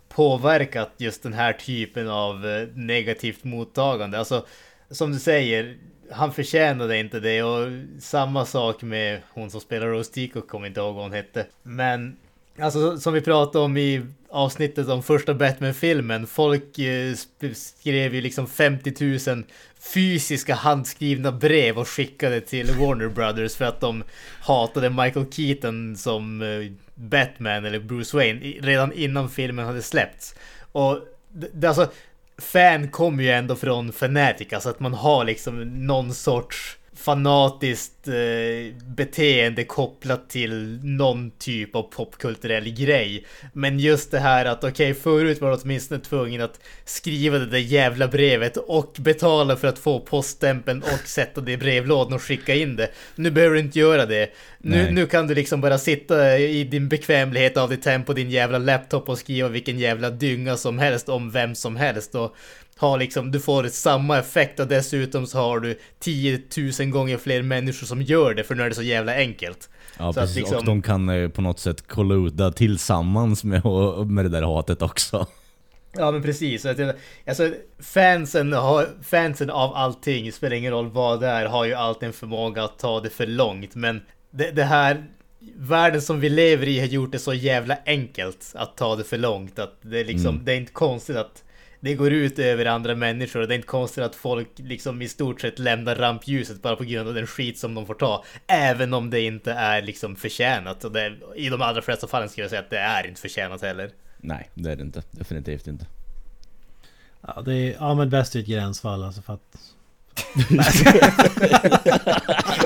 påverkat 0.10 0.92
just 0.98 1.24
den 1.24 1.34
här 1.34 1.54
typen 1.54 2.10
av 2.10 2.40
negativt 2.74 3.44
mottagande. 3.44 4.20
Alltså, 4.20 4.46
som 4.92 5.12
du 5.12 5.20
säger, 5.20 5.78
han 6.12 6.34
förtjänade 6.34 6.98
inte 6.98 7.20
det 7.20 7.44
och 7.44 7.72
samma 8.00 8.46
sak 8.46 8.82
med 8.82 9.22
hon 9.30 9.50
som 9.50 9.62
spelar 9.62 9.88
Rose 9.88 10.14
Tico, 10.14 10.42
kommer 10.42 10.68
inte 10.68 10.80
ihåg 10.80 10.96
vad 10.96 11.04
hon 11.04 11.14
hette. 11.14 11.46
Men 11.64 12.18
Alltså 12.60 12.98
som 12.98 13.14
vi 13.14 13.22
pratade 13.22 13.66
om 13.66 13.78
i 13.78 14.06
avsnittet 14.30 14.88
om 14.88 15.04
första 15.04 15.34
Batman-filmen. 15.34 16.28
Folk 16.28 16.80
eh, 16.80 17.14
skrev 17.54 18.16
ju 18.16 18.22
liksom 18.22 18.48
50 18.48 19.30
000 19.30 19.44
fysiska 19.80 20.56
handskrivna 20.56 21.32
brev 21.32 21.78
och 21.78 21.88
skickade 21.88 22.42
till 22.42 22.72
Warner 22.72 23.08
Brothers 23.08 23.56
för 23.56 23.66
att 23.66 23.80
de 23.80 24.04
hatade 24.42 24.90
Michael 24.90 25.32
Keaton 25.32 25.98
som 25.98 26.42
eh, 26.42 26.72
Batman 26.96 27.66
eller 27.66 27.80
Bruce 27.80 28.18
Wayne 28.18 28.40
redan 28.40 28.94
innan 28.94 29.30
filmen 29.30 29.66
hade 29.66 29.82
släppts. 29.82 30.36
Och 30.72 31.00
det, 31.30 31.50
det, 31.54 31.68
alltså, 31.68 31.92
fan 32.42 32.88
kommer 32.88 33.24
ju 33.24 33.30
ändå 33.30 33.56
från 33.56 33.92
fanatica, 33.92 34.56
alltså 34.56 34.70
att 34.70 34.80
man 34.80 34.94
har 34.94 35.26
liksom 35.26 35.86
någon 35.88 36.14
sorts 36.14 36.78
fanatiskt 36.98 38.08
eh, 38.08 38.76
beteende 38.88 39.64
kopplat 39.64 40.30
till 40.30 40.80
någon 40.84 41.32
typ 41.32 41.76
av 41.76 41.84
popkulturell 41.84 42.70
grej. 42.70 43.26
Men 43.54 43.80
just 43.80 44.12
det 44.12 44.20
här 44.20 44.46
att 44.46 44.64
okej, 44.64 44.94
förut 44.94 45.42
var 45.42 45.52
du 45.52 45.58
åtminstone 45.64 46.00
tvungen 46.00 46.42
att 46.42 46.60
skriva 46.86 47.40
det 47.40 47.46
där 47.46 47.58
jävla 47.58 48.08
brevet 48.08 48.58
och 48.58 48.96
betala 49.00 49.56
för 49.56 49.68
att 49.68 49.80
få 49.80 50.00
poststämpeln 50.00 50.84
och 50.84 51.08
sätta 51.08 51.42
det 51.42 51.52
i 51.52 51.58
brevlådan 51.58 52.14
och 52.14 52.24
skicka 52.24 52.56
in 52.56 52.76
det. 52.76 52.92
Nu 53.16 53.32
behöver 53.32 53.56
du 53.56 53.62
inte 53.62 53.80
göra 53.80 54.06
det. 54.06 54.30
Nu, 54.58 54.92
nu 54.92 55.06
kan 55.06 55.28
du 55.28 55.36
liksom 55.36 55.62
bara 55.62 55.78
sitta 55.78 56.38
i 56.38 56.64
din 56.64 56.90
bekvämlighet 56.90 57.58
av 57.58 57.70
ditt 57.70 57.86
hem 57.86 58.04
på 58.04 58.14
din 58.14 58.30
jävla 58.30 58.58
laptop 58.58 59.10
och 59.10 59.18
skriva 59.18 59.48
vilken 59.48 59.80
jävla 59.80 60.10
dynga 60.10 60.58
som 60.58 60.80
helst 60.80 61.10
om 61.10 61.32
vem 61.32 61.56
som 61.56 61.76
helst. 61.76 62.16
Och 62.16 62.36
har 62.78 62.98
liksom, 62.98 63.32
du 63.32 63.40
får 63.40 63.64
samma 63.64 64.18
effekt 64.20 64.60
och 64.60 64.68
dessutom 64.68 65.28
så 65.28 65.38
har 65.38 65.60
du 65.60 65.80
10 66.00 66.42
000 66.80 66.90
gånger 66.90 67.18
fler 67.18 67.42
människor 67.42 67.88
som 67.88 68.02
gör 68.02 68.34
det 68.34 68.44
för 68.44 68.56
nu 68.56 68.64
är 68.64 68.70
det 68.70 68.76
så 68.76 68.82
jävla 68.84 69.16
enkelt. 69.16 69.70
Ja 69.98 70.14
Så 70.14 70.20
att 70.20 70.26
precis, 70.26 70.36
liksom- 70.38 70.58
och 70.58 70.66
de 70.66 70.82
kan 70.82 71.10
eh, 71.10 71.30
på 71.30 71.42
något 71.42 71.60
sätt 71.60 71.88
kolluda 71.88 72.52
tillsammans 72.52 73.44
med, 73.44 73.66
med 74.08 74.26
det 74.26 74.30
där 74.30 74.42
hatet 74.42 74.82
också. 74.82 75.28
Ja 75.94 76.12
men 76.12 76.22
precis. 76.22 76.66
Alltså, 76.66 77.54
fansen, 77.80 78.54
har, 78.54 78.88
fansen 79.04 79.50
av 79.50 79.74
allting, 79.76 80.32
spelar 80.32 80.56
ingen 80.56 80.72
roll 80.72 80.90
vad 80.90 81.20
det 81.22 81.28
är, 81.28 81.46
har 81.46 81.66
ju 81.66 81.74
alltid 81.74 82.08
en 82.08 82.14
förmåga 82.14 82.64
att 82.64 82.80
ta 82.80 83.00
det 83.00 83.10
för 83.10 83.28
långt. 83.28 83.76
Men 83.76 84.02
det, 84.32 84.52
det 84.52 84.64
här, 84.64 85.06
världen 85.56 86.02
som 86.02 86.20
vi 86.20 86.30
lever 86.30 86.68
i 86.68 86.80
har 86.80 86.88
gjort 86.88 87.12
det 87.12 87.20
så 87.20 87.34
jävla 87.34 87.78
enkelt 87.86 88.52
att 88.56 88.78
ta 88.78 88.96
det 88.96 89.04
för 89.04 89.18
långt. 89.18 89.60
Att 89.60 89.78
det 89.82 90.00
är 90.00 90.06
liksom, 90.06 90.30
Mm. 90.34 90.46
det 90.46 90.52
är 90.54 90.58
inte 90.58 90.72
konstigt 90.72 91.16
att 91.16 91.44
det 91.80 91.96
går 91.96 92.12
ut 92.12 92.40
över 92.40 92.66
andra 92.66 92.96
människor 92.96 93.42
och 93.42 93.48
det 93.48 93.54
är 93.54 93.56
inte 93.56 93.68
konstigt 93.68 94.04
att 94.04 94.16
folk 94.16 94.50
liksom 94.56 95.02
i 95.02 95.08
stort 95.08 95.42
sett 95.42 95.60
lämnar 95.60 95.96
rampljuset 95.96 96.62
bara 96.62 96.76
på 96.76 96.84
grund 96.84 97.10
av 97.10 97.16
den 97.16 97.28
skit 97.28 97.60
som 97.60 97.76
de 97.76 97.86
får 97.86 97.94
ta. 97.94 98.24
Även 98.48 98.94
om 98.94 99.10
det 99.10 99.22
inte 99.22 99.52
är 99.52 99.82
liksom 99.82 100.16
förtjänat. 100.16 100.84
Och 100.84 100.92
det, 100.92 101.14
I 101.36 101.50
de 101.50 101.62
allra 101.62 101.82
flesta 101.82 102.08
fallen 102.08 102.30
skulle 102.30 102.44
jag 102.44 102.50
säga 102.50 102.62
att 102.62 102.70
det 102.70 102.80
är 102.80 103.08
inte 103.08 103.22
förtjänat 103.22 103.62
heller. 103.62 103.92
Nej, 104.18 104.50
det 104.54 104.72
är 104.72 104.76
det 104.76 104.84
inte. 104.84 105.04
Definitivt 105.12 105.68
inte. 105.68 105.86
Ja, 107.22 107.42
det 107.46 107.54
är 107.54 107.92
Ahmed 107.92 108.10
Best 108.10 108.36
är 108.36 108.40
ett 108.40 108.48
gränsfall 108.48 109.04
alltså 109.04 109.22
för 109.22 109.34
att... 109.34 109.58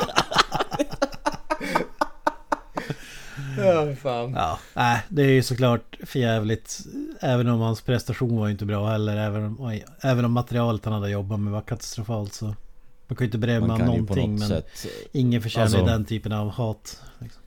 Ja, 3.65 3.95
fan. 3.95 4.33
Ja, 4.33 4.59
nej, 4.73 5.03
det 5.09 5.21
är 5.21 5.29
ju 5.29 5.43
såklart 5.43 5.97
förjävligt. 6.03 6.79
Även 7.19 7.47
om 7.47 7.59
hans 7.59 7.81
prestation 7.81 8.37
var 8.37 8.47
ju 8.47 8.51
inte 8.51 8.65
bra 8.65 8.87
heller. 8.89 9.17
Även 9.17 9.45
om, 9.45 9.61
oj, 9.61 9.85
även 10.01 10.25
om 10.25 10.31
materialet 10.31 10.85
han 10.85 10.93
hade 10.93 11.09
jobbat 11.09 11.39
med 11.39 11.53
var 11.53 11.61
katastrofalt 11.61 12.33
så... 12.33 12.45
Man 12.45 13.15
kan 13.15 13.25
ju 13.25 13.25
inte 13.25 13.37
berömma 13.37 13.77
någonting 13.77 14.31
något 14.31 14.39
men 14.39 14.49
sätt... 14.49 14.85
ingen 15.11 15.41
förtjänar 15.41 15.65
Alltså- 15.65 15.85
den 15.85 16.05
typen 16.05 16.31
av 16.31 16.49
hat. 16.49 17.01
Liksom. 17.19 17.41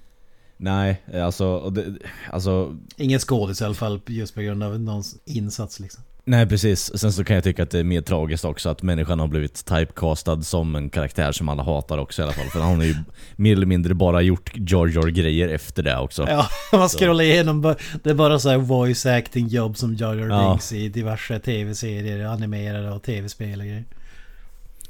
Nej, 0.56 1.02
alltså, 1.14 1.70
det, 1.70 1.94
alltså 2.30 2.76
Ingen 2.96 3.18
skådis 3.20 3.60
i 3.60 3.64
alla 3.64 3.74
fall 3.74 4.00
just 4.06 4.34
på 4.34 4.40
grund 4.40 4.62
av 4.62 4.80
någons 4.80 5.16
insats 5.24 5.80
liksom. 5.80 6.02
Nej 6.26 6.46
precis, 6.46 6.98
sen 6.98 7.12
så 7.12 7.24
kan 7.24 7.34
jag 7.34 7.44
tycka 7.44 7.62
att 7.62 7.70
det 7.70 7.78
är 7.78 7.84
mer 7.84 8.00
tragiskt 8.00 8.44
också 8.44 8.68
att 8.68 8.82
människan 8.82 9.20
har 9.20 9.28
blivit 9.28 9.64
typecastad 9.64 10.42
som 10.42 10.76
en 10.76 10.90
karaktär 10.90 11.32
som 11.32 11.48
alla 11.48 11.62
hatar 11.62 11.98
också 11.98 12.22
i 12.22 12.24
alla 12.24 12.32
fall. 12.32 12.46
För 12.46 12.60
han 12.60 12.76
har 12.76 12.84
ju 12.84 12.94
mer 13.36 13.52
eller 13.52 13.66
mindre 13.66 13.94
bara 13.94 14.22
gjort 14.22 14.52
Jar 14.54 15.08
grejer 15.08 15.48
efter 15.48 15.82
det 15.82 15.98
också. 15.98 16.26
Ja, 16.28 16.46
man 16.78 16.88
scrollar 16.88 17.24
igenom. 17.24 17.74
Det 18.02 18.10
är 18.10 18.14
bara 18.14 18.38
så 18.38 18.48
här 18.48 18.58
voice 18.58 19.06
acting 19.06 19.46
jobb 19.46 19.76
som 19.76 19.94
Jar 19.94 20.14
Jar 20.14 20.28
Ja. 20.28 20.50
Binks 20.50 20.72
i 20.72 20.88
diverse 20.88 21.38
tv-serier, 21.38 22.26
animerade 22.26 22.90
och 22.90 23.02
tv-spel 23.02 23.60
och 23.60 23.66
grejer. 23.66 23.84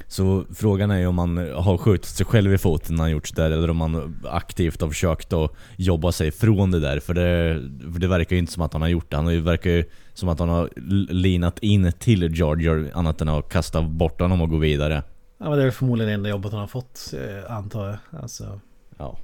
Så 0.07 0.45
frågan 0.55 0.91
är 0.91 0.99
ju 0.99 1.07
om 1.07 1.15
man 1.15 1.37
har 1.37 1.77
skjutit 1.77 2.05
sig 2.09 2.25
själv 2.25 2.53
i 2.53 2.57
foten 2.57 2.95
när 2.95 3.03
han 3.03 3.11
gjort 3.11 3.27
sådär 3.27 3.51
eller 3.51 3.69
om 3.69 3.77
man 3.77 4.21
aktivt 4.29 4.81
har 4.81 4.89
försökt 4.89 5.33
att 5.33 5.51
jobba 5.75 6.11
sig 6.11 6.31
från 6.31 6.71
det 6.71 6.79
där. 6.79 6.99
För 6.99 7.13
det, 7.13 7.61
för 7.93 7.99
det 7.99 8.07
verkar 8.07 8.35
ju 8.35 8.39
inte 8.39 8.53
som 8.53 8.63
att 8.63 8.73
han 8.73 8.81
har 8.81 8.89
gjort 8.89 9.11
det. 9.11 9.17
Han 9.17 9.43
verkar 9.43 9.69
ju 9.69 9.83
som 10.15 10.29
att 10.29 10.39
han 10.39 10.49
har 10.49 10.69
linat 11.13 11.59
in 11.59 11.91
till 11.99 12.39
Jar 12.39 12.91
annat 12.93 13.21
än 13.21 13.29
att 13.29 13.49
kasta 13.49 13.81
bort 13.81 14.21
honom 14.21 14.41
och 14.41 14.49
gå 14.49 14.57
vidare. 14.57 15.03
Ja, 15.37 15.49
men 15.49 15.51
det 15.51 15.61
är 15.61 15.65
väl 15.65 15.71
förmodligen 15.71 16.07
det 16.07 16.13
enda 16.13 16.29
jobbet 16.29 16.51
han 16.51 16.61
har 16.61 16.67
fått, 16.67 17.13
eh, 17.13 17.57
antar 17.57 17.87
jag. 17.87 18.21
Alltså, 18.21 18.59
Ja. 18.97 19.17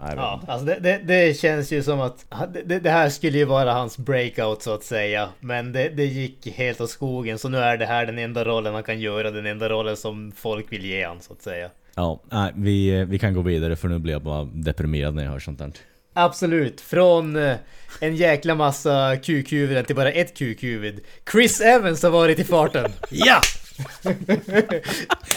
Nej, 0.00 0.08
jag 0.08 0.16
vet 0.16 0.16
Ja, 0.16 0.40
alltså 0.46 0.66
det, 0.66 0.78
det, 0.80 1.00
det 1.04 1.38
känns 1.38 1.72
ju 1.72 1.82
som 1.82 2.00
att 2.00 2.26
det, 2.64 2.78
det 2.78 2.90
här 2.90 3.08
skulle 3.08 3.38
ju 3.38 3.44
vara 3.44 3.72
hans 3.72 3.98
breakout 3.98 4.62
så 4.62 4.74
att 4.74 4.84
säga. 4.84 5.28
Men 5.40 5.72
det, 5.72 5.88
det 5.88 6.04
gick 6.04 6.46
helt 6.46 6.80
åt 6.80 6.90
skogen 6.90 7.38
så 7.38 7.48
nu 7.48 7.58
är 7.58 7.76
det 7.76 7.86
här 7.86 8.06
den 8.06 8.18
enda 8.18 8.44
rollen 8.44 8.74
han 8.74 8.82
kan 8.82 9.00
göra. 9.00 9.30
Den 9.30 9.46
enda 9.46 9.68
rollen 9.68 9.96
som 9.96 10.32
folk 10.36 10.72
vill 10.72 10.84
ge 10.84 11.04
han 11.06 11.20
så 11.20 11.32
att 11.32 11.42
säga. 11.42 11.70
Ja, 11.94 12.20
nej, 12.30 12.52
vi, 12.56 13.04
vi 13.04 13.18
kan 13.18 13.34
gå 13.34 13.40
vidare 13.40 13.76
för 13.76 13.88
nu 13.88 13.98
blir 13.98 14.12
jag 14.12 14.22
bara 14.22 14.44
deprimerad 14.44 15.14
när 15.14 15.24
jag 15.24 15.30
hör 15.30 15.38
sånt 15.38 15.58
där. 15.58 15.72
Absolut, 16.18 16.80
från 16.80 17.36
eh, 17.36 17.56
en 18.00 18.16
jäkla 18.16 18.54
massa 18.54 19.16
kukhuvuden 19.16 19.84
till 19.84 19.96
bara 19.96 20.12
ett 20.12 20.36
kukhuvud. 20.36 21.00
Chris 21.32 21.60
Evans 21.60 22.02
har 22.02 22.10
varit 22.10 22.38
i 22.38 22.44
farten. 22.44 22.92
ja! 23.10 23.40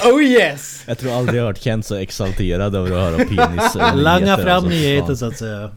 Oh 0.04 0.24
yes! 0.24 0.84
Jag 0.88 0.98
tror 0.98 1.14
aldrig 1.14 1.40
jag 1.40 1.46
hört 1.46 1.58
Kent 1.58 1.86
så 1.86 1.96
exalterad 1.96 2.76
över 2.76 2.92
att 2.92 2.98
höra 3.14 3.18
penis 3.18 3.76
Langa 3.96 4.38
fram 4.38 4.48
alltså. 4.48 4.70
nyheter 4.70 5.16
så 5.16 5.26
att 5.26 5.38
säga. 5.38 5.72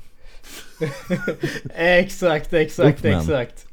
Exakt, 1.74 2.53
exakt, 2.53 2.98
Upp 2.98 3.03
med 3.05 3.14
han. 3.14 3.22
exakt. 3.22 3.66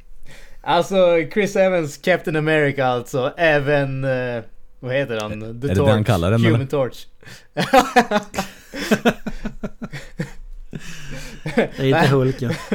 Alltså 0.62 1.18
Chris 1.34 1.56
Evans, 1.56 1.98
Captain 1.98 2.36
America 2.36 2.86
alltså, 2.86 3.34
även... 3.38 4.04
eh, 4.04 4.44
vad 4.80 4.96
heter 4.96 5.20
han? 5.22 5.40
The 5.40 5.68
det 5.68 5.74
det 5.74 5.92
han 5.92 6.04
kallar 6.04 6.32
den, 6.32 6.44
Human 6.44 6.56
eller? 6.56 6.70
Torch. 6.70 7.06
Det 11.78 11.80
är 11.80 11.86
inte 12.01 12.07
Hulken. 12.16 12.53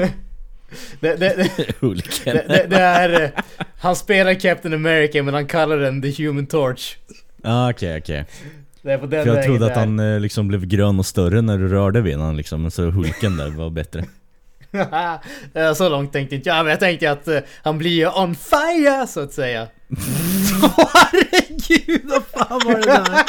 det, 1.01 1.16
det, 1.16 1.16
det, 1.57 1.66
Hulken. 1.80 2.37
det, 2.37 2.45
det, 2.49 2.66
det 2.68 2.76
är... 2.80 3.22
eh, 3.22 3.30
Han 3.78 3.97
spelar 3.97 4.35
Captain 4.35 4.74
America 4.74 5.22
men 5.22 5.35
han 5.35 5.47
kallar 5.47 5.76
den 5.76 6.03
The 6.03 6.24
Human 6.26 6.47
Torch. 6.47 6.97
ah, 7.43 7.70
okej 7.70 7.99
okej. 7.99 8.24
Är 8.87 8.99
på 8.99 9.07
den 9.07 9.24
För 9.24 9.35
jag 9.35 9.45
trodde 9.45 9.66
att 9.66 9.76
han 9.76 9.99
eh, 9.99 10.20
liksom 10.20 10.49
blev 10.49 10.66
grön 10.66 10.99
och 10.99 11.07
större 11.07 11.43
när 11.43 11.59
du 11.59 11.68
rörde 11.68 12.01
vid 12.01 12.16
honom 12.16 12.37
liksom, 12.37 12.62
men 12.62 12.70
så 12.70 12.82
Hulken 12.91 13.37
där 13.37 13.51
var 13.51 13.70
bättre. 13.70 14.05
Eh, 15.55 15.72
så 15.74 15.89
långt 15.89 16.12
tänkte 16.12 16.37
inte 16.37 16.49
jag, 16.49 16.57
men 16.64 16.70
jag 16.70 16.80
tänkte 16.80 17.11
att 17.11 17.28
han 17.62 17.78
blir 17.78 17.91
ju 17.91 18.09
on 18.09 18.35
fire 18.35 19.07
så 19.07 19.20
att 19.20 19.32
säga. 19.32 19.66
Herregud, 20.87 22.03
vad 22.05 22.22
fan 22.26 22.61
var 22.64 22.74
det 22.74 22.82
där? 22.87 23.22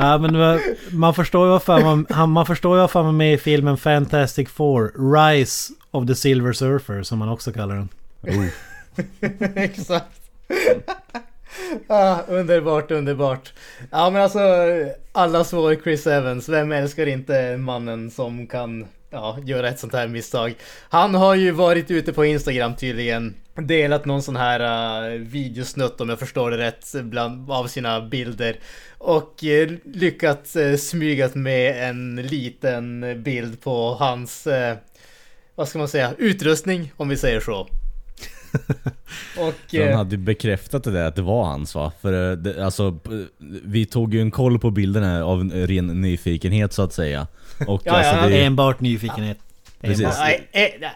Ja 0.00 0.18
men 0.18 0.60
man 0.92 1.14
förstår 1.14 1.46
ju 1.46 1.50
varför 1.50 1.80
man, 1.80 2.30
man 2.30 2.46
förstår 2.46 2.76
ju 2.76 2.80
varför 2.80 3.02
man 3.02 3.14
är 3.14 3.18
med 3.18 3.34
i 3.34 3.38
filmen 3.38 3.76
Fantastic 3.76 4.48
Four 4.48 5.14
Rise 5.14 5.72
of 5.90 6.06
the 6.06 6.14
Silver 6.14 6.52
Surfer 6.52 7.02
som 7.02 7.18
man 7.18 7.28
också 7.28 7.52
kallar 7.52 7.74
den. 7.74 7.88
Oh. 8.22 8.46
Exakt. 9.54 10.20
ah, 11.86 12.18
underbart, 12.28 12.90
underbart. 12.90 13.52
Ja 13.90 14.10
men 14.10 14.22
alltså, 14.22 14.38
alla 15.12 15.44
svår 15.44 15.76
Chris 15.82 16.06
Evans. 16.06 16.48
Vem 16.48 16.72
älskar 16.72 17.06
inte 17.06 17.56
mannen 17.56 18.10
som 18.10 18.46
kan 18.46 18.86
ja, 19.10 19.38
göra 19.44 19.68
ett 19.68 19.78
sånt 19.78 19.92
här 19.92 20.08
misstag. 20.08 20.54
Han 20.88 21.14
har 21.14 21.34
ju 21.34 21.50
varit 21.50 21.90
ute 21.90 22.12
på 22.12 22.24
Instagram 22.24 22.76
tydligen. 22.76 23.34
Delat 23.54 24.04
någon 24.04 24.22
sån 24.22 24.36
här 24.36 24.60
uh, 25.10 25.20
videosnutt 25.20 26.00
om 26.00 26.08
jag 26.08 26.18
förstår 26.18 26.50
det 26.50 26.58
rätt 26.58 26.94
bland, 26.94 27.50
av 27.50 27.66
sina 27.66 28.00
bilder. 28.00 28.56
Och 28.98 29.44
uh, 29.44 29.78
lyckats 29.84 30.56
uh, 30.56 30.76
smygat 30.76 31.34
med 31.34 31.88
en 31.88 32.16
liten 32.16 33.22
bild 33.22 33.60
på 33.60 33.94
hans, 33.94 34.46
uh, 34.46 34.76
vad 35.54 35.68
ska 35.68 35.78
man 35.78 35.88
säga, 35.88 36.14
utrustning 36.18 36.92
om 36.96 37.08
vi 37.08 37.16
säger 37.16 37.40
så. 37.40 37.68
Och, 39.38 39.74
han 39.78 39.92
hade 39.92 40.10
ju 40.10 40.16
bekräftat 40.16 40.84
det 40.84 40.90
där 40.90 41.04
att 41.04 41.16
det 41.16 41.22
var 41.22 41.44
hans 41.44 41.74
va? 41.74 41.92
För 42.00 42.36
det, 42.36 42.64
alltså, 42.64 42.98
vi 43.64 43.86
tog 43.86 44.14
ju 44.14 44.20
en 44.20 44.30
koll 44.30 44.58
på 44.58 44.70
bilderna 44.70 45.24
av 45.24 45.50
ren 45.50 46.00
nyfikenhet 46.00 46.72
så 46.72 46.82
att 46.82 46.92
säga. 46.92 47.26
Och 47.66 47.82
ja, 47.84 47.92
alltså, 47.92 48.14
ja, 48.14 48.28
det... 48.28 48.44
Enbart 48.44 48.80
nyfikenhet. 48.80 49.38
Precis. 49.80 50.00
Enbart. 50.00 50.18
Nej, 50.18 50.48
eh, 50.52 50.88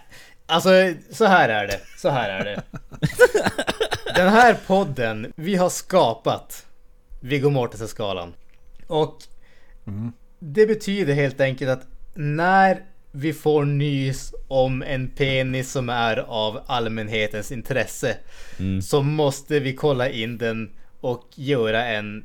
alltså 0.47 0.71
så 1.11 1.25
här 1.25 1.49
är 1.49 1.67
det. 1.67 1.81
Så 1.99 2.11
här 2.11 2.31
är 2.31 2.45
det. 2.45 2.63
Den 4.15 4.29
här 4.29 4.57
podden, 4.67 5.33
vi 5.37 5.57
har 5.57 5.69
skapat 5.69 6.67
Viggo 7.23 7.51
Mortensen-skalan. 7.51 8.33
Och 8.87 9.19
mm. 9.87 10.13
det 10.39 10.67
betyder 10.67 11.15
helt 11.15 11.41
enkelt 11.41 11.71
att 11.71 11.87
när 12.15 12.83
vi 13.13 13.33
får 13.33 13.65
nys 13.65 14.35
om 14.49 14.83
en 14.83 15.09
penis 15.09 15.73
som 15.73 15.89
är 15.89 16.17
av 16.17 16.61
allmänhetens 16.67 17.53
intresse 17.53 18.17
mm. 18.59 18.83
så 18.83 19.03
måste 19.03 19.61
vi 19.61 19.75
kolla 19.75 20.09
in 20.09 20.39
den 20.39 20.71
och 21.01 21.29
göra 21.35 21.87
en 21.87 22.25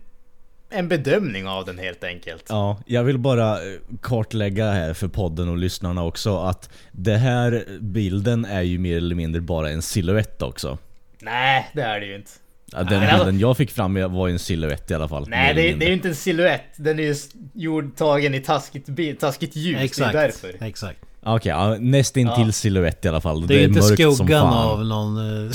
en 0.69 0.87
bedömning 0.87 1.47
av 1.47 1.65
den 1.65 1.77
helt 1.77 2.03
enkelt. 2.03 2.45
Ja, 2.49 2.79
jag 2.85 3.03
vill 3.03 3.17
bara 3.17 3.53
eh, 3.53 3.79
kartlägga 4.01 4.71
här 4.71 4.93
för 4.93 5.07
podden 5.07 5.49
och 5.49 5.57
lyssnarna 5.57 6.03
också 6.03 6.37
att 6.37 6.69
det 6.91 7.15
här 7.15 7.65
bilden 7.79 8.45
är 8.45 8.61
ju 8.61 8.79
mer 8.79 8.97
eller 8.97 9.15
mindre 9.15 9.41
bara 9.41 9.69
en 9.69 9.81
silhuett 9.81 10.41
också. 10.41 10.77
Nej, 11.19 11.71
det 11.73 11.81
är 11.81 11.99
det 11.99 12.05
ju 12.05 12.15
inte. 12.15 12.31
Ja, 12.71 12.83
den 12.83 13.17
bilden 13.17 13.39
jag 13.39 13.57
fick 13.57 13.71
fram 13.71 13.93
var 14.13 14.27
ju 14.27 14.33
en 14.33 14.39
silhuett 14.39 14.91
i 14.91 14.93
alla 14.93 15.07
fall. 15.07 15.29
Nej, 15.29 15.53
det, 15.53 15.73
det, 15.73 15.85
är 15.85 15.87
ju 15.87 15.93
inte 15.93 16.07
en 16.07 16.15
silhuett. 16.15 16.73
Den 16.75 16.99
är 16.99 17.03
ju 17.03 17.15
gjord, 17.53 17.95
tagen 17.95 18.35
i 18.35 18.39
taskigt, 18.39 19.19
taskigt 19.19 19.55
ljus. 19.55 19.77
Exakt, 19.81 20.13
det 20.13 20.19
är 20.19 20.23
därför. 20.23 20.65
Exakt. 20.65 20.99
Okej, 21.19 21.33
okay, 21.33 21.51
ja, 21.51 21.77
nästintill 21.79 22.45
ja. 22.45 22.51
silhuett 22.51 23.05
i 23.05 23.07
alla 23.07 23.21
fall. 23.21 23.47
Det 23.47 23.53
är, 23.53 23.57
det 23.57 23.63
är 23.63 23.67
inte 23.67 23.81
skuggan 23.81 24.47
av 24.47 24.85
någon... 24.85 25.45
Eh, 25.45 25.51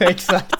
Exakt. 0.00 0.54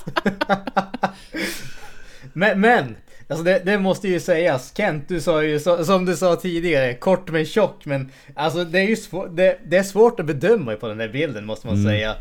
men, 2.32 2.60
men 2.60 2.96
alltså 3.28 3.44
det, 3.44 3.62
det, 3.64 3.78
måste 3.78 4.08
ju 4.08 4.20
sägas. 4.20 4.72
Kent, 4.76 5.08
du 5.08 5.20
sa 5.20 5.42
ju 5.42 5.60
som 5.60 6.04
du 6.04 6.16
sa 6.16 6.36
tidigare, 6.36 6.94
kort 6.94 7.30
men 7.30 7.46
tjock. 7.46 7.84
Men 7.84 8.10
alltså 8.34 8.64
det 8.64 8.78
är 8.78 8.88
ju 8.88 8.96
svår, 8.96 9.28
det, 9.28 9.58
det, 9.64 9.76
är 9.76 9.82
svårt 9.82 10.20
att 10.20 10.26
bedöma 10.26 10.76
på 10.76 10.88
den 10.88 11.00
här 11.00 11.08
bilden 11.08 11.46
måste 11.46 11.66
man 11.66 11.76
mm. 11.76 11.92
säga. 11.92 12.14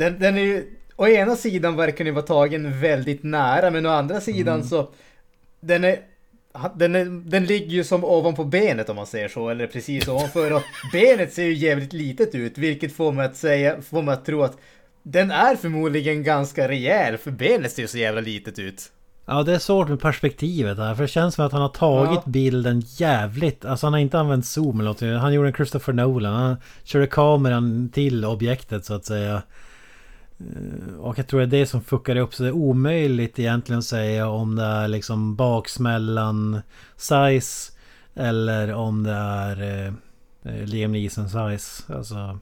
Den, 0.00 0.18
den 0.18 0.38
är 0.38 0.42
ju, 0.42 0.66
å 0.96 1.06
ena 1.08 1.36
sidan 1.36 1.76
verkar 1.76 2.04
den 2.04 2.14
vara 2.14 2.26
tagen 2.26 2.80
väldigt 2.80 3.22
nära, 3.22 3.70
men 3.70 3.86
å 3.86 3.90
andra 3.90 4.20
sidan 4.20 4.54
mm. 4.54 4.66
så 4.66 4.88
den 5.60 5.84
är 5.84 5.98
den, 6.74 6.94
är, 6.94 7.04
den 7.04 7.44
ligger 7.44 7.70
ju 7.70 7.84
som 7.84 8.04
ovanpå 8.04 8.44
benet 8.44 8.88
om 8.88 8.96
man 8.96 9.06
säger 9.06 9.28
så, 9.28 9.48
eller 9.48 9.66
precis 9.66 10.08
ovanför. 10.08 10.52
Och 10.52 10.62
benet 10.92 11.32
ser 11.32 11.44
ju 11.44 11.54
jävligt 11.54 11.92
litet 11.92 12.34
ut, 12.34 12.58
vilket 12.58 12.92
får 12.92 13.12
mig 13.12 13.26
att 13.26 13.36
säga, 13.36 13.82
får 13.82 14.02
mig 14.02 14.14
att 14.14 14.24
tro 14.24 14.42
att 14.42 14.56
den 15.02 15.30
är 15.30 15.56
förmodligen 15.56 16.22
ganska 16.22 16.68
rejäl, 16.68 17.16
för 17.16 17.30
benet 17.30 17.72
ser 17.72 17.82
ju 17.82 17.88
så 17.88 17.98
jävla 17.98 18.20
litet 18.20 18.58
ut. 18.58 18.92
Ja, 19.26 19.42
det 19.42 19.54
är 19.54 19.58
svårt 19.58 19.88
med 19.88 20.00
perspektivet 20.00 20.78
här, 20.78 20.94
för 20.94 21.02
det 21.02 21.08
känns 21.08 21.34
som 21.34 21.46
att 21.46 21.52
han 21.52 21.62
har 21.62 21.68
tagit 21.68 22.20
ja. 22.24 22.30
bilden 22.30 22.82
jävligt. 22.86 23.64
Alltså 23.64 23.86
han 23.86 23.92
har 23.92 24.00
inte 24.00 24.18
använt 24.18 24.46
zoom 24.46 24.80
eller 24.80 24.90
något. 24.90 25.20
Han 25.22 25.34
gjorde 25.34 25.48
en 25.48 25.54
Christopher 25.54 25.92
Nolan. 25.92 26.34
Han 26.34 26.56
körde 26.84 27.06
kameran 27.06 27.90
till 27.92 28.24
objektet 28.24 28.84
så 28.84 28.94
att 28.94 29.04
säga. 29.04 29.42
Eh, 30.40 30.94
och 30.94 31.18
jag 31.18 31.26
tror 31.26 31.40
det 31.40 31.46
är 31.46 31.60
det 31.60 31.66
som 31.66 31.82
fuckar 31.82 32.16
upp 32.16 32.34
så 32.34 32.42
det 32.42 32.48
är 32.48 32.52
omöjligt 32.52 33.38
egentligen 33.38 33.78
att 33.78 33.84
säga 33.84 34.28
om 34.28 34.56
det 34.56 34.62
är 34.62 34.88
liksom 34.88 35.36
baksmällan 35.36 36.60
size 36.96 37.72
eller 38.14 38.74
om 38.74 39.02
det 39.02 39.12
är 39.12 39.62
eh, 39.62 39.92
eh 40.42 40.66
Liam 40.66 40.92
Neeson 40.92 41.28
size. 41.28 41.94
Alltså... 41.94 42.38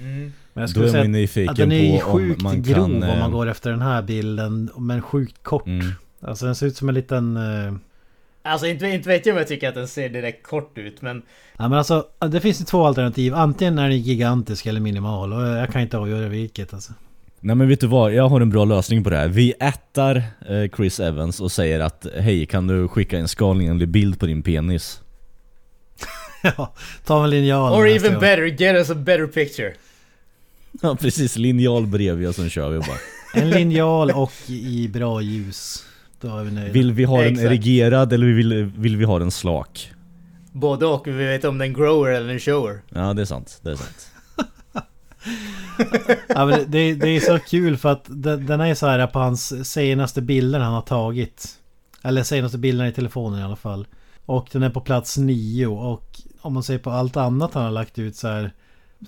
Mm. 0.00 0.32
Men 0.52 0.60
jag 0.60 0.70
skulle 0.70 0.84
Då 0.84 0.88
är 0.88 0.92
säga 0.92 1.04
man 1.04 1.12
nyfiken 1.12 1.50
att 1.50 1.56
den 1.56 1.72
är 1.72 2.00
på 2.00 2.10
sjukt 2.10 2.38
om 2.38 2.44
man 2.44 2.62
grov 2.62 2.74
kan, 2.74 2.94
om 2.94 3.18
man 3.18 3.20
eh, 3.20 3.30
går 3.30 3.46
efter 3.46 3.70
den 3.70 3.82
här 3.82 4.02
bilden. 4.02 4.70
Men 4.78 5.02
sjukt 5.02 5.42
kort. 5.42 5.66
Mm. 5.66 5.86
Alltså 6.20 6.46
den 6.46 6.54
ser 6.54 6.66
ut 6.66 6.76
som 6.76 6.88
en 6.88 6.94
liten... 6.94 7.38
Alltså 8.42 8.66
inte, 8.66 8.86
inte 8.86 9.08
vet 9.08 9.26
jag 9.26 9.34
om 9.34 9.38
jag 9.38 9.48
tycker 9.48 9.68
att 9.68 9.74
den 9.74 9.88
ser 9.88 10.08
direkt 10.08 10.46
kort 10.46 10.78
ut 10.78 11.02
men... 11.02 11.22
Ja 11.56 11.68
men 11.68 11.78
alltså 11.78 12.06
det 12.30 12.40
finns 12.40 12.60
ju 12.60 12.64
två 12.64 12.86
alternativ. 12.86 13.34
Antingen 13.34 13.78
är 13.78 13.88
den 13.88 13.98
gigantisk 13.98 14.66
eller 14.66 14.80
minimal. 14.80 15.32
Och 15.32 15.42
jag 15.42 15.72
kan 15.72 15.82
inte 15.82 15.98
avgöra 15.98 16.28
vilket 16.28 16.74
alltså. 16.74 16.92
Nej 17.40 17.56
men 17.56 17.68
vet 17.68 17.80
du 17.80 17.86
vad, 17.86 18.14
jag 18.14 18.28
har 18.28 18.40
en 18.40 18.50
bra 18.50 18.64
lösning 18.64 19.04
på 19.04 19.10
det 19.10 19.16
här. 19.16 19.28
Vi 19.28 19.52
ättar 19.60 20.16
eh, 20.48 20.70
Chris 20.76 21.00
Evans 21.00 21.40
och 21.40 21.52
säger 21.52 21.80
att 21.80 22.06
Hej, 22.16 22.46
kan 22.46 22.66
du 22.66 22.88
skicka 22.88 23.18
en 23.18 23.28
skalning 23.28 23.90
bild 23.92 24.18
på 24.20 24.26
din 24.26 24.42
penis? 24.42 25.00
ja, 26.42 26.74
ta 27.04 27.24
en 27.24 27.30
linjal. 27.30 27.80
Or 27.80 27.88
even 27.88 28.20
better, 28.20 28.44
get 28.44 28.74
us 28.74 28.90
a 28.90 28.94
better 28.94 29.26
picture. 29.26 29.74
Ja 30.82 30.96
precis, 31.00 31.36
linjal 31.36 31.86
bredvid 31.86 32.28
och 32.28 32.34
sen 32.34 32.50
kör 32.50 32.70
vi 32.70 32.78
bara. 32.78 32.98
En 33.34 33.50
linjal 33.50 34.10
och 34.10 34.32
i 34.48 34.88
bra 34.88 35.20
ljus. 35.20 35.84
Då 36.22 36.36
är 36.38 36.44
vi 36.44 36.50
nöjda. 36.50 36.72
Vill 36.72 36.92
vi 36.92 37.04
ha 37.04 37.18
den 37.22 37.32
Exakt. 37.32 37.46
erigerad 37.46 38.12
eller 38.12 38.26
vill, 38.26 38.70
vill 38.76 38.96
vi 38.96 39.04
ha 39.04 39.18
den 39.18 39.30
slak? 39.30 39.92
Både 40.52 40.86
och, 40.86 41.06
vi 41.06 41.12
vet 41.12 41.44
om 41.44 41.58
det 41.58 41.64
är 41.64 41.68
en 41.68 41.74
grower 41.74 42.10
eller 42.12 42.32
en 42.32 42.40
shower. 42.40 42.82
Ja 42.88 43.12
det 43.14 43.22
är 43.22 43.26
sant, 43.26 43.60
det 43.62 43.70
är 43.70 43.74
sant. 43.76 44.08
ja, 46.28 46.46
men 46.46 46.64
det, 46.70 46.94
det 46.94 47.08
är 47.08 47.20
så 47.20 47.38
kul 47.38 47.76
för 47.76 47.88
att 47.92 48.04
den, 48.08 48.46
den 48.46 48.60
är 48.60 48.74
så 48.74 48.86
här 48.86 49.06
på 49.06 49.18
hans 49.18 49.70
senaste 49.72 50.22
bilder 50.22 50.60
han 50.60 50.72
har 50.74 50.82
tagit. 50.82 51.48
Eller 52.02 52.22
senaste 52.22 52.58
bilderna 52.58 52.88
i 52.88 52.92
telefonen 52.92 53.40
i 53.40 53.42
alla 53.42 53.56
fall. 53.56 53.86
Och 54.26 54.48
den 54.52 54.62
är 54.62 54.70
på 54.70 54.80
plats 54.80 55.18
nio 55.18 55.66
och 55.66 56.20
om 56.40 56.52
man 56.54 56.62
ser 56.62 56.78
på 56.78 56.90
allt 56.90 57.16
annat 57.16 57.54
han 57.54 57.64
har 57.64 57.70
lagt 57.70 57.98
ut 57.98 58.16
så 58.16 58.28
här 58.28 58.52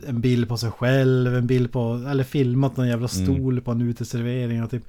en 0.07 0.21
bild 0.21 0.49
på 0.49 0.57
sig 0.57 0.71
själv, 0.71 1.37
en 1.37 1.47
bild 1.47 1.73
på, 1.73 2.05
eller 2.11 2.25
filmat 2.25 2.77
någon 2.77 2.89
jävla 2.89 3.09
Mm. 3.15 3.25
stol 3.27 3.61
på 3.61 3.71
en 3.71 3.81
uteservering 3.83 4.63
och 4.63 4.71
typ. 4.71 4.83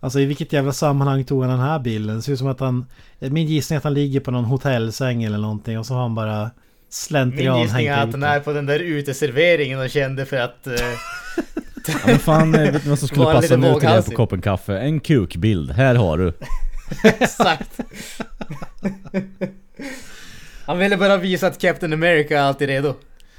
Alltså 0.00 0.20
i 0.20 0.24
vilket 0.24 0.52
jävla 0.52 0.72
sammanhang 0.72 1.24
tog 1.24 1.42
han 1.42 1.50
den 1.50 1.60
här 1.60 1.78
bilden? 1.78 2.16
Det 2.16 2.22
ser 2.22 2.32
ut 2.32 2.38
som 2.38 2.48
att 2.48 2.60
han, 2.60 2.86
min 3.18 3.46
gissning 3.46 3.74
är 3.74 3.78
att 3.78 3.84
han 3.84 3.94
ligger 3.94 4.20
på 4.20 4.30
någon 4.30 4.44
hotellsäng 4.44 5.22
eller 5.22 5.38
någonting 5.38 5.78
och 5.78 5.86
så 5.86 5.94
har 5.94 6.00
han 6.02 6.14
bara 6.14 6.42
Min 6.42 6.50
slentrian 6.90 7.60
gissning 7.62 7.88
hängt 7.88 7.98
är 7.98 8.02
att 8.08 8.12
han 8.12 8.22
är 8.22 8.40
på 8.40 8.52
den 8.52 8.66
där 8.66 8.78
uteserveringen 8.80 9.80
och 9.80 9.90
kände 9.90 10.26
för 10.26 10.36
att... 10.36 10.66
eh, 10.66 10.72
Ja, 11.88 11.94
men 12.06 12.18
fan, 12.18 12.54
eh, 12.54 12.72
vet 12.72 12.82
du 12.84 12.88
vad 12.88 12.98
som 12.98 13.08
skulle 13.08 13.24
passa 13.32 13.56
nu 13.56 13.72
till 13.72 13.80
det 13.80 13.88
här 13.88 14.02
på 14.02 14.10
koppen 14.10 14.40
kaffe? 14.42 14.78
En 14.78 15.00
kukbild, 15.00 15.70
här 15.70 15.94
har 15.94 16.18
du. 16.18 16.32
Exakt. 17.04 17.80
Han 20.66 20.78
ville 20.78 20.96
bara 20.96 21.16
visa 21.16 21.46
att 21.46 21.60
Captain 21.60 21.92
America 21.92 22.38
är 22.38 22.42
alltid 22.42 22.68
redo. 22.68 22.94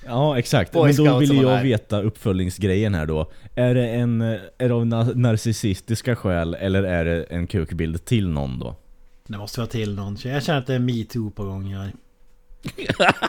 Ja 0.05 0.39
exakt, 0.39 0.71
Boy 0.71 0.93
men 0.97 1.05
då 1.05 1.17
vill 1.17 1.41
jag 1.41 1.63
veta 1.63 2.01
uppföljningsgrejen 2.01 2.95
här 2.95 3.05
då. 3.05 3.31
Är 3.55 3.75
det, 3.75 3.87
en, 3.87 4.21
är 4.21 4.39
det 4.57 4.73
av 4.73 4.85
na- 4.85 5.15
narcissistiska 5.15 6.15
skäl 6.15 6.53
eller 6.53 6.83
är 6.83 7.05
det 7.05 7.23
en 7.23 7.47
kukbild 7.47 8.05
till 8.05 8.29
någon 8.29 8.59
då? 8.59 8.75
Det 9.27 9.37
måste 9.37 9.59
vara 9.59 9.67
till 9.67 9.95
någon. 9.95 10.17
Jag 10.23 10.43
känner 10.43 10.59
att 10.59 10.67
det 10.67 10.75
är 10.75 10.79
metoo 10.79 11.31
på 11.31 11.43
gång 11.43 11.73
här. 11.73 11.91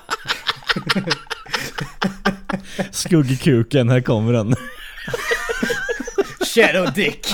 Skuggkuken, 2.91 3.89
här 3.89 4.01
kommer 4.01 4.33
den. 4.33 4.55
Shadow 6.55 6.93
Dick! 6.95 7.27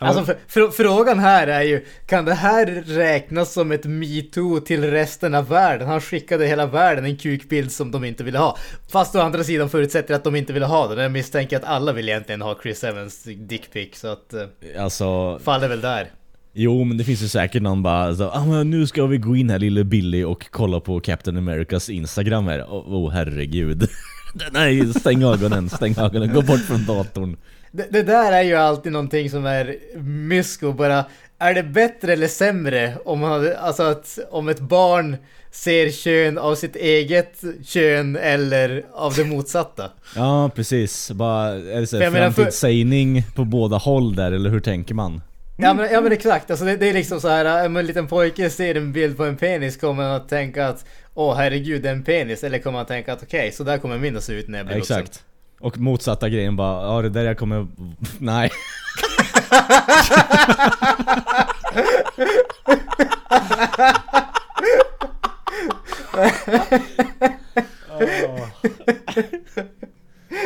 Alltså 0.08 0.26
för, 0.26 0.38
för, 0.48 0.72
frågan 0.72 1.20
här 1.20 1.48
är 1.48 1.62
ju, 1.62 1.86
kan 2.06 2.26
det 2.26 2.34
här 2.34 2.66
räknas 2.86 3.54
som 3.54 3.72
ett 3.72 3.86
metoo 3.86 4.60
till 4.60 4.92
resten 4.92 5.36
av 5.36 5.48
världen? 5.48 5.88
Han 5.88 6.02
skickade 6.02 6.46
hela 6.48 6.66
världen 6.66 7.06
en 7.06 7.18
kukbild 7.18 7.72
som 7.72 7.92
de 7.92 8.04
inte 8.06 8.24
ville 8.24 8.38
ha. 8.38 8.58
Fast 8.92 9.16
å 9.16 9.20
andra 9.20 9.44
sidan 9.44 9.70
förutsätter 9.70 10.14
att 10.16 10.24
de 10.24 10.36
inte 10.36 10.54
ville 10.54 10.66
ha 10.66 10.88
den. 10.88 10.98
Jag 10.98 11.12
misstänker 11.12 11.58
att 11.58 11.64
alla 11.64 11.94
vill 11.94 12.10
egentligen 12.10 12.42
ha 12.42 12.60
Chris 12.64 12.84
Evans 12.84 13.24
dickpic 13.24 13.90
så 14.00 14.08
att 14.08 14.34
eh, 14.34 14.84
Alltså, 14.84 15.40
faller 15.40 15.68
väl 15.68 15.82
där. 15.82 16.08
jo 16.54 16.84
men 16.84 16.98
det 16.98 17.04
finns 17.04 17.22
ju 17.22 17.28
säkert 17.28 17.62
någon 17.62 17.84
bara 17.84 18.16
så, 18.16 18.30
ah, 18.30 18.46
men 18.46 18.70
nu 18.70 18.88
ska 18.88 19.06
vi 19.06 19.18
gå 19.18 19.36
in 19.36 19.50
här 19.50 19.60
lille 19.60 19.84
Billy 19.84 20.24
och 20.24 20.46
kolla 20.52 20.80
på 20.80 21.00
Captain 21.00 21.38
Americas 21.38 21.90
Instagram 21.90 22.48
här. 22.48 22.66
Åh 22.70 22.84
oh, 22.88 23.12
herregud. 23.12 23.88
Nej, 24.52 24.94
stäng 24.94 25.24
ögonen, 25.24 25.70
stäng 25.70 25.96
ögonen, 25.98 26.34
gå 26.34 26.42
bort 26.42 26.60
från 26.60 26.86
datorn. 26.86 27.38
Det, 27.76 27.88
det 27.92 28.04
där 28.04 28.32
är 28.32 28.42
ju 28.42 28.56
alltid 28.56 28.92
någonting 28.92 29.30
som 29.30 29.46
är 29.46 29.76
mysko 30.00 30.72
bara. 30.74 31.06
är 31.40 31.54
det 31.54 31.64
bättre 31.64 32.14
eller 32.14 32.28
sämre 32.28 32.94
om, 33.06 33.20
man 33.20 33.54
alltså 33.60 33.84
att, 33.84 34.20
om 34.32 34.50
ett 34.50 34.60
barn 34.60 35.18
ser 35.52 35.90
kön 35.90 36.38
av 36.38 36.56
sitt 36.56 36.76
eget 36.76 37.42
kön 37.66 38.16
eller 38.16 38.86
av 38.94 39.14
det 39.14 39.24
motsatta? 39.26 39.92
Ja 40.16 40.52
precis, 40.56 41.12
bara 41.12 41.50
är 41.50 41.80
det 41.82 41.88
så 41.88 41.98
här 42.00 42.12
för- 42.12 42.18
framtidssägning 42.18 43.24
på 43.36 43.46
båda 43.46 43.78
håll 43.78 44.16
där 44.16 44.32
eller 44.32 44.50
hur 44.50 44.60
tänker 44.60 44.94
man? 44.94 45.22
Ja 45.58 45.74
men, 45.74 45.92
ja 45.94 46.02
men 46.02 46.12
exakt, 46.12 46.52
alltså 46.52 46.66
det, 46.66 46.78
det 46.78 46.90
är 46.90 46.94
liksom 46.94 47.22
så 47.22 47.28
här 47.28 47.66
om 47.66 47.78
en 47.78 47.86
liten 47.86 48.08
pojke 48.08 48.50
ser 48.50 48.76
en 48.76 48.94
bild 48.94 49.18
på 49.18 49.26
en 49.26 49.38
penis 49.38 49.78
kommer 49.78 50.04
han 50.04 50.12
att 50.12 50.30
tänka 50.30 50.68
att 50.68 50.86
Åh 51.14 51.36
herregud 51.36 51.82
det 51.82 51.90
är 51.90 51.94
en 51.94 52.04
penis, 52.04 52.44
eller 52.44 52.60
kommer 52.60 52.78
han 52.78 52.86
tänka 52.86 53.14
att 53.14 53.24
okej, 53.24 53.52
så 53.52 53.64
där 53.64 53.78
kommer 53.78 53.98
min 53.98 54.18
att 54.18 54.24
se 54.24 54.34
ut 54.34 54.48
när 54.48 54.60
jag 54.60 54.68
blir 54.68 54.76
vuxen. 54.76 55.00
Exakt. 55.00 55.24
Och 55.64 55.80
motsatta 55.80 56.30
grejen 56.30 56.56
bara, 56.56 56.84
ja 56.96 57.02
det 57.02 57.10
där 57.10 57.24
jag 57.24 57.38
kommer... 57.38 57.68
Nej. 58.20 58.52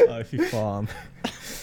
Nej 0.10 0.24
fy 0.32 0.38
fan. 0.40 0.88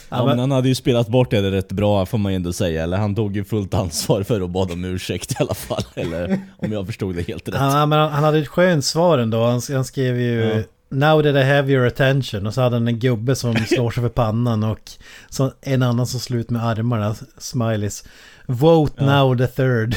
Ja, 0.09 0.27
men- 0.27 0.39
han 0.39 0.51
hade 0.51 0.69
ju 0.69 0.75
spelat 0.75 1.09
bort 1.09 1.31
det 1.31 1.51
rätt 1.51 1.73
bra 1.73 2.07
får 2.07 2.19
man 2.19 2.33
ju 2.33 2.37
ändå 2.37 2.53
säga, 2.53 2.83
eller 2.83 2.97
han 2.97 3.15
tog 3.15 3.37
ju 3.37 3.45
fullt 3.45 3.75
ansvar 3.75 4.23
för 4.23 4.41
att 4.41 4.51
bada 4.51 4.73
om 4.73 4.85
ursäkt 4.85 5.33
i 5.33 5.35
alla 5.39 5.55
fall, 5.55 5.83
eller 5.95 6.41
om 6.57 6.73
jag 6.73 6.87
förstod 6.87 7.15
det 7.15 7.23
helt 7.23 7.49
rätt. 7.49 7.55
Han, 7.57 7.89
men 7.89 7.99
han, 7.99 8.11
han 8.13 8.25
hade 8.25 8.39
ett 8.39 8.49
skönt 8.49 8.85
svar 8.85 9.19
ändå. 9.19 9.45
Han, 9.45 9.61
han 9.73 9.85
skrev 9.85 10.21
ju 10.21 10.45
Ja. 10.45 10.63
Now 10.95 11.23
that 11.23 11.37
I 11.37 11.43
have 11.43 11.73
your 11.73 11.87
attention. 11.87 12.47
Och 12.47 12.55
så 12.55 12.61
hade 12.61 12.77
han 12.77 12.89
en 12.89 12.99
gubbe 12.99 13.37
som 13.37 13.57
slår 13.69 13.91
sig 13.91 14.03
för 14.03 14.09
pannan 14.09 14.65
och 14.65 14.91
så 15.31 15.53
en 15.61 15.83
annan 15.83 16.07
som 16.07 16.21
slår 16.21 16.41
ut 16.41 16.51
med 16.51 16.67
armarna. 16.67 17.15
Smileys. 17.39 18.05
Vote 18.47 19.05
now 19.05 19.37
the 19.39 19.47
third. 19.47 19.97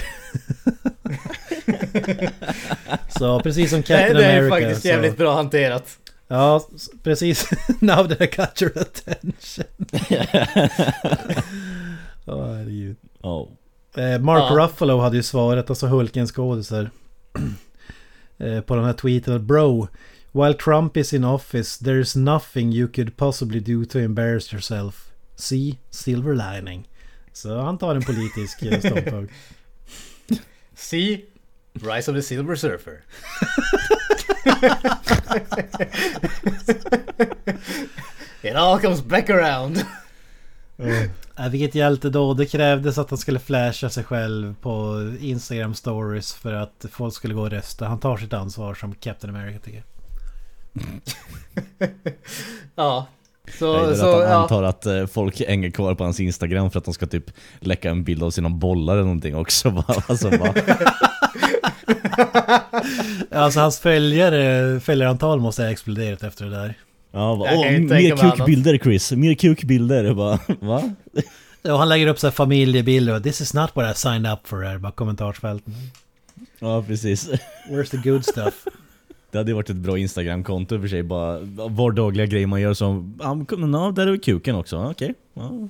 så 3.19 3.39
precis 3.39 3.69
som 3.69 3.83
Captain 3.83 4.15
det 4.17 4.25
är 4.25 4.37
America. 4.37 4.55
faktiskt 4.55 4.81
så, 4.81 4.87
jävligt 4.87 5.17
bra 5.17 5.35
hanterat. 5.35 5.97
Ja, 6.27 6.67
precis. 7.03 7.49
now 7.79 8.07
that 8.07 8.21
I 8.21 8.25
got 8.35 8.61
your 8.61 8.71
attention. 8.77 9.65
Åh 12.25 12.53
herregud. 12.55 12.95
Ja. 13.21 13.47
Eh, 13.97 14.19
Mark 14.19 14.43
Ja. 14.49 14.65
Ruffalo 14.65 14.99
hade 14.99 15.15
ju 15.17 15.23
svarat, 15.23 15.69
alltså 15.69 15.87
Hulkens 15.87 16.31
skådisar. 16.31 16.89
eh, 18.37 18.61
på 18.61 18.75
den 18.75 18.85
här 18.85 18.93
tweeten. 18.93 19.47
Bro, 19.47 19.87
while 20.31 20.53
Trump 20.53 20.97
is 20.97 21.13
in 21.13 21.23
office 21.23 21.77
there 21.77 21.99
is 21.99 22.15
nothing 22.15 22.71
you 22.71 22.87
could 22.87 23.17
possibly 23.17 23.59
do 23.59 23.85
to 23.85 23.99
embarrass 23.99 24.53
yourself. 24.53 25.11
See, 25.35 25.77
silver 25.89 26.35
lining. 26.35 26.87
Så 27.33 27.61
han 27.61 27.77
tar 27.77 27.95
en 27.95 28.03
politisk 28.03 28.63
eh, 28.63 28.79
ståndpunkt. 28.79 29.33
See? 30.75 31.25
Rise 31.73 32.11
of 32.11 32.15
the 32.15 32.21
Silver 32.21 32.55
Surfer. 32.55 33.03
It 38.41 38.55
all 38.55 38.79
comes 38.79 39.01
back 39.01 39.29
around. 39.29 39.85
Äh, 41.37 41.49
vilket 41.49 41.75
hjälte 41.75 42.09
då? 42.09 42.33
Det 42.33 42.45
krävdes 42.45 42.97
att 42.97 43.09
han 43.09 43.19
skulle 43.19 43.39
flasha 43.39 43.89
sig 43.89 44.03
själv 44.03 44.55
på 44.61 45.01
Instagram 45.19 45.73
stories 45.73 46.33
för 46.33 46.53
att 46.53 46.85
folk 46.91 47.13
skulle 47.13 47.33
gå 47.33 47.41
och 47.41 47.51
rösta. 47.51 47.87
Han 47.87 47.99
tar 47.99 48.17
sitt 48.17 48.33
ansvar 48.33 48.73
som 48.73 48.95
Captain 48.95 49.35
America 49.35 49.59
tycker 49.59 49.77
jag. 49.77 49.96
Ja. 52.75 53.07
Så, 53.59 53.65
Jag 53.65 53.81
gillar 53.81 53.95
så 53.95 54.05
att 54.09 54.13
han 54.23 54.31
ja. 54.31 54.41
antar 54.41 54.63
att 54.63 54.85
eh, 54.85 55.05
folk 55.05 55.39
hänger 55.47 55.69
kvar 55.71 55.95
på 55.95 56.03
hans 56.03 56.19
instagram 56.19 56.71
för 56.71 56.79
att 56.79 56.85
de 56.85 56.93
ska 56.93 57.05
typ 57.05 57.31
läcka 57.59 57.89
en 57.89 58.03
bild 58.03 58.23
av 58.23 58.31
sina 58.31 58.49
bollar 58.49 58.93
eller 58.93 59.03
någonting 59.03 59.35
också. 59.35 59.71
Bara, 59.71 60.03
alltså, 60.07 60.29
bara, 60.29 60.53
Alltså 63.31 63.59
hans 63.59 63.79
följare, 63.79 64.79
följarantal 64.79 65.39
måste 65.39 65.63
ha 65.63 65.69
exploderat 65.69 66.23
efter 66.23 66.45
det 66.45 66.51
där. 66.51 66.73
ja, 67.11 67.35
bara, 67.35 67.51
Åh, 67.53 67.71
mer 67.71 67.79
mig 67.79 68.11
annat." 68.11 68.37
kukbilder 68.37 68.77
Chris, 68.77 69.11
mer 69.11 69.33
kukbilder. 69.33 70.13
Bara, 70.13 70.39
va? 70.59 70.89
Ja, 71.61 71.77
han 71.77 71.89
lägger 71.89 72.07
upp 72.07 72.19
så 72.19 72.27
här 72.27 72.31
familjebilder 72.31 73.15
och 73.15 73.23
this 73.23 73.41
is 73.41 73.53
not 73.53 73.69
what 73.75 73.95
I 73.95 73.99
signed 73.99 74.33
up 74.33 74.39
for 74.47 74.61
här, 74.63 74.77
bara 74.77 74.91
kommentarsfälten. 74.91 75.73
Ja 76.59 76.83
precis. 76.87 77.29
Where's 77.69 77.89
the 77.91 78.09
good 78.09 78.25
stuff? 78.25 78.53
Det 79.37 79.41
hade 79.41 79.53
varit 79.53 79.69
ett 79.69 79.75
bra 79.75 79.97
instagramkonto 79.97 80.79
för 80.79 80.87
sig. 80.87 81.03
Bara 81.03 81.39
vardagliga 81.69 82.25
grejer 82.25 82.47
man 82.47 82.61
gör 82.61 82.73
som, 82.73 83.17
ja 83.19 83.45
ja, 83.49 83.91
där 83.95 84.07
är 84.07 84.17
kuken 84.17 84.55
också, 84.55 84.77
okej. 84.77 85.13
Ja. 85.33 85.69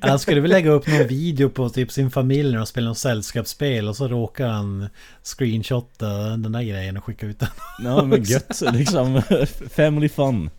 Han 0.00 0.18
skulle 0.18 0.40
väl 0.40 0.50
lägga 0.50 0.70
upp 0.70 0.86
någon 0.86 1.06
video 1.06 1.48
på 1.48 1.68
typ 1.68 1.92
sin 1.92 2.10
familj 2.10 2.50
när 2.50 2.56
de 2.56 2.66
spelar 2.66 2.88
något 2.88 2.98
sällskapsspel 2.98 3.88
och 3.88 3.96
så 3.96 4.08
råkar 4.08 4.48
han 4.48 4.88
screenshotta 5.22 6.08
den 6.36 6.52
där 6.52 6.62
grejen 6.62 6.96
och 6.96 7.04
skicka 7.04 7.26
ut 7.26 7.38
den. 7.38 7.48
Ja 7.84 8.04
men 8.04 8.22
gött, 8.24 8.62
liksom 8.72 9.22
family 9.70 10.08
fun. 10.08 10.50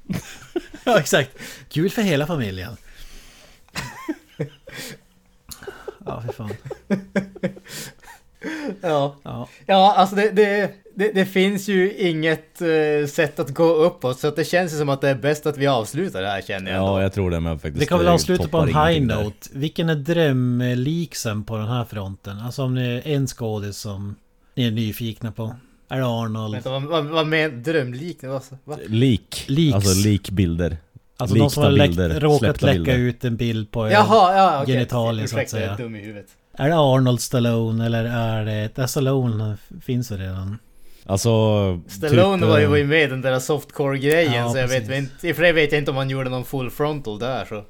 Ja, 0.84 0.99
exakt. 0.99 1.32
Kul 1.70 1.89
för 1.89 2.02
hela 2.02 2.28
familjen. 2.28 2.78
Ja, 6.06 6.22
för 6.22 6.34
fan. 6.34 6.52
Ja. 8.81 9.15
Ja. 9.23 9.47
Ja, 9.65 9.93
alltså 9.97 10.15
det, 10.15 10.31
det, 10.31 10.71
det, 10.95 11.11
det 11.11 11.25
finns 11.25 11.67
ju 11.69 11.93
inget 11.97 12.61
eh, 12.61 13.07
sätt 13.07 13.39
att 13.39 13.49
gå 13.49 13.63
uppåt 13.73 14.19
så 14.19 14.27
att 14.27 14.35
det 14.35 14.43
känns 14.45 14.73
ju 14.73 14.77
som 14.77 14.89
att 14.89 15.01
det 15.01 15.09
är 15.09 15.15
bäst 15.15 15.45
att 15.45 15.57
vi 15.57 15.67
avslutar 15.67 16.21
det 16.21 16.27
här 16.27 16.41
känner 16.41 16.71
jag 16.71 16.79
ändå. 16.79 16.91
Ja 16.97 17.01
jag 17.01 17.13
tror 17.13 17.31
det 17.31 17.39
med 17.39 17.61
faktiskt. 17.61 17.81
Vi 17.81 17.85
kan 17.85 17.99
väl 17.99 18.07
avsluta 18.07 18.47
på 18.47 18.57
en 18.57 18.67
high 18.67 18.77
ingenting 18.77 19.07
där. 19.07 19.23
note. 19.23 19.49
Vilken 19.53 19.89
är 19.89 19.95
drömliksen 19.95 21.43
på 21.43 21.57
den 21.57 21.67
här 21.67 21.83
fronten? 21.85 22.39
Alltså 22.39 22.63
om 22.63 22.75
det 22.75 22.81
är 22.83 23.07
en 23.07 23.27
skådis 23.27 23.77
som 23.77 24.15
ni 24.55 24.67
är 24.67 24.71
nyfikna 24.71 25.31
på. 25.31 25.55
Är 25.89 25.97
det 25.97 26.05
Arnold? 26.05 26.53
Vänta, 26.53 26.69
vad, 26.69 26.83
vad, 26.83 27.05
vad 27.05 27.27
med 27.27 27.51
drömliknande? 27.53 28.39
Vad, 28.63 28.77
va? 28.77 28.83
Lik. 28.87 29.43
Leaks. 29.47 29.75
Alltså 29.75 30.07
likbilder. 30.07 30.77
Alltså 31.17 31.35
de 31.35 31.49
som 31.49 31.63
har 31.63 31.71
bilder, 31.71 32.19
råkat 32.19 32.61
läcka 32.61 32.73
bilder. 32.73 32.97
ut 32.97 33.25
en 33.25 33.35
bild 33.35 33.71
på. 33.71 33.89
Jaha, 33.89 34.35
ja. 34.37 34.65
Genitalier, 34.65 35.27
så 35.27 35.35
att 35.35 35.41
Ursäkta, 35.43 35.57
jag 35.59 35.71
är 35.71 35.75
säga. 35.75 35.85
dum 35.87 35.95
i 35.95 35.99
huvudet. 35.99 36.27
Är 36.62 36.70
det 36.70 36.76
Arnold 36.76 37.22
Stallone 37.22 37.86
eller 37.86 38.03
är 38.05 38.45
det... 38.45 38.78
Är 38.82 38.88
Stallone 38.88 39.57
finns 39.82 40.07
det 40.07 40.18
redan? 40.18 40.59
Alltså... 41.05 41.30
Stallone 41.88 42.38
typ, 42.41 42.49
var, 42.49 42.57
ju, 42.57 42.64
eh, 42.64 42.70
var 42.70 42.78
ju 42.78 42.86
med 42.86 43.03
i 43.03 43.07
den 43.07 43.22
där 43.22 43.39
softcore-grejen 43.39 44.34
Ja, 44.34 44.51
så 44.51 44.57
jag 44.57 44.68
vet 44.68 44.89
inte... 44.89 45.28
I 45.28 45.32
och 45.32 45.36
för 45.36 45.43
sig 45.43 45.51
vet 45.51 45.72
jag 45.72 45.82
inte 45.82 45.91
om 45.91 45.97
han 45.97 46.09
gjorde 46.09 46.30
någon 46.30 46.45
full 46.45 46.70
frontal 46.72 47.20
där 47.20 47.45
så... 47.45 47.64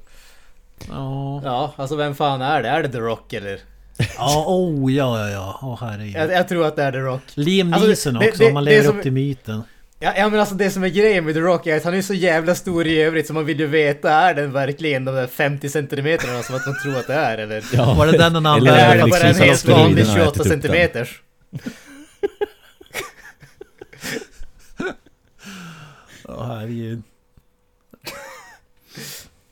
Ja... 0.88 1.40
Ja, 1.44 1.72
alltså 1.76 1.96
vem 1.96 2.14
fan 2.14 2.42
är 2.42 2.62
det? 2.62 2.68
Är 2.68 2.82
det 2.82 2.88
The 2.88 2.98
Rock 2.98 3.32
eller? 3.32 3.58
Ja, 4.18 4.44
oh 4.48 4.92
ja, 4.92 5.20
ja, 5.20 5.30
ja. 5.30 5.58
Åh 5.62 5.78
herregud. 5.80 6.14
Jag, 6.16 6.32
jag 6.32 6.48
tror 6.48 6.66
att 6.66 6.76
det 6.76 6.82
är 6.82 6.92
The 6.92 6.98
Rock. 6.98 7.22
Liam 7.34 7.72
Alltså, 7.72 7.88
Neeson 7.88 8.14
det- 8.14 8.28
också, 8.28 8.38
det- 8.42 8.48
om 8.48 8.54
man 8.54 8.64
lever 8.64 8.84
som- 8.84 8.96
upp 8.96 9.02
till 9.02 9.12
myten. 9.12 9.62
Ja, 10.02 10.12
ja 10.16 10.28
men 10.28 10.40
alltså 10.40 10.54
det 10.54 10.70
som 10.70 10.84
är 10.84 10.88
grejen 10.88 11.24
med 11.24 11.34
The 11.34 11.40
Rock 11.40 11.66
är 11.66 11.76
att 11.76 11.84
han 11.84 11.94
är 11.94 12.02
så 12.02 12.14
jävla 12.14 12.54
stor 12.54 12.86
i 12.86 13.02
övrigt 13.02 13.26
så 13.26 13.32
man 13.34 13.44
vill 13.44 13.60
ju 13.60 13.66
veta, 13.66 14.10
är 14.10 14.34
den 14.34 14.52
verkligen 14.52 15.04
de 15.04 15.14
där 15.14 15.26
50 15.26 15.68
centimeterna 15.68 16.42
som 16.42 16.56
att 16.56 16.66
man 16.66 16.74
tror 16.82 16.96
att 16.98 17.06
det 17.06 17.14
är 17.14 17.38
eller? 17.38 17.64
Ja. 17.72 17.94
Var 17.94 18.06
det 18.06 18.18
den 18.18 18.34
han 18.34 18.46
Eller 18.46 18.56
Eller 18.72 18.72
använde? 18.72 18.82
är 18.82 18.88
det 18.98 19.04
liksom 19.04 19.10
bara 19.10 19.28
en 19.28 19.34
så 19.34 19.42
att 19.42 19.48
helt 19.48 19.68
vanlig 19.68 20.06
steroiderna 20.06 20.12
har 20.12 20.18
28 20.18 20.30
ätit 20.30 20.40
upp 20.40 20.48
den. 20.48 20.60
centimeters? 20.62 21.22
Åh 26.24 26.46
herregud. 26.46 27.02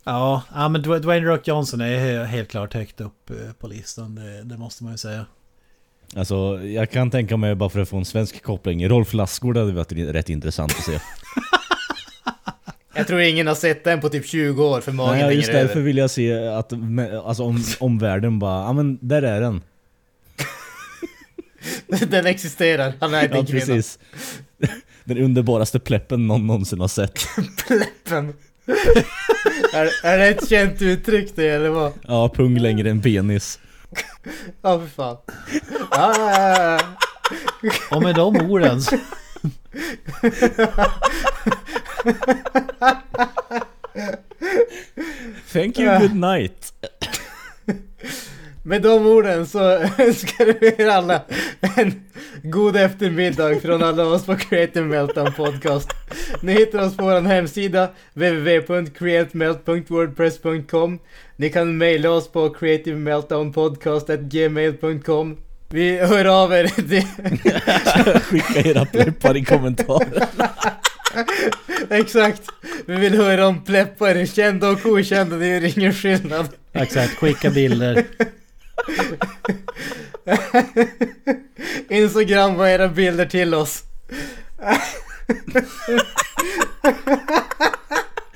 Ja, 0.05 0.43
ja, 0.55 0.69
men 0.69 0.83
Dw- 0.85 0.99
Dwayne 0.99 1.27
Rock 1.27 1.49
Johnson 1.49 1.81
är 1.81 1.99
he- 1.99 2.25
helt 2.25 2.51
klart 2.51 2.75
högt 2.75 3.01
upp 3.01 3.31
eh, 3.31 3.53
på 3.59 3.69
listan. 3.69 4.15
Det, 4.15 4.43
det 4.43 4.57
måste 4.59 4.85
man 4.85 4.93
ju 4.93 4.99
säga. 4.99 5.27
Alltså 6.17 6.61
jag 6.65 6.91
kan 6.91 7.11
tänka 7.11 7.37
mig 7.37 7.55
bara 7.55 7.71
för 7.71 7.81
att 7.81 7.89
få 7.89 7.97
en 7.97 8.05
svensk 8.05 8.43
koppling. 8.43 8.89
Rolf 8.89 9.13
Lassgård 9.13 9.57
hade 9.57 9.73
varit 9.73 9.93
rätt 9.93 10.29
intressant 10.29 10.73
att 10.73 10.85
se. 10.85 10.99
Jag 12.95 13.07
tror 13.07 13.21
ingen 13.21 13.47
har 13.47 13.55
sett 13.55 13.85
den 13.85 14.01
på 14.01 14.09
typ 14.09 14.27
20 14.27 14.65
år 14.65 14.81
för 14.81 14.93
magen 14.93 15.27
Nej, 15.27 15.37
just 15.37 15.53
därför 15.53 15.73
över. 15.73 15.83
vill 15.83 15.97
jag 15.97 16.11
se 16.11 16.47
att 16.49 16.73
alltså, 17.25 17.43
om, 17.43 17.65
omvärlden 17.81 18.39
bara, 18.39 18.63
ja 18.65 18.73
men 18.73 18.99
där 19.01 19.23
är 19.23 19.41
den. 19.41 19.63
Den 22.11 22.27
existerar, 22.27 22.93
han 23.01 23.15
är 23.15 23.23
inte 23.25 23.37
Ja 23.37 23.45
kvinna. 23.45 23.61
precis. 23.61 23.99
Den 25.05 25.19
underbaraste 25.19 25.79
pleppen 25.81 26.27
någon 26.27 26.47
någonsin 26.47 26.81
har 26.81 26.89
sett. 26.89 27.19
Pleppen. 27.67 28.35
är, 29.75 30.07
är 30.07 30.19
det 30.19 30.29
ett 30.29 30.49
känt 30.49 30.83
uttryck 30.83 31.33
det 31.35 31.49
eller 31.49 31.69
vad? 31.69 31.93
Ja, 32.09 32.29
pung 32.29 32.59
längre 32.59 32.91
än 32.91 33.03
penis. 33.03 33.59
Ja 34.63 34.81
för 34.81 34.87
fan. 34.87 35.17
Ja, 35.91 36.15
ja, 36.19 36.49
ja, 36.49 36.79
ja. 37.63 37.73
Och 37.91 38.03
med 38.03 38.15
de 38.15 38.37
orden 38.51 38.83
så... 38.83 38.97
Thank 45.53 45.79
you, 45.79 45.99
good 45.99 46.17
night. 46.17 46.73
Med 48.63 48.83
de 48.83 49.07
orden 49.07 49.47
så 49.47 49.61
önskar 49.99 50.45
vi 50.61 50.67
er 50.83 50.89
alla 50.89 51.21
en 51.77 52.03
god 52.43 52.77
eftermiddag 52.77 53.61
från 53.63 53.83
alla 53.83 54.07
oss 54.07 54.27
på 54.27 54.37
Creative 54.37 54.87
Meltdown 54.87 55.33
Podcast. 55.33 55.91
Ni 56.43 56.53
hittar 56.53 56.87
oss 56.87 56.97
på 56.97 57.05
vår 57.05 57.21
hemsida 57.21 57.89
www.createmelt.wordpress.com 58.15 60.99
Ni 61.37 61.51
kan 61.51 61.79
mejla 61.79 62.11
oss 62.11 62.29
på 62.29 62.51
creativemeltdownpodcast.gmail.com 62.51 65.37
Vi 65.73 65.99
hör 65.99 66.25
av 66.25 66.53
er. 66.53 66.71
Det, 66.77 67.07
Skicka 68.21 68.61
era 68.69 68.85
pleppar 68.85 69.37
i 69.37 69.45
kommentarer. 69.45 70.29
exakt. 71.91 72.43
Vi 72.87 72.97
vill 72.97 73.15
höra 73.15 73.47
om 73.47 73.65
pleppar, 73.65 74.27
kända 74.27 74.69
och 74.69 74.87
okända. 74.87 75.37
Det 75.37 75.47
gör 75.47 75.79
ingen 75.79 75.95
skillnad. 75.95 76.49
Exakt, 76.73 77.15
skicka 77.15 77.51
bilder. 77.51 78.05
Instagram 81.89 82.55
var 82.55 82.67
era 82.67 82.89
bilder 82.89 83.27
till 83.27 83.55
oss. 83.55 83.83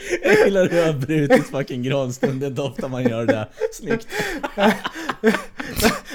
Jag 0.22 0.38
gillar 0.44 0.68
hur 0.68 0.78
jag 0.78 0.86
har 0.86 0.92
brutit 0.92 1.50
fucking 1.50 1.82
granstund, 1.82 2.40
det 2.40 2.46
är 2.46 2.60
ofta 2.64 2.88
man 2.88 3.02
gör 3.02 3.26
det. 3.26 3.48
Snyggt. 3.72 4.06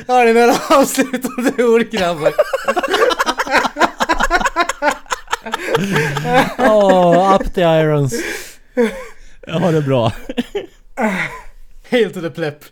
Har 0.07 0.25
ni 0.25 0.33
några 0.33 0.55
avslutande 0.69 1.63
ord 1.63 1.89
grabbar? 1.91 2.33
Åh, 6.59 7.35
up 7.35 7.53
the 7.53 7.61
irons. 7.61 8.13
Jag 9.47 9.53
har 9.59 9.71
det 9.71 9.81
bra. 9.81 10.11
Hail 11.89 12.13
to 12.13 12.21
the 12.21 12.29
plepp. 12.29 12.63